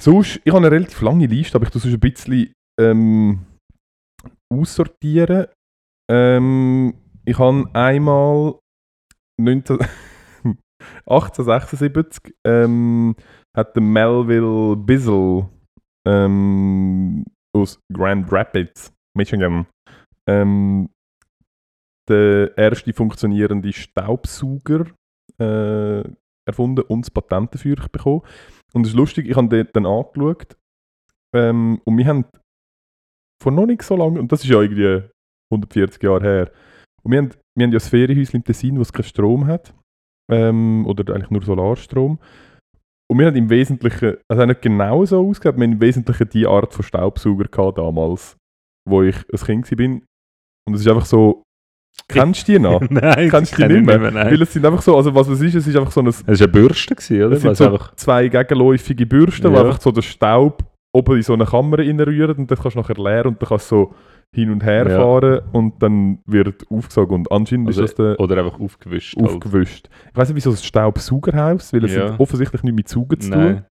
Sonst, 0.00 0.40
ich 0.42 0.52
habe 0.52 0.64
eine 0.64 0.70
relativ 0.70 1.02
lange 1.02 1.26
Liste, 1.26 1.56
aber 1.56 1.66
ich 1.66 1.70
tue 1.70 1.80
sonst 1.80 1.94
ein 1.94 2.00
bisschen 2.00 2.52
ähm, 2.80 3.40
aussortieren. 4.50 5.46
Ähm, 6.10 6.94
ich 7.26 7.38
habe 7.38 7.68
einmal 7.74 8.58
19 9.38 9.78
1876 11.06 12.34
ähm, 12.46 13.14
hat 13.54 13.76
der 13.76 13.82
Melville 13.82 14.76
Bizzle 14.76 15.48
ähm, 16.06 17.24
aus 17.52 17.80
Grand 17.92 18.30
Rapids, 18.32 18.92
Michigan, 19.16 19.66
ähm, 20.26 20.90
der 22.08 22.56
erste 22.56 22.92
funktionierende 22.92 23.72
Staubsauger 23.72 24.86
äh, 25.38 26.02
erfunden 26.46 26.82
und 26.88 27.02
das 27.02 27.10
Patent 27.10 27.54
dafür 27.54 27.76
bekommen. 27.76 28.22
Und 28.72 28.82
es 28.82 28.90
ist 28.90 28.96
lustig, 28.96 29.28
ich 29.28 29.36
habe 29.36 29.48
den 29.48 29.68
dann 29.72 29.86
angeschaut 29.86 30.56
ähm, 31.34 31.80
und 31.84 31.98
wir 31.98 32.06
haben 32.06 32.24
vor 33.42 33.52
noch 33.52 33.66
nicht 33.66 33.82
so 33.82 33.96
lange, 33.96 34.20
und 34.20 34.30
das 34.30 34.44
ist 34.44 34.50
ja 34.50 34.60
irgendwie 34.60 35.08
140 35.50 36.02
Jahre 36.02 36.22
her, 36.22 36.52
und 37.02 37.12
wir 37.12 37.18
haben, 37.18 37.30
wir 37.56 37.64
haben 37.64 37.72
ja 37.72 37.78
das 37.78 37.88
Ferienhäuschen 37.88 38.36
im 38.36 38.44
Tessin, 38.44 38.76
wo 38.76 38.82
es 38.82 38.92
keinen 38.92 39.04
Strom 39.04 39.46
hat, 39.46 39.74
ähm, 40.30 40.86
oder 40.86 41.14
eigentlich 41.14 41.30
nur 41.30 41.42
Solarstrom. 41.42 42.18
Und 43.10 43.18
wir 43.18 43.26
haben 43.26 43.36
im 43.36 43.50
Wesentlichen, 43.50 44.16
also 44.28 44.46
nicht 44.46 44.62
genau 44.62 45.04
so 45.04 45.26
ausgehabt, 45.28 45.58
wir 45.58 45.64
haben 45.64 45.72
im 45.72 45.80
Wesentlichen 45.80 46.28
die 46.28 46.46
Art 46.46 46.72
von 46.72 46.84
Staubsauger 46.84 47.44
gehabt 47.46 47.78
damals, 47.78 48.36
wo 48.88 49.02
ich 49.02 49.16
ein 49.32 49.40
Kind 49.40 49.70
war. 49.78 49.86
Und 50.66 50.74
es 50.74 50.82
ist 50.82 50.86
einfach 50.88 51.06
so, 51.06 51.42
kennst 52.08 52.46
du 52.46 52.52
die 52.52 52.58
noch? 52.60 52.80
nein, 52.88 53.28
Kennst 53.28 53.52
du 53.52 53.56
die 53.56 53.62
kenn 53.62 53.70
ich 53.72 53.76
nicht 53.78 54.00
mehr? 54.00 54.14
Weil 54.14 54.42
es 54.42 54.52
sind 54.52 54.64
einfach 54.64 54.82
so, 54.82 54.96
also 54.96 55.12
was 55.12 55.26
es 55.26 55.40
ist, 55.40 55.56
es 55.56 55.66
ist 55.66 55.76
einfach 55.76 55.90
so 55.90 56.00
ein, 56.00 56.06
es 56.06 56.20
Es 56.24 56.38
war 56.40 56.46
eine 56.46 56.48
Bürste, 56.48 56.94
gewesen, 56.94 57.22
oder? 57.24 57.36
sind 57.36 57.50
Was 57.50 57.58
so 57.58 57.64
einfach, 57.64 57.94
zwei 57.96 58.28
gegenläufige 58.28 59.06
Bürsten, 59.06 59.50
wo 59.50 59.56
Ja. 59.56 59.64
einfach 59.64 59.80
so 59.80 59.90
der 59.90 60.02
Staub 60.02 60.62
oben 60.92 61.16
in 61.16 61.22
so 61.22 61.32
eine 61.34 61.46
Kammer 61.46 61.78
reinrühren 61.78 62.36
und 62.36 62.50
dann 62.50 62.58
kannst 62.58 62.76
du 62.76 62.80
nachher 62.80 62.94
leeren 62.94 63.28
und 63.32 63.42
dann 63.42 63.48
kannst 63.48 63.70
du 63.72 63.76
so 63.76 63.94
hin 64.34 64.50
und 64.50 64.62
her 64.62 64.88
Ja. 64.88 64.96
fahren 65.00 65.40
und 65.52 65.82
dann 65.82 66.20
wird 66.26 66.64
aufgesaugt. 66.70 67.10
Und 67.12 67.30
anscheinend 67.32 67.68
Also, 67.68 67.82
ist 67.82 67.98
das 67.98 68.16
der 68.16 68.20
Oder 68.20 68.44
einfach 68.44 68.60
aufgewischt. 68.60 69.16
halt. 69.16 69.28
aufgewischt. 69.28 69.88
Ich 70.12 70.16
weiß 70.16 70.28
nicht, 70.28 70.36
wieso 70.36 70.50
das 70.52 70.64
Staubsaugerhaus, 70.64 71.72
weil 71.72 71.84
es 71.84 71.94
Ja. 71.94 72.14
offensichtlich 72.18 72.62
nicht 72.62 72.74
mit 72.76 72.88
Saugen 72.88 73.20
zu 73.20 73.30
tun. 73.30 73.64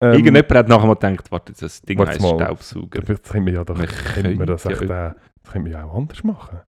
Ähm, 0.00 0.12
Irgendjemand 0.12 0.50
hat 0.54 0.68
nachher 0.68 0.86
mal 0.86 0.94
gedacht, 0.94 1.30
warte, 1.32 1.52
das 1.58 1.82
Ding 1.82 1.98
mal. 1.98 2.12
Staubsauger. 2.12 3.02
Vielleicht 3.02 3.24
können 3.24 3.46
wir 3.46 3.52
ja, 3.54 3.64
doch, 3.64 3.74
können 3.74 4.38
wir 4.38 4.46
das, 4.46 4.62
können 4.62 4.74
echt, 4.80 4.88
ja- 4.88 5.08
äh, 5.08 5.14
das 5.42 5.52
können 5.52 5.64
wir 5.64 5.72
ja 5.72 5.84
auch 5.84 5.94
anders 5.96 6.22
machen. 6.24 6.60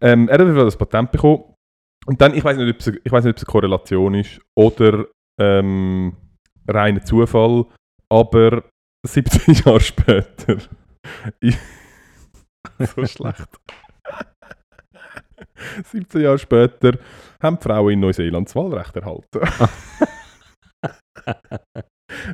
Ähm, 0.00 0.28
er 0.28 0.38
hat 0.38 0.56
das 0.56 0.76
Patent 0.76 1.10
bekommen. 1.12 1.42
Und 2.06 2.20
dann, 2.20 2.32
ich 2.34 2.44
weiß 2.44 2.56
nicht, 2.56 2.70
ob 2.72 2.78
es, 2.80 2.86
ich 3.04 3.10
weiß 3.12 3.24
nicht, 3.24 3.32
ob 3.32 3.36
es 3.38 3.42
eine 3.42 3.50
Korrelation 3.52 4.14
ist 4.14 4.40
oder 4.56 5.06
ähm, 5.40 6.12
reiner 6.68 7.02
Zufall, 7.02 7.66
aber 8.08 8.62
17 9.06 9.54
Jahre 9.64 9.80
später. 9.80 10.56
so 12.78 13.04
schlecht. 13.06 13.48
17 15.90 16.20
Jahre 16.20 16.38
später 16.38 16.92
haben 17.42 17.56
die 17.58 17.62
Frauen 17.62 17.92
in 17.92 18.00
Neuseeland 18.00 18.48
das 18.48 18.56
Wahlrecht 18.56 18.94
erhalten. 18.96 19.40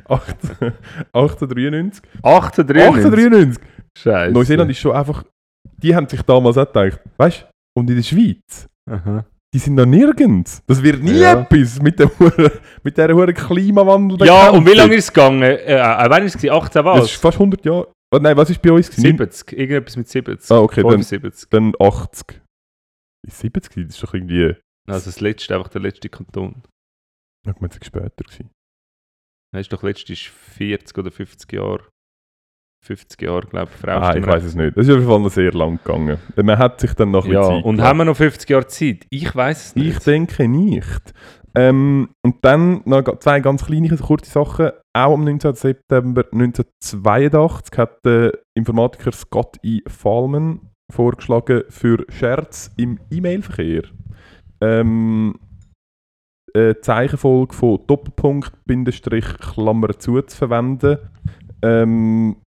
18 0.07 0.73
1893. 1.13 2.01
1893? 2.21 2.21
1893! 2.23 3.63
Scheiße. 3.97 4.33
Neuseeland 4.33 4.71
ist 4.71 4.79
schon 4.79 4.91
einfach. 4.95 5.23
Die 5.77 5.95
haben 5.95 6.07
sich 6.07 6.21
damals 6.23 6.57
auch 6.57 6.71
gedacht, 6.71 6.99
weißt 7.17 7.41
du, 7.41 7.45
und 7.79 7.89
in 7.89 7.95
der 7.97 8.03
Schweiz, 8.03 8.67
Aha. 8.89 9.25
die 9.53 9.59
sind 9.59 9.75
noch 9.75 9.85
nirgends. 9.85 10.61
Das 10.67 10.81
wird 10.81 11.01
nie 11.03 11.19
Ja. 11.19 11.41
etwas 11.41 11.81
mit, 11.81 11.99
der, 11.99 12.09
mit 12.83 12.97
dieser 12.97 13.13
hohen 13.13 13.33
Klimawandel. 13.33 14.25
Ja, 14.27 14.49
und 14.49 14.65
wie 14.67 14.73
lange 14.73 14.95
ist 14.95 15.05
es 15.05 15.13
gegangen? 15.13 15.41
Äh, 15.43 15.55
äh, 15.75 16.09
wann 16.09 16.23
ist 16.23 16.35
es? 16.35 16.41
gewesen? 16.41 16.55
18 16.55 16.83
Das 16.85 16.97
ist 17.05 17.13
was? 17.15 17.21
fast 17.21 17.37
100 17.37 17.65
Jahre. 17.65 17.87
Oh, 18.13 18.19
nein, 18.19 18.37
was 18.37 18.49
ist 18.49 18.61
bei 18.61 18.71
uns? 18.71 18.89
gewesen? 18.89 19.17
70. 19.17 19.57
Irgendetwas 19.57 19.97
mit 19.97 20.07
70. 20.07 20.51
Ah, 20.51 20.59
okay, 20.59 20.81
dann, 20.83 20.91
75. 21.03 21.49
dann 21.49 21.73
80. 21.79 22.41
Ist 23.27 23.39
70 23.39 23.69
gewesen? 23.71 23.87
Das 23.87 23.95
ist 23.95 24.03
doch 24.03 24.13
irgendwie. 24.13 24.55
Also 24.87 25.05
das 25.05 25.19
letzte, 25.19 25.55
einfach 25.55 25.69
der 25.69 25.81
letzte 25.81 26.09
Kanton. 26.09 26.61
Ja, 27.45 27.53
man 27.59 27.69
ist 27.71 27.83
später 27.85 28.09
gewesen. 28.23 28.49
Das 29.51 29.61
ist 29.61 29.73
doch 29.73 29.83
letztes 29.83 30.09
ist 30.19 30.27
40 30.27 30.97
oder 30.97 31.11
50 31.11 31.51
Jahre. 31.53 31.87
50 32.85 33.21
Jahre, 33.21 33.47
glaube 33.47 33.71
ich, 33.77 33.87
Ah, 33.87 34.15
ich 34.15 34.25
weiß 34.25 34.43
es 34.43 34.55
nicht. 34.55 34.75
Das 34.75 34.85
ist 34.85 34.91
auf 34.91 34.97
jeden 34.97 35.09
Fall 35.09 35.19
noch 35.21 35.29
sehr 35.31 35.53
lang 35.53 35.77
gegangen. 35.83 36.19
Man 36.35 36.57
hat 36.57 36.81
sich 36.81 36.93
dann 36.93 37.11
noch 37.11 37.25
ein 37.25 37.31
Ja, 37.31 37.43
Zeit 37.43 37.63
und 37.63 37.75
gelassen. 37.77 37.81
haben 37.89 37.97
wir 37.99 38.05
noch 38.05 38.17
50 38.17 38.49
Jahre 38.49 38.67
Zeit? 38.67 39.05
Ich 39.09 39.33
weiß 39.33 39.67
es 39.67 39.75
nicht. 39.75 39.87
Ich 39.87 39.99
denke 40.03 40.47
nicht. 40.49 41.13
Ähm, 41.55 42.09
und 42.25 42.43
dann 42.43 42.81
noch 42.85 43.19
zwei 43.19 43.39
ganz 43.39 43.65
kleine, 43.65 43.95
kurze 43.97 44.31
Sachen. 44.31 44.71
Auch 44.95 45.13
am 45.13 45.23
19. 45.23 45.53
September 45.53 46.23
1982 46.31 47.77
hat 47.77 48.03
der 48.05 48.39
Informatiker 48.55 49.11
Scott 49.11 49.57
E. 49.63 49.81
Fallman 49.87 50.61
vorgeschlagen, 50.91 51.63
für 51.69 52.05
Scherz 52.09 52.71
im 52.77 52.99
E-Mail-Verkehr 53.11 53.83
ähm, 54.61 55.39
eine 56.53 56.79
Zeichenfolge 56.81 57.53
von 57.53 57.85
Doppelpunkt, 57.87 58.53
Bindestrich, 58.65 59.25
Klammer 59.39 59.97
zu 59.97 60.21
zu 60.21 60.37
verwenden, 60.37 60.97
ähm, 61.61 62.37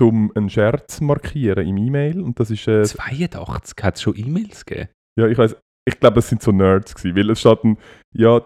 um 0.00 0.32
einen 0.34 0.48
Scherz 0.48 0.96
zu 0.96 1.04
markieren 1.04 1.66
im 1.66 1.76
E-Mail. 1.76 2.20
Und 2.22 2.40
das 2.40 2.50
ist 2.50 2.66
äh, 2.66 2.82
82 2.82 3.84
hat 3.84 3.96
es 3.96 4.02
schon 4.02 4.16
E-Mails 4.16 4.64
gegeben. 4.64 4.88
ja, 5.18 5.26
ich 5.26 5.36
weiß, 5.36 5.56
ich 5.88 5.98
glaube, 5.98 6.20
es 6.20 6.28
sind 6.28 6.42
so 6.42 6.52
Nerds 6.52 6.94
gewesen, 6.94 7.16
weil 7.16 7.30
es 7.30 7.40
steht 7.40 7.64
ein, 7.64 7.78
ja, 8.14 8.40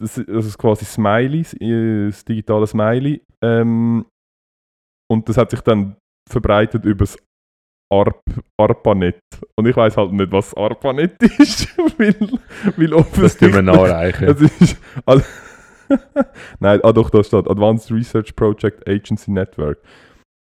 das, 0.00 0.20
das 0.26 0.46
ist 0.46 0.58
quasi 0.58 0.84
Smiley, 0.84 1.40
äh, 1.60 2.06
das 2.06 2.24
digitale 2.24 2.66
Smiley, 2.66 3.22
ähm, 3.42 4.06
und 5.10 5.28
das 5.28 5.36
hat 5.36 5.50
sich 5.50 5.60
dann 5.60 5.96
verbreitet 6.30 6.84
über 6.84 7.04
das 7.04 7.16
Arp, 7.92 8.22
ARPANET. 8.58 9.18
Und 9.58 9.68
ich 9.68 9.76
weiß 9.76 9.98
halt 9.98 10.12
nicht, 10.12 10.32
was 10.32 10.54
ARPANET 10.56 11.22
ist, 11.38 11.76
weil, 11.98 12.14
weil 12.18 12.30
Das 12.30 12.36
tun 12.68 12.74
wir 12.76 12.96
offensichtlich... 12.96 13.62
nachreichen. 13.62 14.28
Es 14.28 14.40
ist, 14.40 14.80
also, 15.04 15.22
Nein, 16.60 16.80
ah 16.82 16.92
doch, 16.92 17.10
da 17.10 17.22
steht 17.22 17.48
Advanced 17.48 17.90
Research 17.90 18.34
Project 18.34 18.88
Agency 18.88 19.30
Network. 19.30 19.78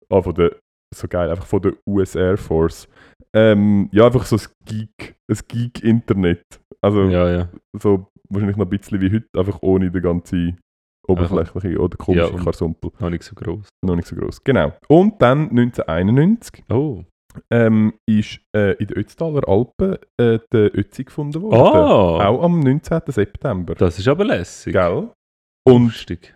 Ah, 0.10 0.22
von 0.22 0.36
der, 0.36 0.56
so 0.96 1.08
geil, 1.08 1.30
einfach 1.30 1.46
von 1.46 1.62
der 1.62 1.74
US 1.88 2.16
Air 2.16 2.38
Force. 2.38 2.88
Ähm, 3.34 3.90
ja, 3.92 4.06
einfach 4.06 4.26
so 4.26 4.36
ein 4.38 4.42
Geek, 4.66 5.16
ein 5.30 5.38
Geek-Internet. 5.48 6.44
Also 6.82 7.04
ja, 7.04 7.30
ja. 7.30 7.50
so 7.78 8.08
wahrscheinlich 8.30 8.58
noch 8.58 8.66
ein 8.66 8.70
bisschen 8.70 9.02
wie 9.02 9.12
heute, 9.12 9.28
einfach 9.38 9.60
ohne 9.62 9.92
den 9.92 10.02
ganzen 10.02 10.60
oberflächliche 11.08 11.80
oder 11.80 11.98
komische 11.98 12.32
Ja, 12.34 12.44
Karsumpel. 12.44 12.92
Noch 13.00 13.10
nicht 13.10 13.24
so 13.24 13.34
groß. 13.36 13.68
Noch 13.86 13.96
nicht 13.96 14.08
so 14.08 14.16
groß. 14.16 14.44
Genau. 14.44 14.74
Und 14.90 15.22
dann 15.22 15.50
1991 15.50 16.64
Oh. 16.70 17.04
ähm, 17.52 17.94
ist 18.10 18.40
äh, 18.56 18.74
in 18.74 18.88
den 18.88 18.98
Ötztaler 18.98 19.48
Alpen 19.48 19.98
äh, 20.20 20.40
der 20.52 20.76
Ötzi 20.78 21.04
gefunden 21.06 21.42
worden. 21.42 21.56
Ah, 21.56 22.28
Auch 22.28 22.44
am 22.44 22.60
19. 22.60 23.02
September. 23.08 23.76
das 23.76 24.00
ist 24.00 24.08
aber 24.08 24.26
lässig. 24.26 24.74
Gell? 24.74 25.10
Und 25.66 25.86
Lustig. 25.86 26.34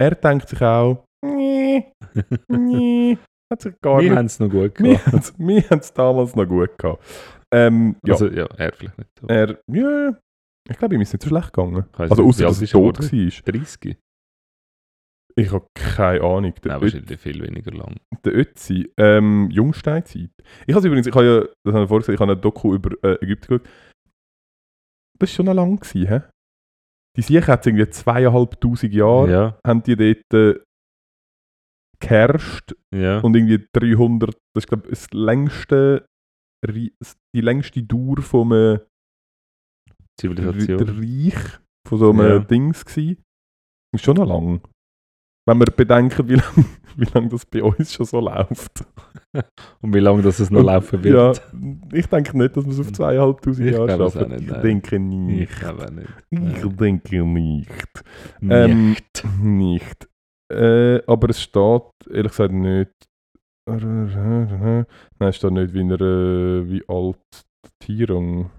er 0.00 0.14
denkt 0.14 0.48
sich 0.48 0.60
auch, 0.62 1.04
nee, 1.24 1.92
nee, 2.48 3.18
hat 3.52 3.62
sich 3.62 3.74
gar 3.80 3.98
Wir 4.00 4.10
nicht. 4.10 4.16
haben 4.18 4.26
es 4.26 4.38
noch 4.40 4.48
gut 4.50 4.78
Wir 4.80 4.96
gehabt. 4.98 5.34
wir 5.38 5.62
haben 5.70 5.78
es 5.80 5.92
damals 5.92 6.34
noch 6.36 6.46
gut 6.46 6.76
gehabt. 6.78 7.02
Ähm, 7.52 7.96
ja, 8.04 8.14
Also, 8.14 8.26
ja, 8.28 8.46
er 8.56 8.72
vielleicht 8.72 8.98
nicht. 8.98 9.10
Er, 9.28 9.58
ja, 9.72 10.16
ich 10.68 10.76
glaube, 10.78 10.94
ihm 10.96 11.00
ist 11.00 11.12
nicht 11.12 11.22
so 11.22 11.28
schlecht 11.28 11.52
gegangen. 11.52 11.84
Weiss 11.96 12.10
Also, 12.10 12.24
außer 12.24 12.44
dass 12.44 12.60
er 12.62 12.68
tot 12.68 12.98
war. 13.00 13.08
30? 13.54 13.96
Ich 15.38 15.52
habe 15.52 15.66
keine 15.74 16.22
Ahnung. 16.22 16.54
Der, 16.64 16.72
Nein, 16.72 16.80
wahrscheinlich 16.80 17.20
viel 17.20 17.42
weniger 17.42 17.70
lang. 17.70 17.96
der 18.24 18.34
Ötzi, 18.34 18.90
ähm, 18.98 19.48
Jungsteinzeit. 19.50 20.30
Ich 20.66 20.74
habe 20.74 20.86
übrigens, 20.86 21.06
ich 21.06 21.14
habe 21.14 21.24
ja, 21.26 21.40
das 21.64 21.74
habe 21.74 21.84
ich 21.84 21.88
vorher 21.88 22.00
gesagt, 22.00 22.14
ich 22.14 22.20
habe 22.20 22.32
ein 22.32 22.40
Doku 22.40 22.74
über 22.74 22.90
äh, 23.04 23.22
Ägypten 23.22 23.58
geschaut. 23.58 23.68
Das 25.18 25.30
war 25.30 25.34
schon 25.34 25.46
noch 25.46 25.54
lang, 25.54 25.76
gewesen, 25.78 26.08
hä? 26.08 26.20
Die 27.16 27.22
Sicher 27.22 27.46
hat 27.52 27.66
irgendwie 27.66 27.88
zweieinhalbtausend 27.88 28.92
Jahre, 28.92 29.30
Ja, 29.30 29.58
haben 29.66 29.82
die 29.82 29.96
dort 29.96 30.34
äh, 30.34 30.60
geherrscht 32.00 32.74
ja. 32.94 33.20
und 33.20 33.34
irgendwie 33.36 33.66
300, 33.72 34.34
das 34.54 34.64
ist 34.64 34.68
glaube 34.68 34.84
ich 34.84 34.90
das 34.90 35.10
längste, 35.12 36.06
die 36.66 37.40
längste 37.40 37.82
Dauer 37.82 38.22
vom 38.22 38.52
äh, 38.52 38.78
Zivilisation. 40.20 40.88
Reich 40.88 41.58
von 41.86 41.98
so 41.98 42.10
einem 42.10 42.20
Ja. 42.28 42.38
Dings 42.40 42.84
gsi. 42.84 43.18
Ist 43.94 44.04
schon 44.04 44.16
noch 44.16 44.26
lang. 44.26 44.60
Wenn 45.48 45.58
wir 45.58 45.66
bedenken, 45.66 46.28
wie 46.28 46.34
lange 46.34 46.64
wie 46.96 47.04
lang 47.14 47.28
das 47.28 47.46
bei 47.46 47.62
uns 47.62 47.92
schon 47.92 48.06
so 48.06 48.18
läuft. 48.20 48.84
Und 49.82 49.94
wie 49.94 50.00
lange 50.00 50.22
das 50.22 50.40
es 50.40 50.50
noch 50.50 50.60
Und- 50.60 50.66
laufen 50.66 51.04
wird. 51.04 51.14
Ja, 51.52 51.58
ich 51.92 52.06
denke 52.06 52.36
nicht, 52.36 52.56
dass 52.56 52.64
wir 52.64 52.72
es 52.72 52.80
auf 52.80 52.90
zweieinhalbtausend 52.92 53.70
Jahre 53.70 53.96
schaffen. 54.10 54.30
nicht, 54.30 54.50
ich 54.50 54.56
denke 54.56 54.98
nicht. 54.98 55.50
Ich 55.52 55.90
nicht. 55.90 56.08
Ich 56.64 56.76
denke 56.76 57.22
nicht. 57.24 58.04
Ähm, 58.42 58.96
Nicht. 59.42 60.08
Äh, 60.52 61.02
aber 61.06 61.30
es 61.30 61.42
steht, 61.42 61.82
ehrlich 62.10 62.32
gesagt, 62.32 62.52
nicht. 62.52 62.90
Nein, 63.68 64.86
es 65.18 65.36
steht 65.36 65.50
nicht, 65.52 65.74
wie, 65.74 65.80
er, 65.80 66.68
wie 66.68 66.84
alt 66.88 67.18
die 67.32 67.96
Datierung. 67.96 68.50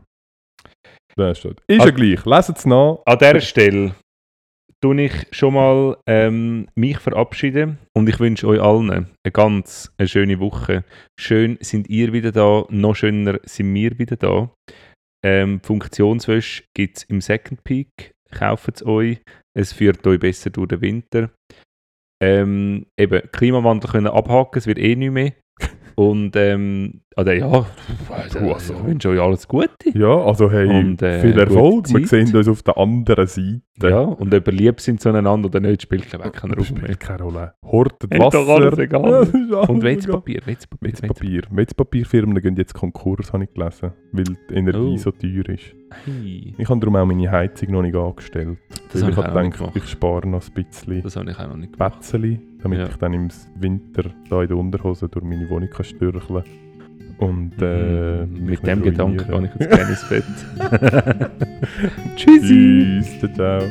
Da 1.15 1.33
steht. 1.33 1.61
Ist 1.67 1.85
ja 1.85 1.91
gleich. 1.91 2.25
Leset 2.25 2.57
es 2.57 2.65
nach. 2.65 2.99
An 3.05 3.17
dieser 3.17 3.41
Stelle 3.41 3.95
tue 4.83 5.01
ich 5.01 5.27
schon 5.31 5.55
mal 5.55 5.97
ähm, 6.07 6.67
mich 6.75 6.99
verabschieden 6.99 7.79
und 7.95 8.07
ich 8.07 8.19
wünsche 8.19 8.47
euch 8.47 8.61
allen 8.61 8.91
eine 8.91 9.07
ganz 9.33 9.91
eine 9.97 10.07
schöne 10.07 10.39
Woche. 10.39 10.83
Schön 11.19 11.57
sind 11.61 11.89
ihr 11.89 12.13
wieder 12.13 12.31
da, 12.31 12.65
noch 12.69 12.95
schöner 12.95 13.39
sind 13.43 13.73
wir 13.73 13.97
wieder 13.97 14.15
da. 14.15 14.51
Ähm, 15.25 15.59
Funktionswäsche 15.63 16.63
gibt 16.75 16.97
es 16.97 17.03
im 17.05 17.21
Second 17.21 17.63
Peak. 17.63 18.11
Kauft 18.31 18.75
es 18.75 18.85
euch. 18.85 19.19
Es 19.57 19.73
führt 19.73 20.05
euch 20.05 20.19
besser 20.19 20.51
durch 20.51 20.67
den 20.67 20.81
Winter. 20.81 21.31
Ähm, 22.21 22.87
eben, 22.97 23.21
Klimawandel 23.31 23.91
können 23.91 24.07
abhaken, 24.07 24.57
es 24.57 24.67
wird 24.67 24.79
eh 24.79 24.95
nicht 24.95 25.11
mehr. 25.11 25.33
Und 25.99 26.35
ähm, 26.35 27.01
oder 27.15 27.33
ja, 27.33 27.47
also, 28.11 28.37
Puh, 28.37 28.51
also. 28.53 28.73
ich 28.75 28.85
wünsche 28.85 29.09
euch 29.09 29.19
alles 29.19 29.47
Gute. 29.47 29.67
Ja, 29.95 30.15
also 30.15 30.51
hey, 30.51 30.67
Und, 30.69 31.01
äh, 31.01 31.21
viel 31.21 31.39
Erfolg. 31.39 31.89
Wir 31.91 32.05
sehen 32.05 32.35
uns 32.35 32.47
auf 32.47 32.61
der 32.61 32.77
anderen 32.77 33.25
Seite. 33.25 33.61
Ja, 33.81 34.01
und 34.01 34.31
ob 34.31 34.47
ihr 34.47 34.53
lieb 34.53 34.79
sind 34.79 35.01
zueinander 35.01 35.47
oder 35.47 35.59
nicht, 35.59 35.81
spielt 35.81 36.07
keine 36.07 36.29
Das 36.31 36.43
Rolle 36.43 36.63
spielt 36.63 36.99
keine 36.99 37.23
Rolle. 37.23 37.53
Hortet 37.65 38.11
Wasser. 38.19 38.47
alles 38.47 38.77
egal. 38.77 39.27
Ja, 39.49 39.57
alles 39.57 39.69
Und. 39.69 39.81
Wetzpapier. 39.83 40.41
Wetzpapier. 40.45 41.41
Wetzpapierfirmen 41.49 42.39
gehen 42.43 42.55
jetzt 42.57 42.75
Konkurs, 42.75 43.33
habe 43.33 43.45
ich 43.45 43.53
gelesen, 43.55 43.93
weil 44.11 44.23
die 44.25 44.53
Energie 44.53 44.77
Oh. 44.93 44.97
so 44.97 45.09
teuer 45.11 45.49
ist. 45.49 45.73
Hey, 46.05 46.53
Ich 46.57 46.69
habe 46.69 46.79
darum 46.79 46.95
auch 46.97 47.05
meine 47.05 47.31
Heizung 47.31 47.71
noch 47.71 47.81
nicht 47.81 47.95
angestellt. 47.95 48.57
das 48.91 49.01
weil 49.01 49.09
ich 49.11 49.17
ich 49.17 49.23
habe 49.23 49.49
gedacht, 49.49 49.71
ich 49.75 49.87
spare 49.89 50.27
noch 50.27 50.43
ein 50.45 50.53
bisschen 50.53 51.01
Das 51.01 51.15
habe 51.15 51.31
ich 51.31 51.39
auch 51.39 51.47
noch 51.47 51.55
nicht 51.57 51.73
gemacht. 51.73 51.95
Betzeli, 52.01 52.39
damit 52.69 52.79
Ja. 52.79 52.87
ich 52.89 52.95
dann 52.97 53.13
im 53.13 53.27
Winter 53.59 54.03
da 54.29 54.41
in 54.41 54.47
der 54.47 54.57
Unterhose 54.57 55.07
durch 55.09 55.25
meine 55.25 55.49
Wohnung 55.49 55.69
kann 55.69 55.85
stürcheln 55.85 56.43
Und 57.19 57.53
äh, 57.61 58.25
Mm, 58.25 58.45
Mit 58.45 58.65
dem 58.67 58.83
Gedanken 58.83 59.17
gehe 59.27 59.43
ich 59.45 59.59
jetzt 59.59 59.69
gerne 59.75 59.89
ins 59.89 60.09
Bett. 60.09 60.23
Tschüssi! 62.15 63.01
Tschüss, 63.01 63.33
ciao. 63.33 63.61